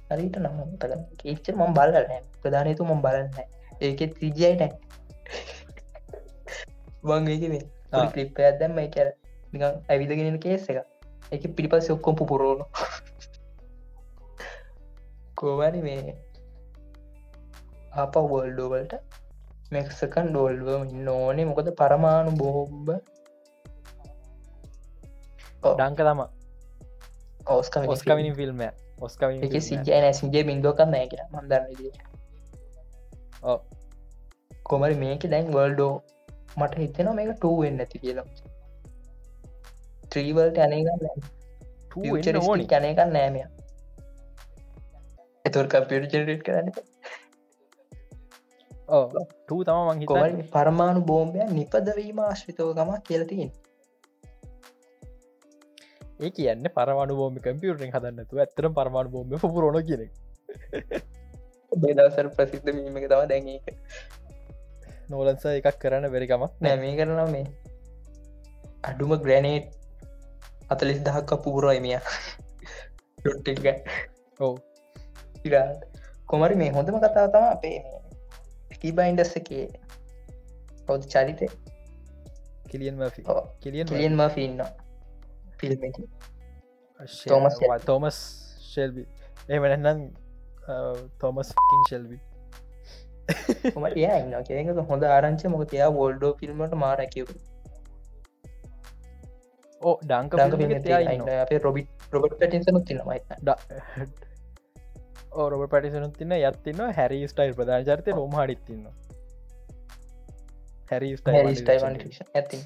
හරිට 0.09 0.35
නම් 0.39 0.55
මතක 0.61 0.91
ඒච්ච 1.25 1.45
මම් 1.53 1.73
බලන්න 1.73 2.25
ප්‍රධානයතු 2.41 2.83
මම් 2.85 3.01
බලන්න 3.01 3.29
ඒකෙත් 3.81 4.11
ත්‍රිජයි 4.15 4.55
නෑ 4.55 4.71
වංගේකිවේ 7.03 7.61
ආ. 7.93 8.07
ක්ලිප් 8.09 8.39
ඇදැම්ම 8.41 8.81
කර 8.89 9.07
නිකන් 9.53 9.63
ඇවිදගෙනෙන 9.87 10.39
කේස් 10.39 10.67
එක 10.69 10.79
එක 11.31 11.43
පිටිපස් 11.55 11.87
ඔක්කොම් 11.89 12.15
පුරෝණු 12.23 12.65
කෝවරි 15.37 15.81
මේ 15.81 16.15
අප 17.91 18.13
වල්ඩෝවල්ට 18.15 18.93
මෙක්සකන් 19.71 20.27
ඩෝල්වම 20.29 20.83
ඉන්න 20.89 21.07
ඕනේ. 21.09 21.45
මොකද 21.45 21.67
පරමාණු 21.79 22.31
බෝම්බ 22.41 22.87
ඩංක 25.63 25.99
තම 25.99 26.21
ඔස්කම 27.55 27.89
ඔස්කමිනි 27.95 28.31
ෆිල්ම් 28.33 28.61
එක 28.61 29.55
සිජයන 29.61 30.13
සිජය 30.13 30.43
බින්දුව 30.49 30.73
කන්න 30.77 31.09
කිය 31.11 31.23
මන්දන්න 31.33 31.65
කොමරි 34.63 34.95
මේක 34.95 35.27
දැන් 35.33 35.51
වල්ඩෝ 35.57 35.93
මට 36.57 36.73
හිතෙන 36.77 37.11
මේක 37.15 37.29
ටුවෙන් 37.35 37.77
නැති 37.77 37.99
කියලා. 37.99 38.27
ත්‍රීවල්ට 40.11 40.57
අනගන්න 40.57 40.89
ඕනි. 42.41 42.65
කැනකන්න 42.65 43.13
නෑමය 43.17 43.43
එතුර 45.45 45.65
කම්පියට 45.67 46.13
ජෙනරේට් 46.13 46.43
කරන්න 46.47 46.69
ටූ 48.91 49.61
තම 49.63 49.79
මං 49.87 50.05
කොමරි 50.05 50.45
පරමාණු 50.49 51.01
බෝම්බය 51.05 51.45
නිපදවීම 51.51 52.19
ආශ්‍රිතවකම 52.21 52.91
කියලතින් 53.01 53.51
ඒ 56.19 56.31
කියන්න 56.31 56.67
පරමාණු 56.71 57.15
බෝම 57.15 57.37
කම්පියුටෙන් 57.39 57.93
හදන්නතු 57.93 58.39
ඇත්තර 58.39 58.67
පරමාණු 58.71 59.11
බෝම 59.11 59.27
පුරෝණ 59.47 59.85
කියන 59.85 60.03
බේදවසර 61.81 62.27
ප්‍රසිද්ධ 62.31 62.71
මීමක 62.73 63.05
තම 63.05 63.23
දැඟක 63.25 63.67
නෝලන්ස 65.09 65.45
එකක් 65.49 65.77
කරන්න 65.79 66.07
වෙරිකම 66.09 66.43
නෑ 66.59 66.75
මේ 66.77 66.95
කරනම් 66.97 67.31
මේ. 67.31 67.45
අඩුම 68.83 69.15
ග්‍රැනේට් 69.19 69.71
අතලිස් 70.69 70.99
දහක්ක 71.01 71.31
පුරෝයිමිය 71.43 71.97
ටොට්ටික 73.17 73.65
ඉරාට 75.47 75.81
කොමරි 76.27 76.55
මේ 76.55 76.71
හොඳම 76.71 76.97
කතාව 76.99 77.27
තම 77.29 77.47
අපේ 77.47 78.00
කීබයින්ඩස්ස 78.81 79.35
එකේ 79.35 79.65
කවුද 80.87 81.03
චරිතය 81.07 81.47
කිලියන් 82.65 83.03
කිලියන් 83.59 83.87
කිලියන් 83.87 84.15
ම 84.15 84.23
ෆින්න 84.31 84.63
ෆිල්ම් 85.59 85.85
තෝමස්. 87.27 87.59
තෝමස් 87.85 88.17
ශෙල්බි 88.65 89.05
එමනන්නම් 89.49 90.01
තෝමස් 91.19 91.53
කින් 91.61 91.83
ශෙල්බි 91.89 92.17
ඉන්න 94.15 94.35
කෙක 94.43 94.83
හොඳ 94.89 95.07
ආරංච 95.09 95.45
මොක 95.47 95.63
තියා 95.69 95.89
වෝල්ඩෝ 95.91 96.33
ෆිල්මට 96.39 96.75
මාරැකව 96.83 97.31
ඕ 99.81 99.95
ඩංක 100.03 100.31
අපේ 101.37 101.59
රොබි 101.59 101.87
රොබට් 102.11 102.35
පැටිසනුත් 102.39 102.85
තින්න 102.85 103.01
ඕරොබ 105.31 105.63
පටිසනුත් 105.69 106.17
තින්න 106.17 106.33
යත්තින්න 106.37 106.81
හැරි 106.97 107.19
ස්ටයිල් 107.27 107.53
ප්‍රධාන 107.55 107.85
චරිතය 107.85 108.11
රෝම 108.11 108.33
හඩිත්තින්න 108.35 108.85
හැරි 110.91 111.11
ඇති 112.35 112.59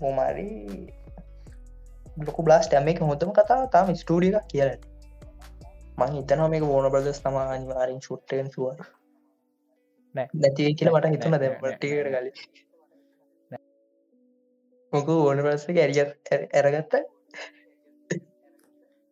හෝමාරි 0.00 0.46
ලොකු 2.26 2.42
බ්ලාස්ට 2.42 2.74
ඇමක 2.74 3.00
හොඳම 3.02 3.32
කතාව 3.32 3.64
තාම 3.70 3.94
ස්ටඩිය 3.94 4.36
කියල. 4.48 4.70
මං 5.98 6.14
හිතන 6.14 6.44
මේක 6.52 6.64
ඕන 6.68 6.88
බ්‍රදස් 6.92 7.20
තම 7.20 7.36
අනිවාරින් 7.40 8.00
ශුට්ටයෙන් 8.00 8.48
සුව. 8.50 8.80
නැති 10.14 10.74
කියල 10.74 10.90
මට 10.92 11.12
හිතුන 11.14 11.30
නෑ, 11.30 11.40
දැ 11.40 11.50
නෑ, 11.50 11.60
නෑ. 11.62 11.76
ටිකට 11.76 12.08
කල 12.08 12.26
මොක 14.92 15.08
ඕන 15.08 15.38
ප්‍රස 15.44 15.68
ඇරිය 15.68 16.02
ඇරගත්ත 16.54 16.94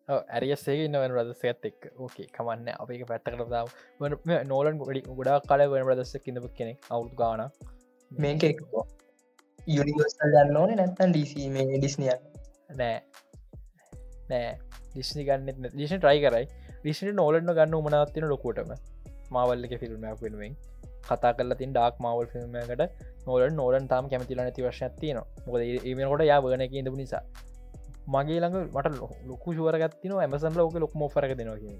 ඇරියසේ 0.08 0.76
ඉන්නවන 0.80 1.12
රදස 1.12 1.44
ඇත් 1.44 1.64
එක් 1.64 1.88
ඕකේ 1.96 2.26
කමන්න 2.32 2.68
අපේ 2.76 3.04
පැත්තකට 3.04 3.46
දාව 3.50 3.68
නෝලන් 4.46 4.80
ගොඩි 4.80 5.02
ගොඩා 5.10 5.38
කල 5.42 5.64
වන 5.68 5.86
රදස්ස 5.86 6.24
කිඳපු 6.24 6.50
කෙනෙක් 6.54 6.90
අවුතු 6.90 7.16
ගාන 7.16 7.42
මේක 8.10 8.44
යුනිවර්සල් 9.68 10.30
ගන්න 10.30 10.56
ඕනේ 10.56 10.76
නැත්තන් 10.76 11.12
ඩීසි 11.12 11.48
මේ 11.50 11.66
ඩිස්නිය 11.74 12.12
නෑ. 12.72 12.98
නෑ. 14.28 14.52
ඩිස්නි 14.90 15.24
ගන්න 15.24 15.70
දිශන 15.72 15.98
ට්‍රයි 15.98 16.20
කරයි. 16.24 16.44
රිසිට 16.84 17.14
නෝලන්න 17.14 17.50
ගන්න 17.50 17.74
උමනත්තින 17.74 18.28
ලොකෝටම 18.28 18.76
මාවල්ලක 19.30 19.74
ෆිල්ම්මයක් 19.80 20.22
වෙනුවෙන්. 20.22 20.54
කතා 21.04 21.32
කල 21.34 21.54
තින් 21.54 21.72
ඩක් 21.72 21.96
මවල් 22.00 22.28
ෆිල්ම්මකට 22.28 22.82
නෝලන් 23.26 23.56
නෝලන් 23.56 23.88
තාම 23.88 24.08
කැමතිල 24.08 24.38
නැති 24.38 24.64
වශයක්තින 24.64 25.20
මොද 25.46 25.60
ඒමකොට 25.62 26.24
යා 26.24 26.40
වගන 26.40 26.64
ඉඳපු 26.72 26.96
නිසා 26.96 27.24
මගේ 28.06 28.38
ළඟ 28.38 28.56
මට 28.70 28.86
ලොකු 29.26 29.54
ශුවරගත්තින 29.54 30.12
ඇමසන්ල 30.16 30.60
ඕක 30.60 30.76
ලොක් 30.76 30.94
මෝෆරක 30.94 31.32
දෙනවා 31.36 31.58
කිය 31.58 31.78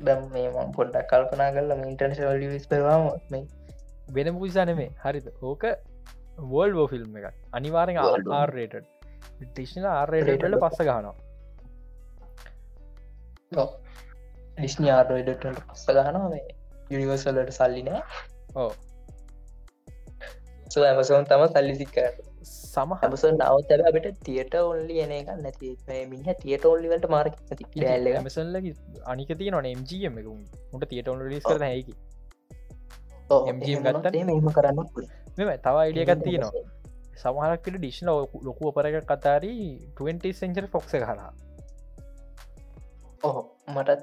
දම් 0.00 0.22
මේ 0.30 0.48
මං 0.50 0.72
පොඩ්ඩක් 0.72 1.10
කල්පනා 1.10 1.50
කරල 1.52 1.72
ඉන්ටර්නශවල් 1.82 2.38
ලිස් 2.44 2.66
පවාම 2.66 3.08
මේ 3.30 3.44
වෙන 4.10 4.28
පුසානෙමේ 4.36 4.90
හරිද? 4.98 5.26
ඕක 5.42 5.64
වෝල් 6.46 6.70
බෝ 6.72 6.86
ෆිල්ම් 6.86 7.16
එක 7.18 7.26
අනිවාරෙන්. 7.52 7.98
ආර්රේට 8.32 8.74
ටිශ්න 9.44 9.84
ආර්රේටල. 9.86 10.58
පස්ස 10.58 10.80
ගහනවා. 10.82 11.16
ඩිස්නි 14.54 14.88
ආර්ඩට 14.90 15.46
පස්ස 15.62 15.86
ගහනවා 15.88 16.28
මේ 16.28 16.44
යුනිවර්සල්ලට 16.90 17.52
සල්ලි 17.52 17.82
නෑ. 17.82 18.02
ඕ 18.56 18.72
සෝ 20.68 20.84
ඇමසෝන් 20.84 21.24
තම 21.26 21.42
සල්ලි 21.48 21.74
සික්කර 21.74 22.12
සමහ 22.72 22.92
ඇමසන් 22.98 23.34
නවත් 23.36 23.74
ඇබ 23.76 23.82
අපට 23.90 24.20
තියට 24.26 24.54
ඔල්ලි 24.60 24.96
එන 25.04 25.12
එක 25.16 25.30
නැති. 25.38 25.70
මිනිහ 26.12 26.36
තියට 26.42 26.64
ඔල්ලිවලට 26.64 27.06
මාර්ක 27.14 27.34
ඩැල්ල 27.50 28.08
මසල්ල 28.20 28.56
අනික 29.06 29.32
තිය 29.40 29.50
නොන 29.50 29.68
එම්ජම් 29.72 30.20
එක 30.20 30.28
උට 30.76 30.86
තියට 30.92 31.10
ඔන්න 31.14 31.24
ලිස් 31.32 31.44
කර 31.44 31.64
හැකි 31.64 31.94
මෙම 34.20 34.48
කරන්න 34.50 34.78
මෙම 35.38 35.50
තව 35.58 35.74
අයිඩියකත් 35.82 36.22
තියෙනවා. 36.24 36.64
සමහරක්කට 37.22 37.76
ඩිශ්න 37.76 38.08
ලොකු 38.46 38.70
අපරක 38.70 38.96
කතාරී 39.10 39.66
20 39.98 40.38
සෙන්චර් 40.40 40.66
ෆොක්ස 40.72 40.94
කරා 40.94 41.30
ඔහ 43.22 43.36
මටත් 43.68 44.00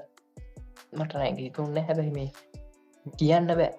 මට 0.92 1.12
නැගතුන්න 1.14 1.80
හැබැයි 1.80 2.12
මේ 2.12 2.28
කියන්න 3.18 3.50
බෑ. 3.52 3.72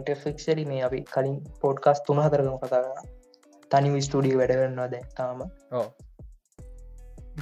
ටෆික්සරි 0.00 0.64
මේ 0.66 0.82
අපි 0.82 1.00
කලින් 1.12 1.38
පෝඩ්කස් 1.60 2.02
තුන 2.06 2.20
හතරකම 2.22 2.58
කතා 2.62 2.82
කර 3.70 3.80
තනි 3.82 4.00
ස්ටඩිය 4.00 4.36
වැඩගන්නවා 4.40 4.88
දැ 4.88 5.02
තාම. 5.16 5.40
ඕ 5.72 5.86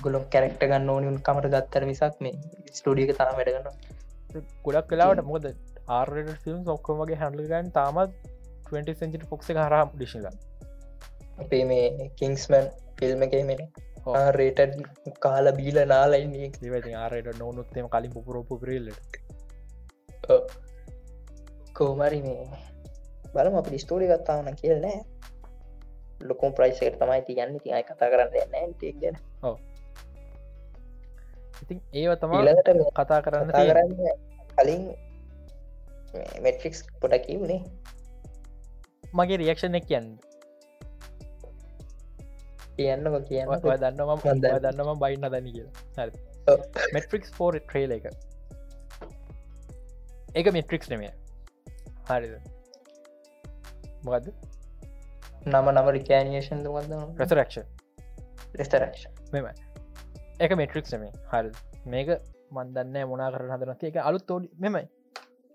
ගොලො 0.03 0.21
කැරක්ට 0.27 0.63
ගන්න 0.63 0.91
ඕනින් 0.91 1.19
කමට 1.21 1.53
ගත්තර 1.55 1.85
මිසක් 1.85 2.21
මේ 2.21 2.35
ස්ටඩියක 2.73 3.13
තාම 3.17 3.35
වැඩගන්න 3.35 3.69
ගොඩක් 4.65 4.89
කලාවට 4.89 5.25
මොකද 5.25 5.47
ආර්ට 5.89 6.31
ෆිල්ම් 6.45 6.61
ඔක්කොම 6.69 7.03
වගේ 7.03 7.21
හැඩලගන් 7.23 7.71
තාමත් 7.71 8.13
20 8.71 8.95
සෙන්චි 8.95 9.27
ෆොක්ස 9.31 9.51
හරම් 9.53 9.89
ඩිශල 9.95 10.27
අපේ 11.39 11.65
මේ 11.65 12.11
කිංස්මන් 12.17 12.67
ෆිල්ම් 12.99 13.23
එක 13.23 13.35
මෙන. 13.45 13.63
රේට 14.31 14.61
කාල 15.21 15.47
බීල 15.53 15.79
ඒවති 15.81 16.93
ආරයට 16.95 17.39
නොනුත්තම 17.39 17.87
කලින් 17.89 18.13
පුපුරෝපු 18.13 18.59
පිරල්ලට 18.59 19.17
කෝමරි 21.73 22.21
මේ 22.23 22.45
බලම 23.35 23.55
අපි 23.55 23.79
ස්ටෝඩි 23.79 24.11
ගත්තාවන 24.11 24.57
කියල 24.57 24.79
නෑ 24.81 24.99
ලොකුම් 26.21 26.53
ප්‍රයිසකට 26.59 26.99
තමයි 27.01 27.23
තියන්න 27.29 27.63
තියයි 27.63 27.85
කතා 27.85 28.11
කරන්න 28.11 28.53
නෑ 28.53 28.67
ටක් 28.73 29.01
ගැන 29.01 29.17
ඉතින් 31.63 31.81
ඒව 31.95 32.13
තම 32.21 32.35
ඊළඟට 32.37 32.71
මේ 32.77 32.93
කතා 32.99 33.21
කරන්න. 33.25 33.51
කරන්න 33.51 33.91
කලින් 34.59 34.83
මෙට්‍රික්ස් 36.43 36.85
පොඩ 37.01 37.17
කිව්නේ. 37.27 37.61
මගේ 39.15 39.41
රියක්ෂණ 39.43 39.81
කියන්න. 39.89 40.09
කියන්නක 42.77 43.29
කියන්න 43.29 43.55
දන්නම. 43.65 44.25
දන්නම 44.65 45.03
බයින්න 45.05 45.29
දනි 45.35 45.53
කියලා. 45.57 46.09
මෙට්‍රික්ස් 46.97 47.31
ට්‍රේල 47.35 47.97
එක. 47.99 48.11
ඒක 50.35 50.53
මෙට්‍රික්ස් 50.59 50.91
නෙමය. 50.91 51.13
හරිද? 52.11 52.35
මොකද 54.05 54.27
නම 55.47 55.67
නම 55.71 55.89
රිකෑනියේෂන් 55.97 56.61
දුවද 56.67 56.93
ප්‍රසරක්ෂ 57.17 57.57
රෙස්ටරක්ෂ 58.59 59.03
මෙම 59.33 59.49
එක 60.41 60.53
මෙට්‍රික්ස් 60.61 60.93
නෙමේ 60.95 61.13
හරි. 61.33 61.51
මේක 61.87 62.09
මන්දන්න 62.57 63.09
මොනා 63.11 63.31
කරන 63.35 63.53
හදනති 63.55 63.91
එක 63.91 63.99
අලුත් 64.11 64.25
තෝඩි 64.31 64.49
මෙමයි 64.65 64.87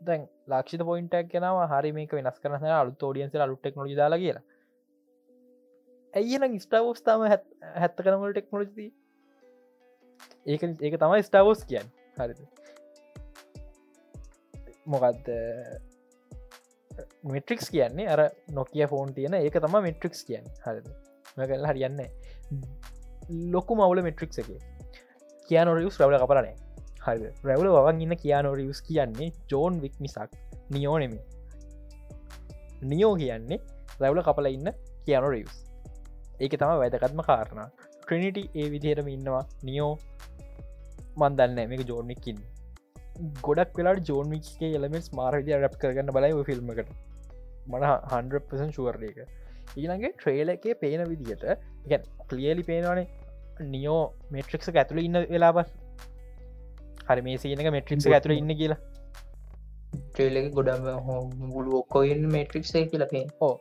දැන් 0.02 0.28
ලක්ෂිත 0.52 0.84
පොයින්ටක් 0.90 1.32
කෙනවා 1.34 1.66
හරි 1.74 1.92
මේක 1.98 2.14
වෙනස් 2.20 2.40
කරන 2.44 2.70
අලු 2.76 2.96
ෝඩියන්ස 3.02 3.36
අලු 3.46 3.58
ටෙක්නොලි 3.58 4.00
දාලා 4.02 4.22
කියලා. 4.24 4.46
ඇයින 6.14 6.60
ස්ටාවෝස්ථාම 6.66 7.22
හැත්ත 7.82 7.98
කරනමල 8.06 8.34
ටෙක්නොලජී 8.34 8.90
ඒක 10.46 10.62
ඒක 10.86 10.96
තමයි 11.04 11.24
ස්ටාවෝස් 11.30 11.66
කියන් 11.70 11.88
හරිද? 12.20 12.40
මොකක්ද 14.86 15.28
මෙට්‍රික්ස් 17.24 17.70
කියන්නේ 17.70 18.08
අර 18.08 18.22
නොකිය 18.58 18.88
ෆෝන් 18.88 19.14
තියෙන 19.14 19.34
ඒක 19.34 19.54
තම 19.54 19.76
මෙට්‍රික්ස් 19.84 20.24
කියන්න. 20.24 20.46
හරිද? 20.66 20.88
මකල්ල 21.38 21.66
හරියන්න 21.70 22.00
ලොකු 23.54 23.76
මවුල 23.76 24.02
මෙට්‍රික්ස 24.04 24.40
එක. 24.40 24.50
කියනොරියස් 25.50 26.00
රවල 26.02 26.20
කපරනේ 26.24 26.56
හරි 27.06 27.32
රැවල 27.50 27.70
වන් 27.78 28.02
ඉන්න 28.02 28.16
කියනොරියස් 28.24 28.82
කියන්නේ 28.88 29.32
ජෝන් 29.52 29.82
වික් 29.84 29.96
මිසක් 30.00 30.38
නියෝනෙමි 30.72 31.20
නියෝ 32.92 33.16
කියන්නේ 33.16 33.60
රැවල 34.02 34.22
කපල 34.28 34.48
ඉන්න 34.52 34.72
කියනොරියස් 35.06 35.56
ඒක 36.40 36.54
තම 36.60 36.78
වැදකත්ම 36.82 37.22
කාරණ. 37.30 37.68
ට්‍රනිටි 38.02 38.44
ඒ 38.56 38.68
විදිහටම 38.74 39.08
ඉන්නවා. 39.16 39.44
නියෝ 39.64 39.92
මන්දන්න 41.20 41.70
මේක 41.72 41.84
ජෝර්නික්කින් 41.90 42.38
ගොඩක් 43.46 43.78
වෙලාට 43.78 44.10
ජෝර්මික්ගේ 44.10 44.72
එලමෙන්ස් 44.78 45.08
මාරවිදි 45.20 45.58
රැප් 45.64 45.76
කරගන්න 45.82 46.14
බලයි 46.18 46.44
ෆිල්ම්මකට 46.50 47.09
මන 47.70 47.86
හන්පසන් 48.12 48.72
ශුවර්ය 48.72 49.10
එක 49.14 49.20
ඊළඟේ 49.76 50.14
ට්‍රේල 50.14 50.50
එකේ 50.50 50.76
පේන 50.76 51.04
විදිහට 51.10 51.44
ගැ 51.86 52.00
කලියලි 52.30 52.64
පේනවානේ 52.64 53.08
නියෝ 53.68 54.02
මෙට්‍රික්ස 54.32 54.70
ඇතුළ 54.74 55.02
ඉන්න 55.02 55.20
වෙලාබස් 55.32 55.74
හරි 57.08 57.22
මේ 57.22 57.38
සීනක 57.38 57.72
මෙට්‍රික්ස 57.72 58.08
ඇතුළ 58.10 58.36
ඉන්න 58.36 58.54
කියලා. 58.54 58.80
ට්‍රේලක 60.10 60.50
ගොඩම් 60.54 60.88
මුළු 61.46 61.82
ඔක්කොයින් 61.82 62.26
මේට්‍රික්සේ 62.36 62.84
කියලපේ 62.88 63.26
ඕ 63.42 63.54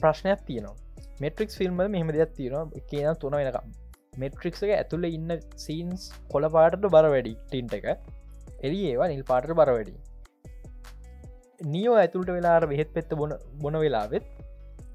ප්‍රශ්නයක් 0.00 0.46
තියෙනවා. 0.46 0.76
මෙට්‍රික් 1.20 1.56
ෆිල්ම් 1.58 1.82
මෙහම 1.88 2.12
දෙයක් 2.16 2.34
තියෙන 2.36 2.74
කියන 2.90 3.10
තුන 3.16 3.38
වෙනකම්. 3.40 3.72
මෙට්‍රික්ක 4.18 4.62
ඇතුළ 4.70 5.08
ඉන්න 5.10 5.36
සීන්ස් 5.56 6.06
කොල 6.32 6.48
පාටට 6.56 6.86
බර 6.88 7.10
වැඩි 7.14 7.34
ටින්ට 7.42 7.76
එක. 7.80 7.88
එරි 8.60 8.80
ඒවා 8.86 9.08
නිල් 9.08 9.24
පාට 9.24 9.52
බර 9.52 9.72
වැඩි 9.76 9.96
නියෝ 11.66 11.96
ඇතුළට 11.96 12.32
වෙලාර 12.36 12.62
වෙහෙත් 12.66 12.92
පෙත්ත 12.94 13.14
බොන 13.14 13.34
බොන 13.62 13.80
වෙලාවෙත් 13.84 14.24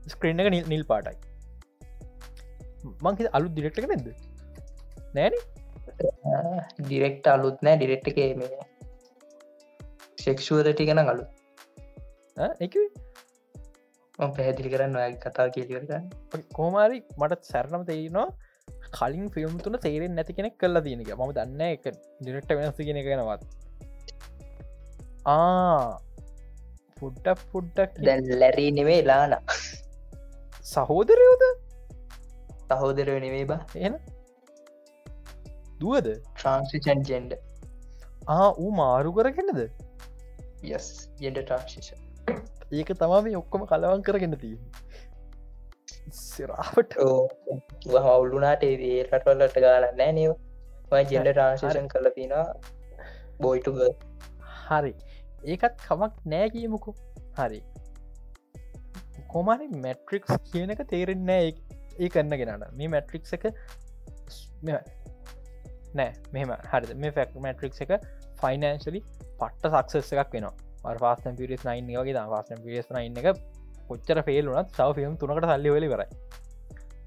ස්ක්‍රීන් 0.07 0.39
එක 0.39 0.67
නිල් 0.67 0.85
පාටයි. 0.85 1.17
මංහි 3.01 3.29
අලුත් 3.33 3.53
දිරෙක්ටක 3.57 3.87
නැද? 3.91 4.07
නෑන? 5.15 5.35
ඩිරෙක්ට 6.79 7.27
අලුත් 7.27 7.61
නෑ 7.65 7.77
ඩිරෙක්ට 7.79 8.07
එක 8.11 8.19
මේ 8.39 8.65
ශෙක්ෂුවදටි 10.17 10.87
ගැන 10.89 11.01
අලු 11.03 11.25
එක 12.65 12.75
පැහැදිලි 14.17 14.71
කරන්න 14.73 14.97
ඔය 15.01 15.15
කතා 15.25 15.47
කියලිවරගන්න 15.55 16.47
කෝමාරි 16.57 16.99
මට 17.19 17.51
සැරණම 17.51 17.85
තේරනවා 17.89 18.27
කලින් 18.97 19.29
ෆිල්ම් 19.29 19.55
තුන 19.59 19.77
තේරෙන් 19.85 20.17
නැති 20.17 20.37
කෙනෙක් 20.39 20.57
කල්ලා 20.63 20.85
තියෙනක 20.87 21.13
ම 21.17 21.31
දන්න 21.37 21.63
එක 21.67 21.87
ඩිරෙක්ට 22.21 22.55
වෙනස් 22.59 22.81
කෙන 22.81 23.01
කෙනවත් 23.07 23.43
ආ 25.27 25.99
පුඩ්ඩක් 27.05 27.41
පුඩ්ඩක් 27.53 27.97
දැන් 28.07 28.29
ලැරී 28.41 28.69
නෙවේ 28.79 29.01
ලාන 29.09 29.33
සහෝදරයෝද? 30.73 31.43
සහෝදර 32.69 33.09
නෙවේ 33.25 33.45
බා. 33.51 33.61
එන 33.87 33.97
දුවද? 35.81 36.07
ට්‍රන්සිෂන් 36.37 37.01
ජෙන්ඩ 37.09 37.33
ආ 38.35 38.47
ඌ 38.63 38.71
මාරු 38.79 39.11
කරගෙනද? 39.17 39.59
යස් 40.71 40.87
ජෙන්ඩ 41.25 41.39
ට්‍රන්සිෂන් 41.41 41.99
ඒක 42.79 42.89
තමා 43.01 43.21
මේ 43.27 43.37
ඔක්කොම 43.41 43.67
කලවන් 43.71 44.01
කරගෙන 44.07 44.35
තිය 44.43 44.55
සිරාවට. 46.21 46.97
හවුල්ලුනාට 48.05 48.63
ඒ 48.69 48.97
රටවල්ලට 49.03 49.57
ගාල 49.65 49.85
නෑ 50.01 50.11
නව. 50.15 50.33
ජෙන්ඩ 51.11 51.29
ට්‍රන්සිෂන් 51.31 51.87
කල 51.93 52.07
තිනවා 52.17 52.47
බෝයිටුග 53.43 53.79
හරි 54.65 54.93
ඒකත් 55.45 55.81
කමක් 55.87 56.13
නෑ 56.33 56.49
කියමුකු. 56.55 56.95
හරි. 57.37 57.61
කොමරි 59.33 59.67
මැට්‍රික්ස් 59.85 60.37
කියන 60.51 60.75
එක 60.75 60.83
තේරෙන්නේ 60.91 61.41
ඒ 61.99 62.09
කන්න 62.09 62.37
ගෙනට 62.41 62.69
මේ 62.81 62.91
මැට්‍රික්ස් 62.95 63.33
එක 63.39 63.49
නෑ 64.65 66.11
මෙම 66.33 66.55
හරි 66.71 66.99
මේ 67.03 67.15
ෆැක් 67.17 67.35
මැට්‍රික්ස් 67.47 67.83
එක 67.87 67.97
ෆයිනන්ශලි 68.41 69.01
පට්ට 69.39 69.73
සක්සස් 69.73 70.15
එකක් 70.15 70.37
වෙනවා. 70.37 70.55
පාස්න 71.03 71.35
පිරිස් 71.35 71.63
නයින් 71.67 71.87
වගේ 71.97 72.25
පාස්න 72.33 72.65
පිරිස් 72.65 72.89
නයින්න 72.97 73.21
එක 73.21 73.43
කොච්චර 73.89 74.21
ෆේල්ුනත් 74.27 74.75
සව 74.77 74.89
ෆිල්ම් 74.97 75.15
තුනකට 75.21 75.47
සල්ලි 75.51 75.71
වෙලි 75.75 75.87
කරයි 75.93 76.07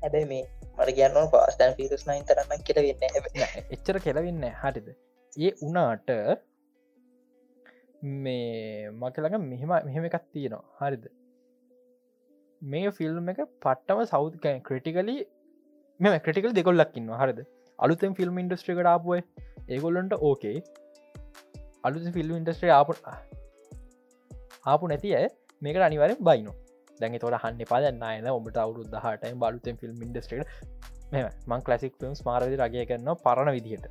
හැබැයි 0.03 0.29
මේ 0.33 0.45
මට 0.79 0.95
කියන්න 0.99 1.31
පාස්ටන් 1.35 1.75
පිරිස් 1.79 2.05
නයින් 2.09 2.25
තරන්න 2.29 2.65
කියල 2.67 2.81
වෙන්න 2.87 3.47
එච්චර 3.77 4.01
කෙලවෙන්න 4.07 4.45
හරිද? 4.63 4.89
ඒ 5.37 5.53
උනාට 5.67 6.11
මේ 8.03 8.91
මකළඟ 8.93 9.45
මෙහෙම 9.45 9.71
මෙහෙම 9.87 10.05
එකක් 10.05 10.25
තියෙනවා. 10.33 10.65
හරිද? 10.81 11.05
මේ 12.63 12.91
ෆිල්ම් 12.91 13.29
එක 13.29 13.41
පට්ටම 13.61 14.05
සෞතිකය 14.07 14.61
ක්‍රටිකලි 14.63 15.17
මෙම 16.01 16.21
ක්‍රටිකල් 16.21 16.53
දෙකොල්ලක්කින්න 16.53 17.11
හරිද? 17.23 17.41
අලුතෙන් 17.79 18.15
ෆිල්ම් 18.15 18.39
ඉන්ඩස්ට්‍රිකට 18.39 18.87
ආපුුව 18.87 19.21
ඒගොල්ලොන්ට 19.69 20.15
ඕකේ 20.21 20.63
අලුත 21.85 22.07
ෆිල්ම් 22.15 22.37
ඉන්ඩස්ට්‍රේ 22.37 22.73
ආප 22.73 22.91
ආපු 24.67 24.91
නැති 24.93 25.15
ඇය 25.15 25.29
මේක 25.63 25.77
අනිවරෙන් 25.89 26.21
බයිනු 26.21 26.53
දැන් 27.01 27.19
තොට 27.25 27.39
හන්න 27.43 27.65
පාදන්න 27.73 28.03
අයන 28.03 28.29
ඔබට 28.29 28.61
අවුරු 28.65 28.85
දහටයි 28.95 29.35
බලුතෙන් 29.43 29.81
ෆිල්ම් 29.83 30.05
ඉන්ඩස්ට්‍රේට 30.07 30.49
මෙ 31.13 31.25
මං 31.47 31.65
කලසික් 31.67 31.99
ෆිල්ම්ස් 32.01 32.23
මාරදි 32.27 32.57
රගය 32.59 32.85
කරන්න 32.91 33.21
පරණ 33.25 33.51
විදිහට. 33.57 33.87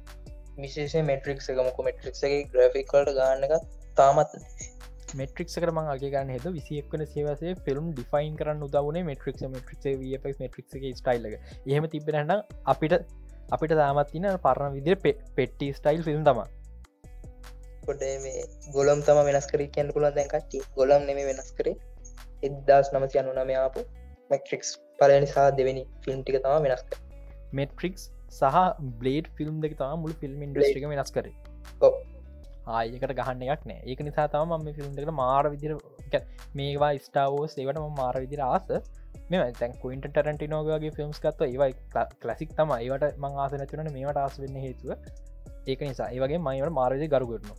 විශේෂ 0.58 0.96
මෙට්‍රික් 1.12 1.44
එකමක 1.46 1.80
මෙට්‍රික්ගේ 1.88 2.40
ග්‍රෆිකල්ට 2.54 3.14
ගන්නක 3.18 3.54
තාමත් 4.00 4.36
මෙට්‍රික් 5.16 5.54
කරම 5.56 5.80
අගේගන්න 5.86 6.34
හෙද 6.36 6.50
විසික්වන 6.58 7.06
සේවසේ 7.14 7.56
ෆිල්ම් 7.66 7.88
ඩිෆයින් 7.92 8.36
කරන්න 8.42 8.68
උදවන 8.68 9.00
මෙට්‍රික් 9.12 9.42
මෙට්‍රික් 9.50 10.44
මෙට්‍රික් 10.44 10.86
ස්ටයිල්ල 11.00 11.32
එහෙම 11.32 11.90
තිබෙනන්න 11.94 12.36
අපිට 12.66 12.96
අපිට 13.56 13.74
තාමත්තින 13.82 14.30
පරණ 14.46 14.78
විදිර 14.78 14.96
පෙට්ටි 15.38 15.74
ස්ටයිල් 15.74 16.04
ෆිල්ම් 16.08 16.24
තමා 16.30 16.48
මේ 18.24 18.44
ගොලම් 18.74 19.02
තම 19.02 19.20
වෙනස් 19.28 19.48
කර 19.52 19.64
කියන්න 19.70 19.94
පුලන් 19.96 20.10
දැන් 20.18 20.28
කට්ටි 20.34 20.60
ගොලම් 20.76 21.06
නෙම 21.10 21.20
වෙනස් 21.30 21.52
කරේ. 21.58 21.76
එදදාස් 22.44 22.92
නමති 22.94 23.20
යනු 23.22 23.34
නම 23.36 23.52
ආපු 23.62 23.86
මැක්ට්‍රික්ස් 24.32 24.70
පලනි 25.00 25.30
සහ 25.30 25.48
දෙවැනි 25.60 25.84
ෆිල්ම් 26.04 26.20
ටික 26.22 26.40
තම 26.44 26.68
වෙනස් 26.68 26.84
කර. 26.84 27.00
මෙට්‍රික්ස් 27.54 28.04
සහ 28.32 28.60
බ්ලේඩ් 29.02 29.32
ෆිල්ම් 29.38 29.56
දෙක 29.64 29.80
තම 29.80 30.04
මුළු 30.04 30.20
ෆිල්ම් 30.22 30.46
ඉන්ඩස්ටික 30.48 30.88
වෙනස් 30.94 31.12
කර 31.18 31.28
ආයකට 32.76 33.14
ගහන්න 33.20 33.44
එකක් 33.46 33.64
නෑ. 33.70 33.80
ඒක 33.90 34.00
නිසා 34.08 34.28
තම 34.34 34.54
ම 34.58 34.68
ෆිල්ම් 34.78 34.92
දෙකට 34.98 35.14
මාර 35.22 35.46
විදිර 35.54 35.74
මේවා 36.60 36.92
ස්ටාවෝස් 37.08 37.58
ඒවට 37.62 37.84
මාර 38.00 38.16
විදිර 38.24 38.42
ආස. 38.48 38.68
මෙ 39.30 39.38
තැන් 39.60 39.74
කුයින්ට 39.84 40.10
ටරන්ටිනෝගගේ 40.10 40.92
ෆිල්ම්ස් 40.98 41.20
කත්ව 41.24 41.48
ඒවයි 41.48 41.74
කලසික් 42.22 42.52
තම 42.60 42.76
ඒවට 42.80 43.24
මං 43.24 43.40
ආස 43.46 43.58
නැතිවන 43.62 43.90
මේට 43.98 44.22
ආස 44.26 44.38
වෙන්න 44.44 44.60
හේතුව. 44.66 44.92
ඒක 45.70 45.82
නිසා. 45.90 46.12
ඒවගේ 46.16 46.44
මයිවට 46.48 46.78
මාරදි 46.80 47.08
ගරුගරනවා 47.16 47.58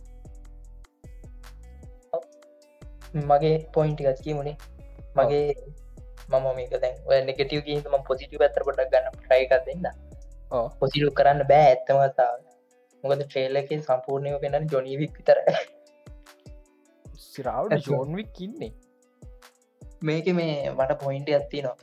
මගේ 3.29 3.55
පොයින්ටි 3.73 4.03
ගත්කි 4.03 4.33
මුණේ 4.33 4.57
මගේ 5.15 5.47
මම 6.31 6.45
මේක 6.57 6.73
දැන් 6.83 6.95
ඔය 7.09 7.19
නෙගටව 7.27 7.89
ම 7.91 8.03
පොසිටව 8.09 8.41
ඇතර 8.45 8.63
පොඩක් 8.67 8.91
ගන්න 8.93 9.15
ට්‍රයික 9.15 9.53
දෙන්න. 9.67 9.87
පොසිටු 10.79 11.09
කරන්න 11.17 11.41
බෑ 11.51 11.65
ඇත්තම 11.69 11.97
කතාව 12.03 12.48
මොකද 13.03 13.21
ට්‍රේලක 13.23 13.69
සම්පූර්ණයව 13.79 14.39
පෙනන්න 14.43 14.71
ජොනීවික් 14.73 15.13
විතර 15.17 15.37
සිරාවට 17.25 17.87
ජෝන්වික් 17.87 18.41
ඉන්නේ. 18.45 18.71
මේක 20.01 20.27
මේ 20.33 20.57
මට 20.71 20.99
පොයින්ට 21.03 21.29
ඇත්ති 21.29 21.61
නො 21.61 21.73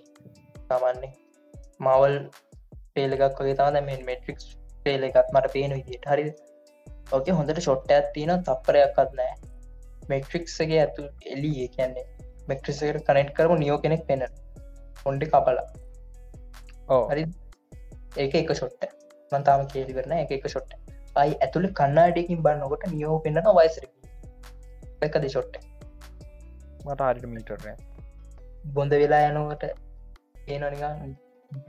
තමන්නේ 0.69 1.13
මවල් 1.81 2.17
පේලකක් 2.95 3.41
වගේ 3.41 3.57
තම 3.61 3.89
මෙ 3.89 3.97
මෙට්‍රික්ස් 4.11 4.47
පේල 4.85 5.09
එකත් 5.09 5.33
මට 5.35 5.53
පේන 5.55 5.77
විදිට 5.79 6.11
හරි 6.13 6.27
ඕක 7.13 7.33
හොඳට 7.39 7.61
ෂොට්ට 7.61 7.97
ඇත්තින 7.97 8.33
තප්පරයක්ත් 8.41 9.17
නෑ 9.19 9.35
මෙට්‍රික්සගේ 10.09 10.81
ඇතු 10.83 11.09
එලිය 11.35 11.69
කියන්නේ 11.77 12.07
මෙක්ට්‍රිසකට 12.49 13.03
කනෙට් 13.07 13.33
කරම 13.37 13.57
නියෝ 13.59 13.79
කෙනෙක් 13.79 14.07
පෙන 14.07 14.25
ඔොන්ඩි 15.05 15.27
කපලා. 15.27 15.67
ඕ 16.89 17.03
හරි 17.11 17.25
ඒක 18.17 18.35
එක 18.35 18.53
ෂොට්ට 18.55 18.93
මන්තාම 19.33 19.67
කියලි 19.73 19.97
කරන 19.97 20.13
එක 20.17 20.35
එක 20.37 20.47
ෂොට්ට 20.49 20.86
අයි 21.17 21.35
ඇතුළ 21.39 21.69
කන්නාඩකින් 21.73 22.43
බන්නකොට 22.43 22.85
නියෝ 22.91 23.17
පෙන්න්න 23.21 23.49
වයිසර 23.55 23.85
එකද 25.03 25.25
ෂොට්ට 25.27 25.65
මට 26.85 27.01
අරිට 27.03 27.27
මීටරය 27.29 27.75
බොඳ 28.75 28.93
වෙලා 28.95 29.23
යනකට 29.31 29.65
ඒනනික 30.49 30.85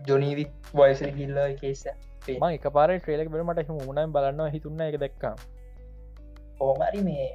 ජොනීවික් 0.07 0.51
වයිසර 0.73 1.09
ගිල්ල 1.11 1.39
කේස 1.61 1.83
එක 1.87 2.67
පාර 2.71 2.89
ට්‍රේලක් 2.93 3.31
බට 3.31 3.45
මට 3.45 3.75
මුණයි 3.79 4.07
බලන්න 4.13 4.53
හිතුන්න 4.55 4.85
එක 4.85 4.99
දක්කා 4.99 5.35
ඕමරි 6.59 7.03
මේ 7.03 7.29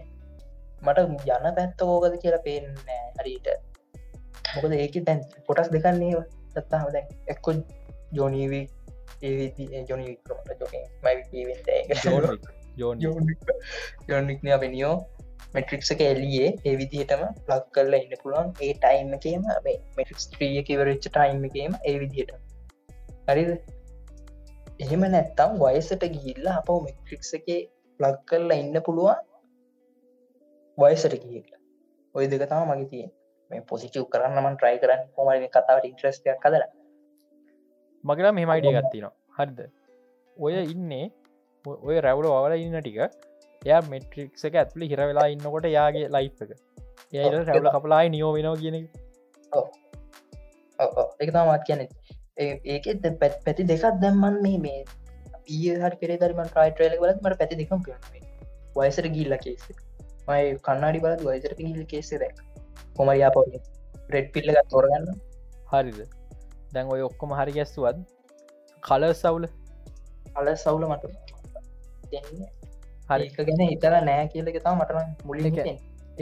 මට 0.83 0.99
යන 1.07 1.55
පැත්ත 1.55 1.83
ඕකද 1.87 2.19
කියලා 2.23 2.43
පේනෑ 2.43 3.01
හරිට 3.19 3.49
මොකද 4.55 4.77
ඒක 4.77 4.97
තැන් 5.05 5.21
කොටස් 5.47 5.71
දෙකන්නේ 5.71 6.23
සත්තාම 6.53 6.89
දැන් 6.93 7.07
එක්කො 7.27 7.55
ජෝනීවී 8.13 8.65
ජොනික්න 14.09 14.49
වෙනියෝ 14.57 14.95
මෙට්‍රික්ස 15.55 15.93
එක 15.95 16.03
එලියේ 16.03 16.49
ඒ 16.65 16.75
විදිහටම 16.77 17.23
ප්ලක් 17.41 17.67
කරලා 17.71 18.01
ඉන්න 18.01 18.17
පුළුවන් 18.23 18.51
ඒ 18.61 18.73
ටයිම් 18.77 19.13
එකේම 19.15 19.45
මෙටික්ස් 19.97 20.27
ත්‍රිය 20.33 20.57
කිවරච්ච 20.63 21.07
ටයිම් 21.09 21.45
එකේම 21.45 21.79
ඒ 21.83 21.95
විදිහට 21.99 22.33
හරිද 23.29 23.51
එහෙම 24.81 25.05
නැත්තම් 25.09 25.59
වයසට 25.61 26.07
ගිල්ල 26.17 26.53
අප 26.53 26.71
මෙට්‍රික්ස 26.81 27.33
එක 27.39 27.49
ප්ලක් 28.01 28.21
කරලා 28.27 28.59
ඉන්න 28.59 28.83
පුළුවන් 28.83 29.27
වයසට 30.79 31.17
ගිහිල්ල 31.17 31.51
ඔය 32.15 32.25
දෙක 32.27 32.47
තම 32.49 32.71
මගේ 32.71 32.89
තියෙන් 32.89 33.11
මේ 33.51 33.67
පොසිචව් 33.69 34.05
කරන්න 34.09 34.39
මන් 34.41 34.57
ට්‍රයි 34.57 34.79
කරන්න 34.79 35.03
හොමගේ 35.17 35.51
කතාවට 35.51 35.89
ඉන්ට්‍රස්ටයක් 35.89 36.41
කදර 36.41 36.65
මගේලා 38.05 38.35
මෙම 38.39 38.53
අයිඩිය 38.55 38.75
ගත්තිනවා 38.77 39.13
හරිද? 39.39 39.61
ඔය 40.37 40.55
ඉන්නේ 40.75 41.05
ඔය 41.89 41.97
රැව්ල 42.07 42.29
වල 42.35 42.55
ඉන්න 42.59 42.79
ටික 42.79 42.99
එයා 43.63 43.81
මෙට්‍රික්ස 43.93 44.47
එක 44.49 44.59
ඇත්ලි 44.63 44.89
හිර 44.93 45.01
වෙලා 45.03 45.27
ඉන්නකොට 45.35 45.69
යාගේ 45.77 46.09
ලයි් 46.17 46.31
එක. 46.45 46.51
ඒ 47.13 47.29
රැවල 47.31 47.71
කපලායි 47.77 48.13
නියෝ 48.15 48.33
වෙනවා 48.37 48.61
කියන 48.63 48.79
එක. 48.81 48.87
තමත් 51.31 51.63
කියන 51.69 51.81
ඒකෙත් 52.69 53.07
පැත් 53.21 53.39
පැති 53.47 53.69
දෙකක් 53.71 54.01
දැම්මන් 54.05 54.41
මේ 54.47 54.59
මේ 54.67 54.81
ඊය 55.49 55.77
හරි 55.83 55.97
පෙරේ 56.03 56.19
දරම 56.23 56.43
ට්‍රයිට්‍රේල 56.47 56.97
වලත් 57.03 57.21
මට 57.25 57.39
පැති 57.43 57.61
දෙකම් 57.61 57.85
කරන 57.87 58.01
වයසර 58.79 59.09
ගිල්ල 59.19 59.37
කේස 59.45 59.69
මයි 60.29 60.57
කන්නාඩි 60.67 61.05
බලත් 61.05 61.29
වයසර 61.29 61.55
පිහිල් 61.61 61.87
කේසේ 61.93 62.21
දැක් 62.25 62.43
කොමරයා 62.99 63.31
පො 63.37 63.45
රෙඩ් 64.15 64.29
පිල්ල 64.35 64.53
එකත් 64.53 64.69
තෝරගන්න. 64.75 65.09
හරිද 65.73 66.22
දැන් 66.75 66.93
ඔය 66.95 67.03
ඔක්කොම 67.09 67.31
හරි 67.39 67.53
ගැස්සුවත් 67.59 67.97
කල 68.83 69.05
සවුල. 69.23 69.45
අල 70.39 70.47
සවුල 70.65 70.85
මට 70.89 71.05
හරික 73.11 73.37
ගැන 73.49 73.63
හිතල 73.71 73.97
නෑ 74.09 74.29
කියලක 74.33 74.59
තම 74.67 74.77
මටන 74.81 75.11
මුලික 75.29 75.59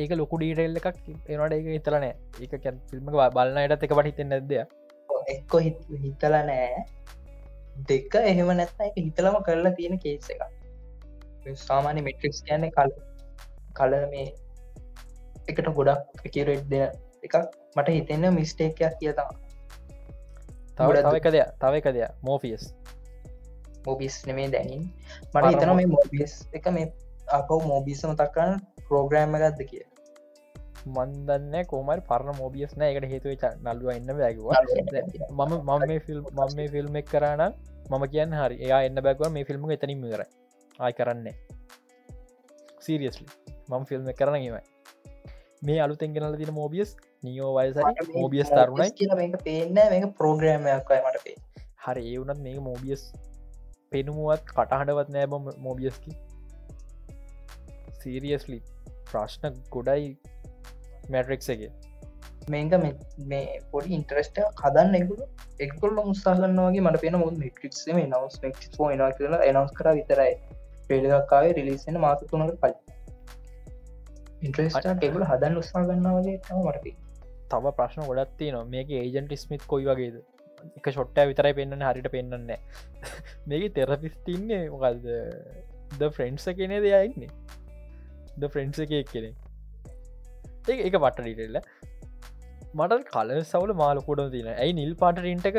ඒක 0.01 0.11
ලොකු 0.21 0.39
ඩීටෙල් 0.41 0.79
එකක්. 0.81 0.89
එනට 1.29 1.55
ඒක 1.57 1.69
හිතලනෑ 1.77 2.13
ඒක 2.43 2.53
කැන් 2.65 2.81
ෆිල්ම 2.91 3.11
බලන්නයටත් 3.37 3.85
එක 3.87 3.95
පට 3.99 4.09
හිතෙන් 4.11 4.29
නැද්ද 4.33 4.53
එක්කො 5.35 5.57
හිතල 6.05 6.35
නෑ 6.51 6.83
දෙක 7.91 8.15
එහෙම 8.23 8.51
නැත්ත 8.61 8.83
එක 8.87 8.99
හිතලම 9.07 9.39
කරලා 9.47 9.77
තියෙන 9.79 9.99
කේස 10.05 10.31
එක 10.35 10.43
සාමාන්‍ය 11.67 12.03
මෙට්‍රික්ස් 12.09 12.43
කියන්න 12.49 12.67
කල 12.77 12.91
කල 13.79 13.95
මේ 14.15 14.27
එකට 15.49 15.71
ගොඩක් 15.79 16.27
එකරෙට් 16.29 16.67
දෙන 16.73 16.99
එකක්. 17.27 17.37
මට 17.77 17.89
හිතෙන්න 17.97 18.35
මිස්ටේකයක් 18.39 18.99
කියතම 19.01 19.31
තව 20.81 20.91
තවක 21.07 21.27
දෙයක් 21.37 21.49
තවක 21.63 21.87
දෙයක්. 21.97 22.11
මෝෆියස් 22.29 22.65
මොබිස් 23.87 24.15
නෙමේ 24.29 24.49
දැනින්. 24.55 24.83
මට 25.35 25.47
හිතන 25.53 25.73
මේ 25.77 25.89
මොබිස් 25.97 26.33
එක 26.57 26.67
මේ 26.77 26.93
අප 27.39 27.51
මෝබිස 27.71 28.05
මතක්කන්න 28.11 28.61
ප්‍රෝග්‍රෑම්ම 28.89 29.37
ගත්ද 29.43 29.61
කිය. 29.71 29.85
මන්දන්න 30.97 31.55
කෝමල් 31.71 32.01
පරණ 32.09 32.37
මෝබියස් 32.41 32.73
නෑ. 32.77 32.91
එකට 32.97 33.11
හේතුව 33.13 33.33
නල්ලුව 33.65 33.93
ඉන්න 33.97 34.11
බැගවා 34.21 34.61
මම 35.31 35.53
මම 35.69 35.87
මේ 35.91 36.01
ෆිල් 36.07 36.21
මම 36.25 36.51
මේ 36.57 36.69
ෆිල්ම් 36.75 36.97
එක් 37.01 37.09
කරන්න 37.13 37.53
මම 37.91 38.05
කියන්න 38.13 38.37
හරි. 38.41 38.57
එයා 38.67 38.83
එන්න 38.89 38.99
බැගව 39.07 39.33
මේ 39.37 39.45
ෆිල්ම් 39.49 39.71
එතනින් 39.77 40.05
කර 40.13 40.23
ආය 40.79 40.93
කරන්නේ. 40.99 41.37
සීරියස්ලි 42.85 43.27
මම 43.69 43.85
ෆිල්ම් 43.89 44.13
කරන 44.21 44.37
ඒවයි 44.41 44.63
මේ 45.63 45.81
අලුතෙන් 45.81 46.15
ගෙනල 46.15 46.37
තින 46.37 46.53
මෝබියස් 46.55 46.97
නියෝ 47.23 47.51
වයසරි 47.57 47.83
මෝබියස් 48.15 48.49
තරුණයි. 48.51 48.91
කියලා 48.93 49.17
මේක 49.17 49.37
පේන්න 49.45 49.81
මේක 49.93 50.07
ප්‍රෝග්‍රෑමයක්යි 50.19 51.01
මට 51.03 51.25
පේ 51.25 51.37
හරි 51.85 52.05
ඒ 52.07 52.19
වනත් 52.19 52.41
මේ 52.47 52.65
මෝබියස් 52.69 53.05
පෙනුමුවත් 53.91 54.45
කටහඬවත් 54.51 55.09
නෑබ 55.11 55.33
මෝබියස්කි 55.59 56.17
සීරියස්ලි 58.01 58.59
ප්‍රශ්න 59.07 59.63
ගොඩයි 59.71 60.11
මැටරෙක්සගේ 61.11 61.71
මේක 62.49 62.73
මේ 63.27 63.61
පොඩි 63.73 63.95
ඉන්ට්‍රස්ට 63.95 64.39
හදන්න 64.63 64.95
එකුළු 64.95 65.27
එක්කොල්ල 65.61 66.01
මුස්සාගන්න 66.05 66.61
වගේ 66.61 66.85
මට 66.85 67.03
පෙන 67.03 67.19
මුද 67.19 67.37
මිටික්ම 67.39 68.01
නවස් 68.05 68.41
ෝ 68.79 68.91
නා 68.95 69.11
කියලා 69.13 69.43
එනවස් 69.43 69.73
කර 69.73 69.91
විතරයි. 69.95 70.33
පෙළදක්කාවේ 70.89 71.53
රිලිසෙන 71.53 72.01
මාස 72.01 72.23
තුනට 72.31 72.55
පල් 72.63 72.75
ඉන්ට්‍රස්ට 74.47 75.07
එකුල 75.09 75.25
හදන්න 75.31 75.61
උත්සා 75.63 75.83
ගන්න 75.89 76.11
වගේ 76.19 76.37
තම 76.47 76.61
මටපි 76.65 76.93
තව 77.53 77.73
ප්‍රශ්න 77.79 78.07
ගොඩත්ති 78.11 78.53
නවා 78.55 78.69
මේක 78.75 78.93
ඒජන්ට 79.01 79.35
ස්මිත් 79.43 79.67
කොයි 79.73 79.89
වගේද? 79.91 80.17
එක 80.79 80.87
ෂොට්ට 80.93 81.21
විතරයි 81.31 81.57
පෙන්න්න 81.59 81.85
හරිට 81.89 82.09
පෙන්න්න 82.15 82.49
මේක 83.51 83.67
තෙරපිස්තින්නේ 83.79 84.63
මොකල්ද 84.75 85.07
ද 86.01 86.11
ෆ්‍රෙන්ඩ්ස 86.17 86.49
කෙනෙ 86.59 86.81
දෙයයින්නේ 86.87 87.31
ද 88.41 88.51
ෆ්‍රෙන්ඩ්ස 88.55 88.83
එක 88.87 88.97
එක් 89.01 89.13
කෙනෙ 89.15 89.31
ඒ 90.69 90.81
එක 90.89 90.97
පට්ටඩිටෙල්ල 91.05 91.61
මට 92.75 93.01
කල 93.13 93.31
සවල 93.43 93.73
මාලකොඩ 93.83 94.27
තින 94.35 94.51
ඇයි 94.55 94.77
නිල් 94.81 94.93
පාටරින්ට 95.03 95.49
එක 95.51 95.59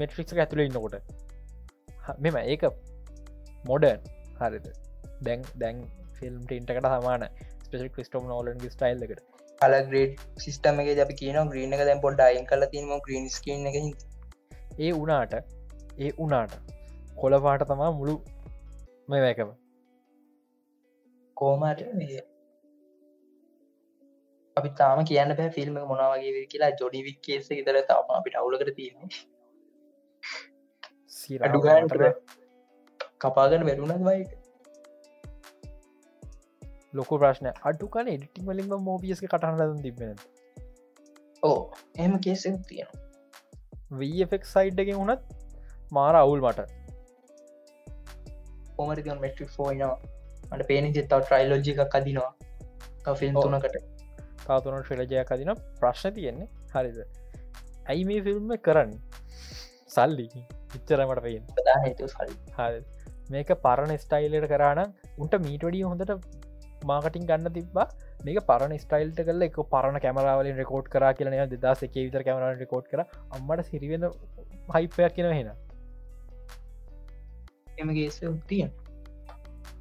මෙට්‍රික්ක 0.00 0.38
ඇතුළ 0.44 0.64
ඉන්නකොට? 0.66 0.96
මෙම 2.24 2.36
ඒක 2.44 2.64
මොඩර්න් 3.64 4.00
හරිද? 4.40 4.66
දැන් 5.26 5.44
දැන් 5.62 5.82
ෆිල්ම් 6.18 6.40
ටින්ටකට 6.44 6.88
සමාන 6.94 7.24
ස්පෙල් 7.74 7.88
ක්‍රිස්ටෝම් 7.94 8.26
නෝලන් 8.30 8.60
ස්ටයිල් 8.72 9.00
එකට. 9.04 9.22
කල 9.60 9.74
ග්‍රේඩ් 9.88 10.20
සිිස්ටමගේ 10.42 10.94
අපි 11.04 11.14
කියන 11.20 11.38
ග්‍රීන 11.52 11.74
එක 11.76 11.82
දැන් 11.88 12.02
පොඩ් 12.04 12.20
අයින් 12.26 12.46
කල 12.50 12.66
තිීම 12.72 12.92
ග්‍රීන් 13.06 13.26
ස්කීන 13.36 13.66
එක 13.70 13.76
ඒ 14.78 14.92
උනාට 14.94 15.34
ඒ 15.98 16.12
උනාට 16.18 16.54
කොලපාට 17.22 17.64
තමා 17.70 17.90
මුළු 17.98 18.14
මේ 19.08 19.22
වැැකම 19.24 19.50
කෝමට 21.36 21.82
අපි 24.56 24.70
තාම 24.80 25.02
කියන්න 25.10 25.36
පැ 25.38 25.50
ෆිල්ම් 25.58 25.80
මොනවගේ 25.90 26.46
කියලා. 26.46 26.72
ජොඩිවික් 26.80 27.18
කේස 27.26 27.50
ඉතර 27.52 27.80
තාම 27.90 28.16
අපිට 28.18 28.40
අවුලකට 28.42 28.72
තියෙන 28.78 28.98
අඩුගාන්ට 31.40 31.92
කපාගන 33.22 33.68
වැරුණත් 33.68 34.08
වයික 34.08 34.40
ලොක 36.94 37.10
ප්‍රශ්න 37.14 37.48
අඩුකන 37.68 38.10
එඩිටිං 38.12 38.48
වලින්ම 38.48 38.74
මෝබියස්ක 38.88 39.26
කටහන්න 39.26 39.82
තිබෙන 39.84 40.18
ඕ 41.42 41.58
එහම 41.98 42.14
කේසෙ 42.26 42.52
තියෙනවා. 42.68 43.00
වෆෙක් 43.98 44.48
සයිඩ් 44.52 44.82
එක 44.84 44.90
වුණත් 44.98 45.22
මාර 45.92 46.14
අවුල් 46.20 46.40
මට. 46.42 46.68
පොමරික 48.76 49.10
මෙට්‍රික් 49.24 49.50
ෆෝයිනවා 49.56 49.98
මට 50.50 50.68
පේන 50.70 50.90
ජෙත්තාව 50.98 51.26
ට්‍රයිලෝජි 51.26 51.76
එකක් 51.76 51.98
අදිනවා. 52.00 52.30
ෆිල්ම් 53.20 53.36
තුනකට. 53.36 53.76
තාතුන 54.46 54.82
ශ්‍රලජයක් 54.88 55.32
අදින 55.36 55.54
ප්‍රශ්න 55.80 56.14
තියෙන්නේ 56.18 56.48
හරිද? 56.74 56.98
ඇයි 57.86 58.04
මේ 58.10 58.24
ෆිල්ම් 58.28 58.54
කරන්න? 58.68 58.92
සල්ලි. 59.88 60.28
ඉච්චරමට 60.76 61.22
පයෙන් 61.26 61.42
හේතු 61.84 62.08
සල් 62.08 62.30
හ 62.56 62.60
මේක 63.32 63.50
පරණ 63.66 64.00
ස්ටයිලට 64.04 64.48
කරාන 64.52 64.80
උන්ට 65.18 65.34
මීටඩිය 65.46 65.84
හොඳට 65.84 66.12
මාකටින් 66.90 67.26
ගන්න 67.30 67.54
තිබා 67.56 67.86
මේක 68.26 68.40
පරණ 68.50 68.74
ස්ටයිල්ට 68.84 69.20
කල 69.28 69.46
එක 69.48 69.58
පරණ 69.74 70.00
කැමරාවලින් 70.04 70.56
රෙකෝඩ් 70.62 70.90
කර 70.94 71.06
කියලන 71.18 71.36
දෙදස් 71.54 71.84
එක 71.88 71.94
විතර 71.98 72.22
කැමර 72.28 72.44
රෙකෝඩ් 72.62 72.86
කර. 72.92 73.04
අම්මට 73.34 73.66
සිරිවෙන 73.70 74.08
හයිපයක් 74.76 75.14
කියෙන 75.18 75.36
හෙන 75.38 75.52
එමගේස 77.82 78.18
උත්තිය 78.32 78.66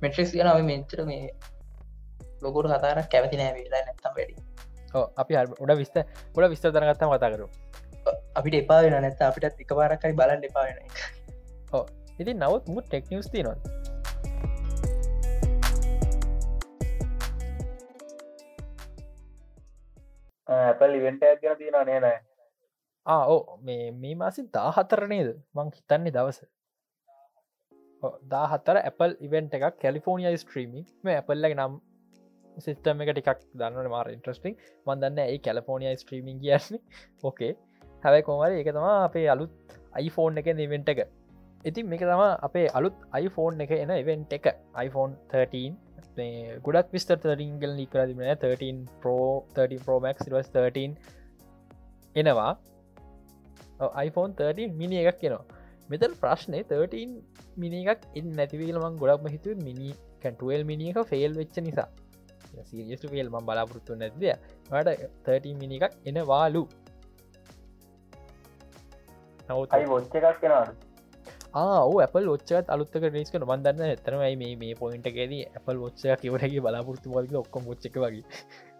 මෙට්‍රෙක්ස් 0.01 0.32
යනාව 0.39 0.64
මෙචර 0.72 1.06
මේ 1.12 1.28
ලොකුට 2.43 2.72
කතාරක් 2.74 3.08
කැමති 3.14 3.39
නෑ 3.41 3.54
වෙලා 3.58 3.84
නැත්තම් 3.89 4.18
වැඩි. 4.18 4.36
අපි 5.22 5.34
උඩ 5.64 5.72
විස්ත 5.80 5.95
ගොඩ 6.36 6.51
විස්ත 6.54 6.66
දරගත්තම 6.76 7.14
කතා 7.14 7.32
කරු 7.36 7.47
අපිට 8.39 8.56
එපා 8.60 8.82
වෙන 8.86 8.95
නැත 9.06 9.22
අපිට 9.28 9.62
එක 9.64 9.72
පාරක්කයි 9.80 10.14
බලන්න 10.20 10.43
එපාවෙන 10.49 10.78
ඉති 12.22 12.34
නවත් 12.34 12.66
මුත් 12.76 12.86
ටෙක්නිියස් 12.89 13.30
තිනවා 13.34 13.58
ඇපල් 20.60 20.99
ඉවෙන්ට 20.99 21.26
ගැන 21.41 21.58
තියෙන 21.58 21.86
නේ 21.86 21.99
නෑ 21.99 22.20
ආෝ 23.06 23.60
මේ 23.62 23.86
මේ 23.93 24.16
මාසි 24.16 24.45
දාහතර 24.54 25.08
නේද? 25.08 25.30
මං 25.56 25.72
හිතන්නේ 25.78 26.14
දවස. 26.14 26.39
දාහතර 28.30 28.78
Apple 28.82 29.16
ඉවෙන්ට 29.20 29.58
එකක් 29.58 29.82
කැලිෆෝනිය 29.82 30.38
ස්ට්‍රීමි 30.38 30.86
මේ 31.04 31.16
ඇපල්ලගේ 31.16 31.58
නම් 31.58 31.76
සිස්ටම 32.58 33.04
එක 33.04 33.12
ටිකක් 33.12 33.43
දන්නට 33.54 33.91
මාර 33.95 34.12
ඉන්ට්‍රස්ටිං 34.14 34.56
මන්දන්න 34.88 35.20
ඒ 35.26 35.38
කැලෆෝනිය 35.39 35.95
ස්ට්‍රීමින් 35.97 36.39
කියන්නේ. 36.39 36.82
ඕකේ 37.24 37.51
හැබයි 38.04 38.28
කොමර 38.30 38.51
එක 38.54 38.72
තමා 38.72 38.97
අපේ 39.04 39.28
අලුත් 39.30 39.54
iPhoneෆෝන් 39.97 40.41
එක 40.41 40.47
ඉවෙන්ට 40.58 40.93
එක. 40.93 41.01
ඉතින් 41.64 41.89
මේක 41.89 42.04
තම 42.04 42.24
අපේ 42.47 42.68
අලුත් 42.74 42.97
iPhoneෆෝන් 43.14 43.66
එක 43.66 43.72
එන 43.78 43.95
ඉවෙන්ට 43.97 44.34
එක. 44.34 44.47
iPhone 44.86 45.14
13 45.30 45.82
ගොඩක් 46.66 46.93
විස්තර 46.95 47.18
රිංගල් 47.41 47.72
නිකරදිම 47.80 48.22
13 48.43 48.86
පෝ 49.04 49.26
13 49.56 49.86
පෝමක් 49.88 50.18
13 50.28 50.95
එනවා. 52.16 52.54
iPhone 54.08 54.32
13 54.39 54.80
මිනි 54.82 54.95
එකක් 55.01 55.20
කෙනවා 55.24 55.45
මෙතල් 55.91 56.14
ප්‍රශ්නය 56.22 56.60
13 56.72 57.60
මිනි 57.62 57.80
එකක් 57.93 58.01
එ 58.18 58.22
නැතිවීලමන් 58.39 58.95
ගොඩක්ම 59.01 59.28
හිතුව 59.36 59.64
මිනි 59.68 59.89
කැන්ටුවල් 60.24 60.64
මිනි 60.72 60.86
එක 60.91 60.99
ෆෙල් 61.12 61.34
වෙච්ච 61.41 61.58
නිසා. 61.68 61.89
සිරියස් 62.70 63.04
ෆෙල් 63.14 63.28
ම 63.34 63.38
බලාපොරත්තු 63.49 63.99
නැතිය 64.01 64.34
ට 64.70 64.89
13 65.28 65.60
මිනි 65.62 65.76
එකක් 65.80 65.93
එනවාලු. 66.10 66.64
අයි 69.76 69.86
ොච්ච 69.97 70.14
එකක් 70.20 70.38
කෙනවාට 70.41 70.72
ආ 70.72 70.92
ඇපල් 71.54 72.28
ොච්චත් 72.34 72.70
අලුත්තක 72.74 73.04
රිස්ක 73.16 73.36
බන්දන්න 73.49 73.82
එතරමයි 73.95 74.36
මේ 74.41 74.54
මේ 74.62 74.76
පොයින්ට 74.80 75.08
ගෙද 75.18 75.34
ඇපල් 75.39 75.82
ොච්ච 75.88 76.04
කිවරගේ 76.22 76.62
බලාපොරත්තු 76.66 77.14
වලක 77.16 77.36
ඔක්කොම 77.41 77.68
ොච්චක 77.74 77.97
වගේ. 78.04 78.24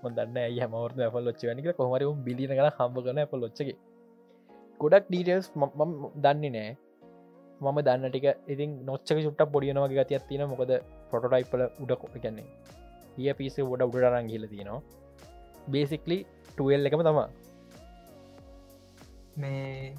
මොදන්න 0.04 0.38
ඇයි 0.44 0.62
හමවරද 0.64 1.02
ඇපල් 1.08 1.30
ොච්ච 1.32 1.42
වනික 1.50 1.68
කොමර 1.80 2.04
බිලින 2.26 2.54
කන 2.58 2.70
හම්බ 2.78 2.96
කන 3.06 3.20
ඇපල් 3.24 3.46
ොච්චගේ 3.48 3.76
ගොඩක් 4.80 5.06
ඩීටල්ස් 5.10 5.48
දන්නේ 6.24 6.52
නෑ 6.56 6.72
මම 7.62 7.78
දන්න 7.88 8.10
ටික 8.10 8.26
ඉතින් 8.54 8.72
නොච්චක 8.90 9.22
චුට්ට 9.26 9.52
පොඩියනවගේ 9.54 10.00
ගතියක් 10.00 10.26
තියෙන 10.30 10.50
මොකද 10.54 10.74
පොටටයිපල 11.12 11.64
උඩ 11.84 11.94
කොප 12.02 12.16
කන්නේ 12.26 12.48
ඒ 13.22 13.38
පිස 13.40 13.60
ොඩ 13.74 13.86
උඩරන් 13.88 14.28
කියල 14.32 14.50
තියෙනවා. 14.54 14.82
බේසික්ලි 15.72 16.18
ටුවල් 16.50 16.90
එකම 16.90 17.06
තමා 17.10 17.30
මේ 19.42 19.94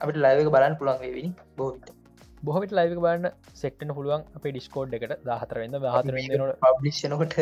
අපට 0.00 0.16
ලයිවක 0.24 0.48
බලන්න 0.54 0.78
පුළන් 0.80 0.98
වේවිනි 1.02 1.30
බෝවිට 1.58 2.03
බොහමට 2.44 2.72
ලයික 2.72 2.98
බන්න 2.98 3.26
සෙක්ටන 3.54 3.94
පුළුවන් 3.96 4.22
අප 4.36 4.44
ඩිස්කෝඩ් 4.46 4.96
එකට. 4.96 5.14
දහතරවෙද 5.22 5.76
හතර 5.92 6.56
පබ්ලිෂනකොට 6.64 7.36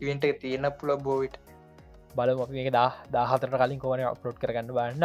ඉවෙන්ට 0.00 0.26
තියෙන 0.40 0.66
පුළ 0.78 0.96
බෝවිට 0.98 1.36
අපි 2.18 2.62
එක 2.62 2.70
දා 2.72 2.90
දාහතර 3.10 3.50
කලින් 3.54 3.78
කොවන 3.78 4.04
අප්ලෝඩ් 4.04 4.38
කරගන්න 4.38 4.72
බන්න 4.72 5.04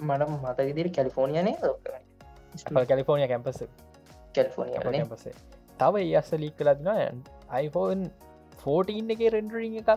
මට 0.00 0.28
මත 0.36 0.58
විදිරි 0.60 0.90
කැලිෆෝනියනේ 0.90 1.56
කැලිෆෝනිය 2.84 3.28
කැම්පස 3.28 3.60
කැල්ෆෝනිය 4.34 5.04
තව 5.80 5.94
ඒ 5.98 6.16
අස්ස 6.16 6.32
ලීක් 6.34 6.56
කලත්න 6.56 7.22
iPhone 7.58 8.02
14 8.60 9.12
එක 9.14 9.22
රෙන්ඩරිං 9.34 9.76
එකක්? 9.82 9.90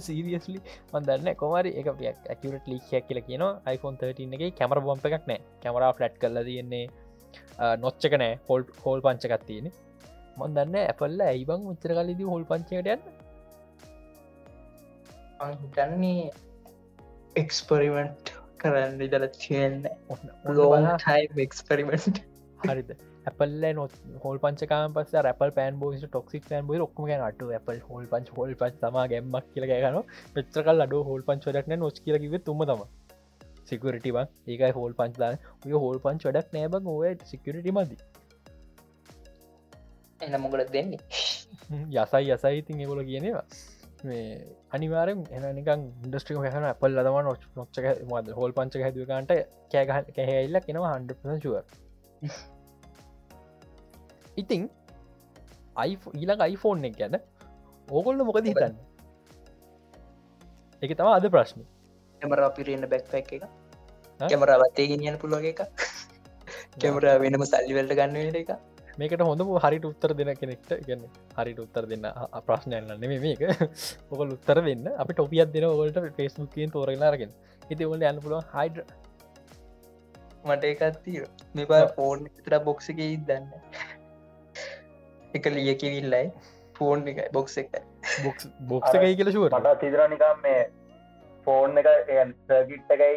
සීරියස්ලි 0.00 0.58
මන්දන්න 0.92 1.30
කොමරි 1.36 1.72
එක 1.80 1.92
ඇකරට 1.94 2.66
ලික්යක් 2.66 3.06
කියල 3.08 3.22
කියන 3.28 3.44
iPhone 3.74 3.96
13 3.98 4.40
එක 4.40 4.58
කැමර 4.58 4.82
බොම්ප 4.88 5.06
එකක් 5.10 5.30
නෑ 5.30 5.40
කැමරා 5.62 5.92
ෆලට් 5.92 6.18
කරල 6.18 6.42
තියෙන්නේ 6.44 6.84
නොච්චක 7.76 8.18
නෑ 8.22 8.34
හොල් 8.48 8.68
හෝල් 8.84 9.06
පංචකත් 9.06 9.42
තියෙන 9.46 9.72
මොන්දන්න 10.36 10.76
ඇපල්ල 10.82 11.26
ඇයිබං 11.26 11.66
උච්චර 11.72 11.96
කලදී 11.96 12.30
හොල් 12.32 12.46
පංචකටයන්න 12.50 13.02
හිතන්නේ 15.40 16.30
එක්ස්පරිමෙන්ට් 17.36 18.32
කරන්න 18.60 19.00
ඉදල 19.00 19.26
තියෙන්න. 19.36 19.86
ලෝම 20.50 20.88
එක්ස්පරිමෙන්ට් 21.38 22.20
හරිද 22.60 22.90
ඇපල්ල 23.22 23.64
හොල් 24.22 24.38
පංචකාම 24.38 24.94
පස 24.94 25.12
රැපල් 25.20 25.52
පෑන් 25.52 25.78
බෝස 25.78 26.04
ටොක්සික් 26.04 26.46
පෑන් 26.46 26.66
බෝ 26.66 26.80
ඔක්ම 26.82 27.10
අට 27.20 27.42
ඇපල් 27.50 27.82
හොල් 27.88 28.06
පංච 28.06 28.36
හොල් 28.36 28.54
පච් 28.56 28.80
තම 28.80 28.98
ගැම්මක් 29.08 29.52
කියල 29.52 29.66
ගන 29.70 30.00
පෙත්‍රකල් 30.34 30.78
අඩ 30.80 30.96
හොල් 31.08 31.22
පංචවඩක්න 31.24 31.78
නොස් 31.78 32.00
කියලකිව 32.00 32.36
තුම 32.44 32.64
තම 32.64 32.84
සිකරටව 33.66 34.18
ඒකයි 34.46 34.72
හෝල් 34.72 34.94
පංචදා 34.94 35.32
ඔය 35.64 35.74
හෝල් 35.76 35.98
පංච 35.98 36.22
වඩක් 36.28 36.48
නෑබ 36.54 36.88
ඔය 36.92 37.12
සිකරට 37.24 37.68
මදි. 37.72 37.98
එන්න 40.20 40.40
මොකලත් 40.40 40.72
දෙන්නේ? 40.72 41.00
යසයි 41.94 42.32
යසයි 42.32 42.56
ඉතින් 42.58 42.80
එකොල 42.80 43.02
කියනවා 43.04 43.44
මේ 44.04 44.24
අනිවාරෙන් 44.72 45.20
එනිකන් 45.32 45.82
ඉන්ඩස්ට්‍රික 46.04 46.40
හන 46.46 46.68
අපල් 46.68 46.94
ලදම 46.94 47.18
නොච් 47.26 47.82
මද 48.06 48.38
හෝල් 48.38 48.52
පංචක 48.52 48.86
හැදුවකාන්ට 48.86 49.36
කෑගහ 49.72 50.14
කැහැල්ල 50.16 50.62
කෙනවා 50.66 50.94
හන්ඩ 50.94 51.44
ශුව 51.44 51.56
ඉතිං 54.40 54.68
ඊළඟ 55.78 56.46
අයිෆෝන් 56.46 56.86
එක 56.88 56.96
ගැන 56.98 57.16
ඕකොල්ල 57.88 58.22
මොකද 58.22 58.46
හිතන්න? 58.46 58.76
එක 60.82 60.96
තම 60.96 61.08
අද 61.08 61.26
ප්‍රශ්න. 61.28 61.64
කැමර 62.22 62.42
පිරෙන්න්න 62.56 62.88
බැක්පැක් 62.88 63.32
එක. 63.36 63.44
කැමරාවත්තේ 64.20 64.88
ගෙනියන 64.92 65.18
පුළුව 65.18 65.46
එක. 65.52 65.62
කැමර 66.78 67.06
වෙනම 67.22 67.44
සල්ලිවල්ට 67.44 67.96
ගන්න 67.98 68.40
එක. 68.42 68.52
මේකට 68.98 69.22
හොඳ 69.22 69.44
හරිට 69.64 69.84
උත්තර 69.84 70.14
දෙන 70.14 70.32
කෙනෙක්ට 70.36 70.72
ගන්න 70.86 71.04
හරිට 71.36 71.60
උත්තර 71.64 71.86
දෙන්න 71.86 72.08
ප්‍රශ්නයන්න 72.46 72.90
නෙම 72.96 73.14
මේක. 73.26 73.44
ඔකල් 74.12 74.34
උත්තර 74.36 74.62
දෙන්න. 74.62 74.90
අපි 74.96 75.12
ටොපියත් 75.14 75.54
දෙන 75.54 75.68
ඔලට 75.68 76.02
ෆෙස්බුක්කින් 76.18 76.74
තෝරලාරගෙන 76.74 77.32
ඉති 77.70 77.86
ඔල 77.86 78.02
යන්න 78.02 78.20
පුළුව 78.24 78.44
හයිඩ 78.56 78.84
මට 80.44 80.64
එකත්තිය 80.64 81.24
මෙපා 81.54 81.86
ෆෝන් 81.96 82.28
තර 82.44 82.56
බොක්ස 82.64 82.88
එක 82.92 83.00
ඉදන්න 83.06 83.48
එක 85.34 85.50
ලියකිවිල්ලයි 85.50 86.24
ෆෝන් 86.74 87.08
එක 87.12 87.20
බොක්ස 87.32 87.58
එක 87.62 87.80
බොක්ස් 88.24 88.50
බොක්ස 88.68 88.94
එකයි 88.94 89.18
කියල 89.18 89.32
ශුවට 89.32 89.58
මට 89.58 89.76
තිදරනිකම් 89.80 90.42
මේ 90.42 90.62
ෆෝන් 91.46 91.82
එක 91.82 91.90
සර්ගිට් 92.46 92.96
එකයි 92.96 93.14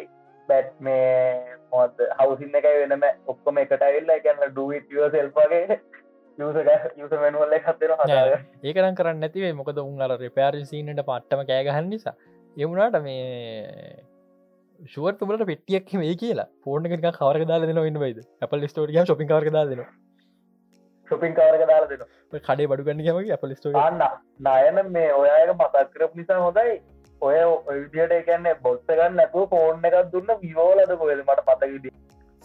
බැට් 0.48 0.72
මේ 0.80 1.58
මොත් 1.72 2.06
හවසින්න 2.20 2.60
එකයි 2.60 2.80
වෙනම 2.84 3.04
ඔක්කොම 3.26 3.60
එකට 3.62 3.84
වෙල්ලා 3.88 4.22
කියන්න 4.24 4.46
ඩුවටව 4.46 5.10
සෙල්පගේ 5.14 5.80
යුස 6.38 7.12
මැනුවල්ල 7.14 7.56
හත්තර 7.58 7.94
හදාය 7.98 8.32
ඒකරන් 8.64 8.96
කරන්න 9.00 9.20
නැතිවේ 9.24 9.52
මොකද 9.58 9.78
උන් 9.82 10.06
අර 10.06 10.16
රෙපෑරිසිීනට 10.16 11.02
පට්ටම 11.02 11.44
කෑගහන්න 11.50 11.90
නිසා. 11.90 12.14
එමුණට 12.56 12.98
මේ 13.02 14.04
ශුවතුමට 14.94 15.46
පෙටියක් 15.46 15.92
මේ 16.00 16.16
කියලා. 16.16 16.48
එක 16.90 17.06
කවර 17.12 17.46
දාල 17.52 17.68
දෙන 17.68 17.84
ඉන්න 17.84 18.00
බයිද? 18.04 18.24
අපල් 18.42 18.66
ස්ටෝටිය 18.66 19.06
ශොපි 19.06 19.30
කර 19.32 19.50
දා 19.50 19.64
දෙන 19.66 19.84
ශොපින් 21.08 21.36
කාරක 21.38 21.62
දාලා 21.70 21.88
දෙන 21.92 22.02
කඩේ 22.48 22.68
බඩු 22.72 22.84
ගන්නගමගේ 22.88 23.36
අපල් 23.36 23.54
ස්ටෝ 23.58 23.72
අන්න. 23.84 24.02
නායන 24.48 24.82
මේ 24.96 25.08
ඔයාක 25.20 25.54
මතක් 25.54 25.86
කරප 25.94 26.12
නිසා 26.20 26.42
හොඳයි. 26.46 26.74
ඔය 27.22 27.38
ඔයදියට 27.72 28.14
එකන්නේ 28.18 28.54
බොස්ස 28.66 28.84
ගන්න 28.90 29.16
නැතුව 29.20 29.48
ෆෝර්න් 29.54 29.88
එකක් 29.88 30.12
දුන්න 30.12 30.30
විවෝලද 30.44 30.94
කොද 31.00 31.12
මට 31.16 31.44
පතකිට 31.48 31.90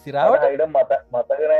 සිරාවට? 0.06 0.48
හයිට 0.48 0.66
මත 0.66 1.00
මතකන 1.12 1.54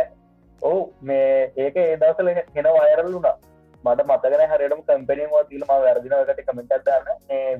ඔහු 0.62 0.80
මේ 1.02 1.52
ඒක 1.64 1.76
ඒදසල 1.84 2.28
හෙන 2.32 2.68
වයරල් 2.78 3.12
වුණා. 3.14 3.36
මට 3.84 4.06
මතකන 4.08 4.44
හරිටම 4.52 4.82
කම්පනීම 4.88 5.38
තිීලම 5.50 5.72
වැරදින 5.84 6.16
එකට 6.18 6.44
කමෙන්ට් 6.48 6.76
දන්න. 6.86 7.08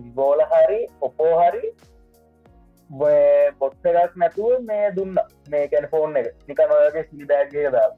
විබෝල 0.04 0.44
හරි 0.52 0.80
ඔපෝ 1.08 1.32
හරි 1.40 1.72
බොත්ස 3.60 3.90
එකක් 3.90 4.16
නැතුව 4.22 4.70
මේ 4.70 4.94
දුන්න. 5.00 5.18
මේකැන 5.50 5.90
ෆෝන් 5.92 6.16
එක. 6.22 6.32
නිකන් 6.48 6.78
ඔයගේ 6.78 7.04
සිලිබෑග්ගේ 7.10 7.74
දා 7.76 7.88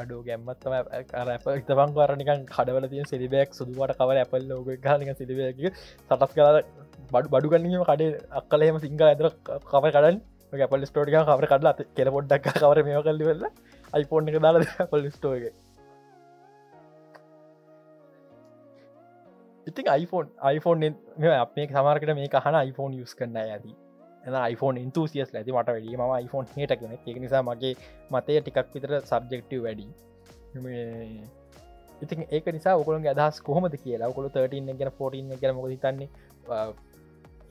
අඩු 0.00 0.16
ගැම්මත්තම 0.26 0.74
ඇප 0.74 1.46
තබන් 1.68 1.94
වරනිකන් 1.96 2.42
කඩවල 2.48 2.86
තිය 2.92 3.04
සිරිබයක් 3.10 3.54
සුදුවට 3.58 3.94
කවර 4.00 4.18
ඇපල් 4.22 4.48
ලෝක 4.50 4.68
ගානක 4.86 5.12
සිරිබයක 5.20 5.62
සටස් 6.08 6.32
කලා 6.34 6.62
බඩු 7.12 7.28
බඩු 7.34 7.52
ගන්නීම 7.52 7.84
කඩේ 7.84 8.18
අක්කලහෙම 8.40 8.80
සිංහ 8.84 9.00
ඇදර 9.04 9.30
කව 9.70 9.84
කඩන් 9.86 10.20
ඇපල් 10.52 10.86
ස්ටෝටික 10.90 11.16
කවර 11.30 11.48
කඩලා 11.52 11.74
කෙල 11.96 12.12
පොඩ්ඩක් 12.16 12.52
කවර 12.60 12.84
මේ 12.88 13.02
කල්ලි 13.08 13.30
වෙල්ල 13.30 13.48
අයිපෝන් 13.92 14.30
එක 14.30 14.38
දාලා 14.46 14.88
පොල් 14.92 15.10
ස්ටෝගේ 15.16 15.52
ඉතින් 19.66 19.92
iPhone 19.94 20.28
iPhone 20.54 20.88
අපේ 21.36 21.68
සමාර්කට 21.68 22.14
මේ 22.14 22.28
කහන 22.28 22.56
iPhone 22.62 22.94
යස් 23.02 23.12
කරන්න 23.14 23.38
ඇති? 23.42 23.72
එ 23.74 23.87
iPhone 24.34 24.80
ඉන්තුසියස් 24.80 25.34
ඇති 25.34 25.52
මට 25.52 25.68
වැඩි 25.68 25.96
ම 25.96 26.02
iPhone 26.18 26.46
හට 26.54 26.78
කෙන 26.80 26.92
එක 26.94 27.18
නිසා 27.18 27.42
මගේ 27.42 27.74
මතය 28.10 28.40
ටිකක් 28.40 28.68
විතර 28.74 28.94
සබ්ජෙක්ටව 29.02 29.62
වැඩි. 29.62 29.86
ඉතින් 32.02 32.26
ඒක 32.30 32.46
නිසා 32.48 32.76
ඔකුළන් 32.76 33.06
අදහස් 33.06 33.40
කොහොමද 33.40 33.74
කියලා. 33.76 34.08
ඔකුළු 34.08 34.30
13 34.30 34.78
ගැන 34.78 34.92
14 34.92 35.40
ගැන 35.40 35.54
මොක 35.54 35.68
හිතන්නේ? 35.68 36.08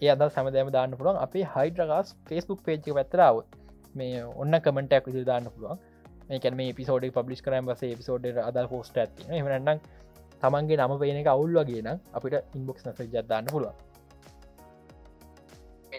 ඒ 0.02 0.10
අද 0.10 0.24
සමදෑම 0.30 0.72
දාන්න 0.72 0.98
පුළුවන්. 0.98 1.18
අපේ 1.18 1.46
හයිඩරගස් 1.56 2.16
ෆෙස්බුක් 2.26 2.60
පේජ් 2.64 2.82
පැත්තරාව 2.90 3.44
මේ 3.96 4.24
ඔන්න 4.36 4.60
කමෙන්ටක් 4.62 5.06
විසි 5.06 5.26
දාන්න 5.26 5.48
පුළුවන්. 5.48 5.80
මේකැන 6.30 6.56
මේ 6.56 6.74
පිසෝඩ 6.74 7.08
පබ්ලිස් 7.12 7.42
කරම් 7.42 7.66
බස 7.66 7.84
පිසෝඩ් 7.96 8.26
අද 8.40 8.58
පෝස්ට 8.70 8.98
ඇති 8.98 9.30
හමනන්නම් 9.32 9.80
තමන්ගේ 10.42 10.78
නම 10.78 10.94
පේන 11.00 11.18
එක 11.18 11.28
අවුල් 11.28 11.52
වගේ 11.56 11.82
නම් 11.82 12.00
අපිට 12.14 12.56
ඉන්බොක්ස් 12.56 12.86
නස 12.86 13.00
ජත්දාන්න 13.06 13.46
පුළුවන්. 13.46 13.87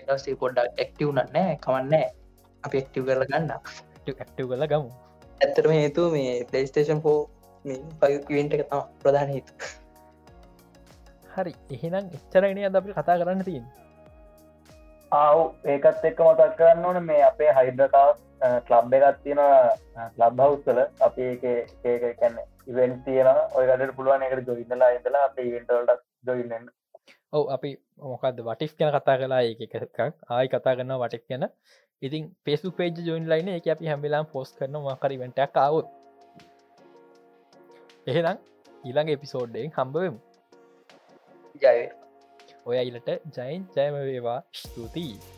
ඉන්ඩස්ටේ 0.08 0.36
පොඩ්ඩක් 0.36 0.80
එක්ටව් 0.80 1.10
නන්නෑ 1.12 1.58
කවන්නෑ 1.64 2.06
අපි 2.64 2.78
එක්ටව් 2.78 3.04
කරල 3.08 3.24
ගන්න. 3.26 3.50
ඇක්ටව් 4.06 4.46
කල 4.46 4.66
ගමු. 4.68 4.90
ඇත්තරම 5.40 5.72
හේතු 5.72 6.04
මේ 6.10 6.30
පලේස්ටේෂන් 6.44 7.02
පෝ 7.02 7.18
පයිවෙන්ට 8.00 8.54
එක 8.56 8.64
තම 8.64 8.86
ප්‍රධාන 9.02 9.30
හේතු 9.30 9.52
හරි 11.34 11.52
එහෙනම් 11.70 12.08
එච්චරයින 12.12 12.62
අද 12.68 12.78
අපි 12.80 12.96
කතා 12.96 13.18
කරන්න 13.20 13.44
තියෙන් 13.44 13.66
ආව් 15.12 15.42
ඒකත් 15.66 16.08
එක්ක 16.10 16.24
මතක් 16.24 16.56
කරන්න 16.58 16.88
ඕන 16.88 17.00
මේ 17.04 17.20
අපේ 17.22 17.52
හයිඩකාස් 17.52 18.24
කලබ් 18.66 18.98
එකත් 19.00 19.22
තියෙන 19.24 19.42
ලබ් 20.18 20.40
හවස්සල 20.40 20.82
අපි 21.06 21.28
ඒක 21.84 22.08
කැන්න 22.20 22.42
ඉවෙන් 22.66 22.98
තියෙන 23.04 23.30
ඔයකට 23.54 23.94
පුළුවන් 23.96 24.26
එකට 24.26 24.52
ජොයින්නලා 24.52 24.90
ඉඳලා 24.96 25.24
අප 25.28 25.40
ඉවෙන්ටල්ට 25.44 26.04
ජොයින්න 26.24 26.68
ඔව 27.32 27.44
අපි 27.54 27.70
මොකක්ද 28.02 28.40
වටික් 28.40 28.72
ගැන 28.78 28.92
කතා 28.94 29.16
කලා 29.18 29.42
ඒ 29.42 29.54
ආයි 30.28 30.48
කතා 30.48 30.74
කරන්න 30.74 31.00
වටක් 31.02 31.24
ගැන. 31.28 31.44
ඉතින් 32.02 32.22
පෙසු 32.44 32.72
පේජ 32.72 33.00
ජොයින් 33.06 33.24
ලයින 33.28 33.48
එක 33.50 33.66
අපි 33.68 33.90
හැමිලාම් 33.90 34.26
පෝස් 34.32 34.50
කරන 34.58 34.76
මකරි 34.78 35.16
වෙන්ටක් 35.22 35.56
ආවුත්. 35.56 35.86
එහෙනම් 38.06 38.38
ඊළඟ 38.84 39.10
එපිසෝඩ්ඩෙන් 39.10 39.74
හම්බවමු 39.76 40.18
ජය. 41.62 41.78
ඔය 42.66 42.78
ඉලට 42.82 43.08
ජයින් 43.34 43.68
ජයම 43.74 43.94
වේවා. 44.00 44.40
ස්තුතියි 44.54 45.37